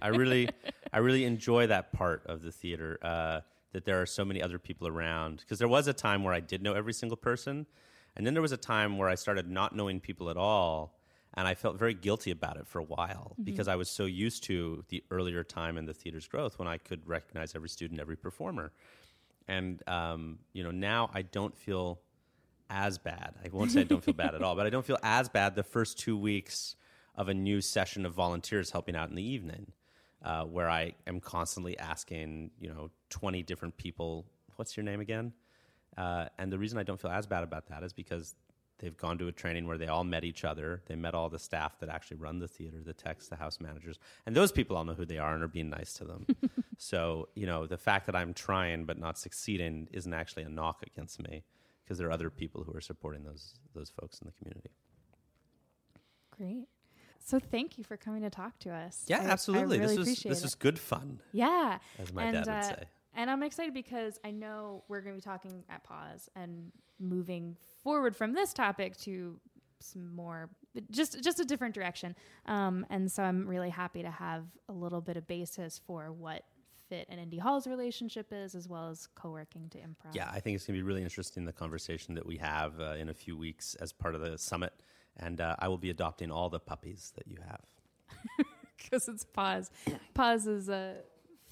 I 0.00 0.08
really, 0.08 0.48
I 0.92 0.98
really 0.98 1.24
enjoy 1.24 1.66
that 1.68 1.92
part 1.92 2.22
of 2.26 2.42
the 2.42 2.52
theater. 2.52 2.98
Uh, 3.02 3.40
that 3.72 3.84
there 3.84 4.00
are 4.00 4.06
so 4.06 4.24
many 4.24 4.42
other 4.42 4.58
people 4.58 4.88
around. 4.88 5.38
Because 5.38 5.58
there 5.58 5.68
was 5.68 5.86
a 5.86 5.92
time 5.92 6.24
where 6.24 6.34
I 6.34 6.40
did 6.40 6.62
know 6.62 6.72
every 6.72 6.92
single 6.92 7.16
person, 7.16 7.66
and 8.16 8.26
then 8.26 8.34
there 8.34 8.42
was 8.42 8.52
a 8.52 8.56
time 8.56 8.98
where 8.98 9.08
I 9.08 9.14
started 9.14 9.48
not 9.48 9.74
knowing 9.74 10.00
people 10.00 10.30
at 10.30 10.36
all, 10.36 10.98
And 11.34 11.46
I 11.46 11.54
felt 11.54 11.78
very 11.78 11.94
guilty 11.94 12.32
about 12.32 12.56
it 12.56 12.66
for 12.66 12.80
a 12.80 12.84
while 12.84 13.36
because 13.44 13.68
I 13.68 13.76
was 13.76 13.88
so 13.88 14.04
used 14.04 14.42
to 14.44 14.84
the 14.88 15.04
earlier 15.12 15.44
time 15.44 15.78
in 15.78 15.86
the 15.86 15.94
theater's 15.94 16.26
growth 16.26 16.58
when 16.58 16.66
I 16.66 16.76
could 16.76 17.06
recognize 17.06 17.54
every 17.54 17.68
student, 17.68 18.00
every 18.00 18.16
performer. 18.16 18.72
And, 19.46 19.80
um, 19.88 20.40
you 20.52 20.64
know, 20.64 20.72
now 20.72 21.08
I 21.14 21.22
don't 21.22 21.56
feel 21.56 22.00
as 22.70 22.96
bad. 22.96 23.34
I 23.44 23.48
won't 23.52 23.72
say 23.72 23.80
I 23.80 23.84
don't 23.84 24.02
feel 24.02 24.14
bad 24.14 24.34
at 24.34 24.42
all, 24.42 24.54
but 24.54 24.66
I 24.66 24.70
don't 24.70 24.86
feel 24.86 24.98
as 25.02 25.28
bad 25.28 25.54
the 25.54 25.62
first 25.62 25.98
two 25.98 26.16
weeks 26.16 26.76
of 27.14 27.28
a 27.28 27.34
new 27.34 27.60
session 27.60 28.06
of 28.06 28.14
volunteers 28.14 28.70
helping 28.70 28.96
out 28.96 29.10
in 29.10 29.16
the 29.16 29.22
evening, 29.22 29.72
uh, 30.24 30.44
where 30.44 30.70
I 30.70 30.94
am 31.06 31.20
constantly 31.20 31.78
asking, 31.78 32.52
you 32.58 32.68
know, 32.68 32.90
20 33.10 33.42
different 33.42 33.76
people, 33.76 34.24
what's 34.56 34.76
your 34.76 34.84
name 34.84 35.00
again? 35.00 35.32
Uh, 35.98 36.26
and 36.38 36.52
the 36.52 36.58
reason 36.58 36.78
I 36.78 36.82
don't 36.84 37.00
feel 37.00 37.10
as 37.10 37.26
bad 37.26 37.42
about 37.42 37.66
that 37.66 37.82
is 37.82 37.92
because 37.92 38.34
they've 38.78 38.96
gone 38.96 39.18
to 39.18 39.28
a 39.28 39.32
training 39.32 39.66
where 39.66 39.76
they 39.76 39.88
all 39.88 40.04
met 40.04 40.24
each 40.24 40.44
other. 40.44 40.82
They 40.86 40.94
met 40.94 41.14
all 41.14 41.28
the 41.28 41.38
staff 41.38 41.78
that 41.80 41.88
actually 41.88 42.18
run 42.18 42.38
the 42.38 42.48
theater, 42.48 42.78
the 42.84 42.94
techs, 42.94 43.28
the 43.28 43.36
house 43.36 43.58
managers, 43.60 43.98
and 44.24 44.34
those 44.34 44.52
people 44.52 44.76
all 44.76 44.84
know 44.84 44.94
who 44.94 45.04
they 45.04 45.18
are 45.18 45.34
and 45.34 45.42
are 45.42 45.48
being 45.48 45.68
nice 45.68 45.92
to 45.94 46.04
them. 46.04 46.26
so, 46.78 47.28
you 47.34 47.46
know, 47.46 47.66
the 47.66 47.76
fact 47.76 48.06
that 48.06 48.16
I'm 48.16 48.32
trying 48.32 48.84
but 48.84 48.98
not 48.98 49.18
succeeding 49.18 49.88
isn't 49.92 50.14
actually 50.14 50.44
a 50.44 50.48
knock 50.48 50.82
against 50.86 51.20
me 51.20 51.42
because 51.90 51.98
there 51.98 52.06
are 52.06 52.12
other 52.12 52.30
people 52.30 52.62
who 52.62 52.72
are 52.72 52.80
supporting 52.80 53.24
those 53.24 53.54
those 53.74 53.90
folks 54.00 54.20
in 54.20 54.28
the 54.28 54.32
community. 54.34 54.70
Great. 56.30 56.68
So 57.18 57.40
thank 57.40 57.78
you 57.78 57.82
for 57.82 57.96
coming 57.96 58.22
to 58.22 58.30
talk 58.30 58.60
to 58.60 58.70
us. 58.70 59.04
Yeah, 59.08 59.18
I- 59.18 59.24
I 59.24 59.30
absolutely. 59.30 59.80
really 59.80 59.96
this 59.96 60.06
was 60.06 60.22
this 60.22 60.38
it. 60.38 60.42
was 60.44 60.54
good 60.54 60.78
fun, 60.78 61.20
Yeah. 61.32 61.80
as 61.98 62.12
my 62.12 62.22
and, 62.22 62.32
dad 62.34 62.46
would 62.46 62.54
uh, 62.54 62.62
say. 62.62 62.84
And 63.14 63.28
I'm 63.28 63.42
excited 63.42 63.74
because 63.74 64.20
I 64.24 64.30
know 64.30 64.84
we're 64.86 65.00
going 65.00 65.16
to 65.16 65.20
be 65.20 65.24
talking 65.28 65.64
at 65.68 65.82
PAWS 65.82 66.28
and 66.36 66.70
moving 67.00 67.56
forward 67.82 68.14
from 68.14 68.34
this 68.34 68.52
topic 68.52 68.96
to 68.98 69.40
some 69.80 70.14
more 70.14 70.48
just 70.92 71.20
just 71.24 71.40
a 71.40 71.44
different 71.44 71.74
direction. 71.74 72.14
Um, 72.46 72.86
and 72.88 73.10
so 73.10 73.24
I'm 73.24 73.48
really 73.48 73.70
happy 73.70 74.02
to 74.02 74.10
have 74.12 74.44
a 74.68 74.72
little 74.72 75.00
bit 75.00 75.16
of 75.16 75.26
basis 75.26 75.80
for 75.84 76.12
what 76.12 76.44
PHIT 76.90 77.06
and 77.08 77.20
Indy 77.20 77.38
Hall's 77.38 77.66
relationship 77.66 78.28
is, 78.32 78.54
as 78.54 78.68
well 78.68 78.90
as 78.90 79.08
co-working 79.14 79.68
to 79.70 79.78
improv. 79.78 80.14
Yeah, 80.14 80.28
I 80.30 80.40
think 80.40 80.56
it's 80.56 80.66
going 80.66 80.76
to 80.76 80.82
be 80.82 80.86
really 80.86 81.02
interesting 81.02 81.44
the 81.44 81.52
conversation 81.52 82.14
that 82.16 82.26
we 82.26 82.36
have 82.36 82.78
uh, 82.80 82.94
in 82.98 83.08
a 83.08 83.14
few 83.14 83.36
weeks 83.36 83.74
as 83.76 83.92
part 83.92 84.14
of 84.14 84.20
the 84.20 84.36
summit, 84.36 84.74
and 85.16 85.40
uh, 85.40 85.56
I 85.58 85.68
will 85.68 85.78
be 85.78 85.90
adopting 85.90 86.30
all 86.30 86.50
the 86.50 86.60
puppies 86.60 87.12
that 87.16 87.26
you 87.26 87.38
have. 87.46 87.64
because 88.76 89.08
it's 89.08 89.24
PAWS. 89.24 89.70
PAWS 90.14 90.46
is 90.46 90.68
a 90.68 90.96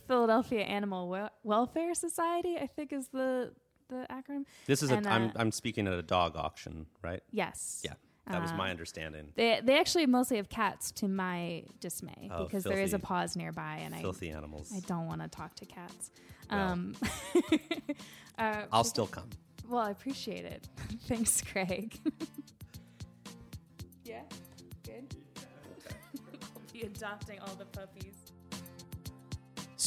Philadelphia 0.06 0.62
Animal 0.62 1.08
Wel- 1.08 1.30
Welfare 1.44 1.94
Society. 1.94 2.56
I 2.56 2.66
think 2.66 2.92
is 2.92 3.08
the 3.08 3.52
the 3.88 4.06
acronym. 4.10 4.44
This 4.66 4.82
is 4.82 4.90
And, 4.90 5.06
a, 5.06 5.10
I'm 5.10 5.24
uh, 5.28 5.32
I'm 5.36 5.52
speaking 5.52 5.86
at 5.86 5.94
a 5.94 6.02
dog 6.02 6.36
auction, 6.36 6.86
right? 7.02 7.22
Yes. 7.30 7.82
Yeah, 7.84 7.94
that 8.30 8.40
was 8.42 8.52
my 8.52 8.68
Uh, 8.68 8.70
understanding. 8.70 9.32
They 9.34 9.60
they 9.62 9.78
actually 9.78 10.06
mostly 10.06 10.36
have 10.38 10.48
cats, 10.48 10.90
to 10.92 11.08
my 11.08 11.64
dismay, 11.80 12.28
Oh, 12.30 12.44
because 12.44 12.64
there 12.64 12.80
is 12.80 12.94
a 12.94 12.98
filthy- 12.98 13.06
PAWS 13.06 13.36
nearby, 13.36 13.76
and 13.84 13.94
I 13.94 14.00
Filthy 14.00 14.30
animals. 14.30 14.72
I 14.74 14.80
don't 14.80 15.06
want 15.06 15.22
to 15.22 15.28
talk 15.28 15.54
to 15.56 15.66
cats. 15.66 16.10
Well. 16.50 16.60
Um, 16.72 16.96
uh, 18.38 18.62
I'll 18.72 18.84
still 18.84 19.06
come. 19.06 19.28
well, 19.68 19.82
I 19.86 19.90
appreciate 19.90 20.44
it. 20.44 20.66
Thanks, 21.06 21.42
Craig. 21.42 21.98
yeah, 24.04 24.22
good. 24.84 25.14
I'll 26.32 26.72
be 26.72 26.82
adopting 26.82 27.38
all 27.40 27.54
the 27.54 27.66
puppies. 27.66 28.14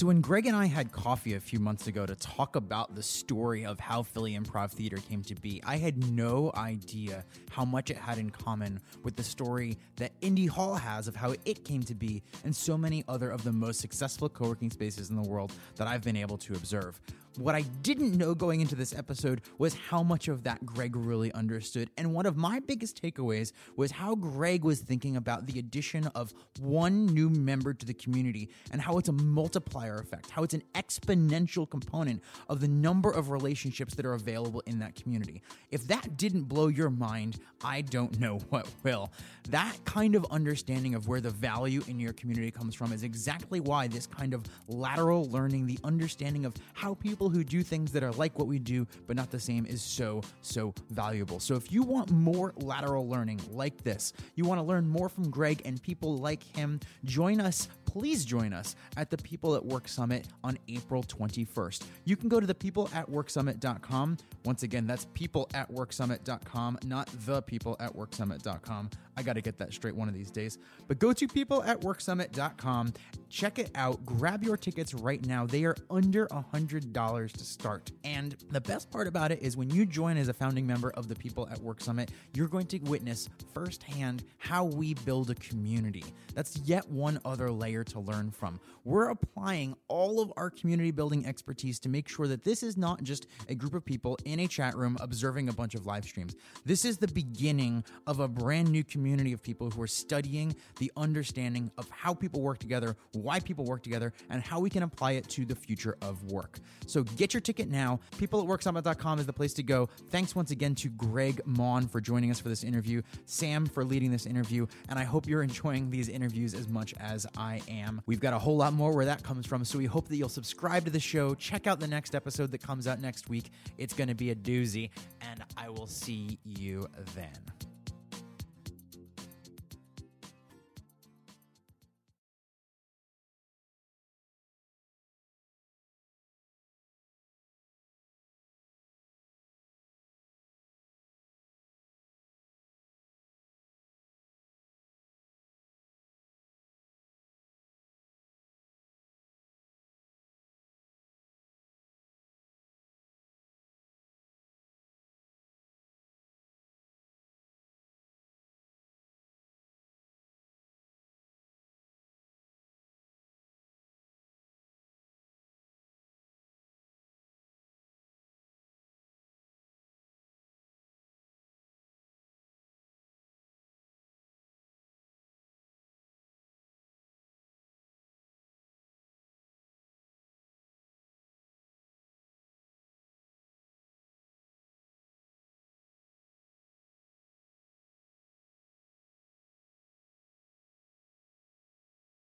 So, 0.02 0.08
when 0.08 0.20
Greg 0.20 0.48
and 0.48 0.56
I 0.56 0.66
had 0.66 0.92
coffee 0.92 1.36
a 1.36 1.40
few 1.40 1.60
months 1.60 1.86
ago 1.86 2.08
to 2.08 2.16
talk 2.16 2.56
about 2.56 2.96
the 2.96 3.04
story 3.04 3.68
of 3.68 3.80
how 3.80 4.02
Philly 4.02 4.36
Improv 4.36 4.72
Theater 4.72 4.98
came 4.98 5.22
to 5.22 5.36
be, 5.36 5.62
I 5.64 5.78
had 5.78 6.12
no 6.12 6.52
idea 6.56 7.24
how 7.52 7.66
much 7.66 7.92
it 7.92 7.98
had 7.98 8.18
in 8.18 8.32
common 8.32 8.82
with 9.04 9.16
the 9.16 9.24
story 9.24 9.78
that 9.98 10.12
Indy 10.22 10.48
Hall 10.48 10.74
has 10.74 11.08
of 11.08 11.16
how 11.16 11.36
it 11.46 11.64
came 11.64 11.84
to 11.84 11.94
be 11.94 12.24
and 12.44 12.56
so 12.56 12.80
many 12.80 13.04
other 13.08 13.30
of 13.30 13.44
the 13.44 13.52
most 13.52 13.80
successful 13.80 14.28
co 14.28 14.48
working 14.48 14.72
spaces 14.72 15.12
in 15.12 15.16
the 15.16 15.30
world 15.30 15.54
that 15.76 15.88
I've 15.88 16.04
been 16.04 16.18
able 16.18 16.40
to 16.40 16.54
observe. 16.54 17.00
What 17.38 17.56
I 17.56 17.62
didn't 17.62 18.18
know 18.18 18.36
going 18.36 18.60
into 18.60 18.76
this 18.76 18.94
episode 18.94 19.42
was 19.58 19.74
how 19.74 20.04
much 20.04 20.28
of 20.28 20.44
that 20.44 20.66
Greg 20.66 20.98
really 20.98 21.32
understood. 21.32 21.90
And 21.98 22.14
one 22.14 22.26
of 22.26 22.36
my 22.36 22.60
biggest 22.60 23.02
takeaways 23.02 23.54
was 23.78 23.90
how 23.90 24.16
Greg 24.16 24.66
was 24.66 24.82
thinking 24.82 25.16
about 25.16 25.48
the 25.48 25.58
addition 25.58 26.08
of 26.08 26.34
one 26.60 27.06
new 27.06 27.30
member 27.30 27.74
to 27.74 27.86
the 27.86 27.94
community 27.94 28.50
and 28.72 28.82
how 28.82 28.98
it's 28.98 29.08
a 29.08 29.14
multiplier 29.14 29.98
effect, 29.98 30.30
how 30.30 30.44
it's 30.44 30.54
an 30.54 30.64
exponential 30.76 31.70
component 31.70 32.22
of 32.50 32.60
the 32.60 32.68
number 32.68 33.10
of 33.10 33.30
relationships 33.30 33.96
that 33.96 34.06
are 34.06 34.14
available 34.14 34.62
in 34.66 34.80
that 34.80 34.96
community. 34.96 35.42
If 35.70 35.88
that 35.88 36.18
didn't 36.18 36.44
blow 36.44 36.68
your 36.68 36.90
mind, 36.90 37.40
I 37.64 37.82
don't 37.82 38.20
know 38.20 38.40
what 38.50 38.68
will. 38.84 39.10
That 39.50 39.78
kind 39.86 40.16
of 40.16 40.26
understanding 40.32 40.96
of 40.96 41.08
where 41.08 41.22
the 41.22 41.30
value 41.30 41.82
in 41.88 41.98
your 41.98 42.12
community 42.12 42.52
comes 42.52 42.76
from 42.76 42.92
is 42.92 43.04
exactly 43.04 43.62
why 43.62 43.88
this 43.88 44.06
kind 44.06 44.34
of 44.34 44.44
lateral 44.68 45.30
learning, 45.30 45.66
the 45.66 45.80
understanding 45.86 46.46
of 46.46 46.56
how 46.74 46.94
people 47.22 47.30
who 47.30 47.44
do 47.44 47.62
things 47.62 47.92
that 47.92 48.02
are 48.02 48.12
like 48.14 48.36
what 48.40 48.48
we 48.48 48.58
do 48.58 48.88
but 49.06 49.16
not 49.16 49.30
the 49.30 49.40
same 49.40 49.64
is 49.68 49.80
so, 49.80 50.24
so 50.42 50.74
valuable. 50.90 51.40
So 51.40 51.54
if 51.54 51.72
you 51.72 51.84
want 51.84 52.10
more 52.10 52.52
lateral 52.58 53.08
learning 53.08 53.40
like 53.52 53.84
this, 53.84 54.12
you 54.34 54.44
want 54.44 54.58
to 54.58 54.64
learn 54.64 54.88
more 54.88 55.08
from 55.08 55.30
Greg 55.30 55.62
and 55.64 55.80
people 55.84 56.18
like 56.18 56.42
him, 56.42 56.80
join 57.06 57.40
us. 57.40 57.68
Please 57.86 58.26
join 58.26 58.54
us 58.54 58.76
at 58.98 59.10
the 59.10 59.18
People 59.18 59.54
at 59.54 59.64
Work 59.64 59.88
Summit 59.88 60.30
on 60.44 60.58
April 60.68 61.04
21st. 61.04 61.84
You 62.06 62.16
can 62.16 62.30
go 62.30 62.40
to 62.40 62.48
the 62.48 62.56
people 62.56 62.90
at 62.96 63.08
worksummit.com. 63.08 64.18
Once 64.46 64.64
again, 64.64 64.88
that's 64.88 65.06
people 65.14 65.50
at 65.54 65.70
worksummit.com, 65.70 66.80
not 66.86 67.08
the 67.26 67.42
people 67.42 67.76
at 67.82 67.94
worksummit.com. 67.94 68.90
I 69.18 69.24
got 69.24 69.34
to 69.34 69.42
get 69.42 69.58
that 69.60 69.74
straight 69.74 69.96
one 69.96 70.08
of 70.08 70.14
these 70.14 70.32
days. 70.32 70.58
But 70.88 71.00
go 71.00 71.12
to 71.12 71.28
people 71.28 71.64
at 71.64 71.82
worksummit.com, 71.82 72.94
check 73.32 73.58
it 73.58 73.72
out, 73.76 74.06
grab 74.06 74.44
your 74.44 74.58
tickets 74.58 74.94
right 74.94 75.26
now. 75.26 75.46
They 75.46 75.64
are 75.64 75.76
under 75.90 76.28
$100 76.28 77.32
to 77.32 77.44
start. 77.44 77.92
And 78.04 78.36
the 78.52 78.62
best 78.62 78.92
part 78.92 79.08
about 79.08 79.32
it 79.32 79.42
is 79.42 79.56
when 79.56 79.70
you 79.70 79.86
join 79.86 80.18
as 80.18 80.28
a 80.28 80.34
founding 80.34 80.68
member 80.68 80.92
of 80.92 81.08
the 81.08 81.16
People 81.16 81.48
at 81.50 81.60
Work 81.60 81.82
Summit, 81.82 82.12
you're 82.34 82.50
going 82.50 82.68
to 82.68 82.80
witness 82.80 83.30
firsthand 83.54 84.24
how 84.38 84.66
we 84.66 84.94
build 84.94 85.30
a 85.30 85.36
community. 85.36 86.04
That's 86.34 86.58
yet 86.66 86.88
one 86.90 87.20
other 87.24 87.50
layer 87.50 87.84
to 87.86 88.00
learn 88.00 88.32
from. 88.32 88.60
We're 88.84 89.10
applying 89.10 89.76
all 89.88 90.22
of 90.22 90.34
our 90.36 90.50
community 90.50 90.92
building 90.92 91.26
expertise 91.26 91.80
to 91.80 91.90
make 91.90 92.10
sure 92.10 92.28
that 92.28 92.44
this 92.44 92.64
is 92.64 92.76
not 92.76 93.04
just 93.04 93.28
a 93.48 93.56
group 93.56 93.74
of 93.74 93.86
people 93.86 94.18
in 94.26 94.40
a 94.40 94.48
chat 94.48 94.76
room 94.76 94.98
observing 95.00 95.50
a 95.50 95.54
bunch 95.54 95.76
of 95.76 95.86
live 95.86 96.04
streams. 96.04 96.36
This 96.66 96.84
is 96.84 96.98
the 96.98 97.08
beginning 97.08 97.84
of 98.08 98.20
a 98.20 98.28
brand 98.28 98.70
new 98.70 98.84
community 98.84 99.34
of 99.34 99.42
people 99.42 99.70
who 99.70 99.82
are 99.82 99.88
studying 99.88 100.56
the 100.80 100.92
understanding 100.98 101.72
of 101.78 101.90
how 101.90 102.14
people 102.14 102.42
work 102.42 102.60
together, 102.60 102.98
why 103.22 103.40
people 103.40 103.66
work 103.66 103.84
together, 103.84 104.14
and 104.30 104.42
how 104.42 104.60
we 104.60 104.70
can 104.70 104.84
apply 104.84 105.14
it 105.14 105.28
to 105.30 105.46
the 105.46 105.56
future 105.56 105.98
of 106.02 106.24
work. 106.32 106.60
So 106.88 107.04
get 107.04 107.34
your 107.34 107.42
ticket 107.42 107.70
now. 107.70 108.00
People 108.18 108.42
at 108.42 108.48
worksummit.com 108.48 109.20
is 109.20 109.26
the 109.26 109.34
place 109.34 109.54
to 109.54 109.64
go. 109.64 109.88
Thanks 110.10 110.36
once 110.36 110.52
again 110.52 110.76
to 110.76 110.90
Greg 110.90 111.42
Maughan 111.48 111.90
for 111.90 112.02
joining 112.02 112.32
us 112.32 112.40
for 112.40 112.50
this 112.50 112.64
interview, 112.64 113.02
Sam 113.26 113.66
for 113.66 113.84
leading 113.84 114.12
this 114.12 114.26
interview, 114.26 114.68
and 114.90 115.00
I 115.00 115.04
hope 115.04 115.28
you're 115.28 115.44
enjoying 115.44 115.90
these 115.90 116.10
interviews 116.10 116.54
as 116.54 116.68
much 116.68 116.94
as 117.00 117.26
I 117.38 117.62
am. 117.68 118.02
We've 118.06 118.20
got 118.20 118.34
a 118.34 118.40
whole 118.40 118.58
lot 118.58 118.74
more 118.74 118.94
where 118.94 119.06
that 119.06 119.24
comes 119.24 119.46
from, 119.46 119.64
so 119.66 119.78
we 119.78 119.86
hope 119.86 120.08
that 120.10 120.18
you'll 120.18 120.30
subscribe 120.30 120.86
to 120.86 120.92
the 120.92 121.00
show, 121.00 121.34
check 121.36 121.68
out 121.68 121.80
the 121.80 121.88
next 121.88 122.16
episode 122.16 122.52
that 122.52 122.62
comes 122.62 122.88
out 122.88 123.00
next 123.00 123.30
week. 123.30 123.52
It's 123.78 123.94
going 123.94 124.10
to 124.10 124.16
be 124.16 124.32
a 124.32 124.36
doozy, 124.36 124.90
and 125.22 125.44
I 125.58 125.70
will 125.70 125.88
see 125.88 126.38
you 126.44 126.88
then. 127.16 127.71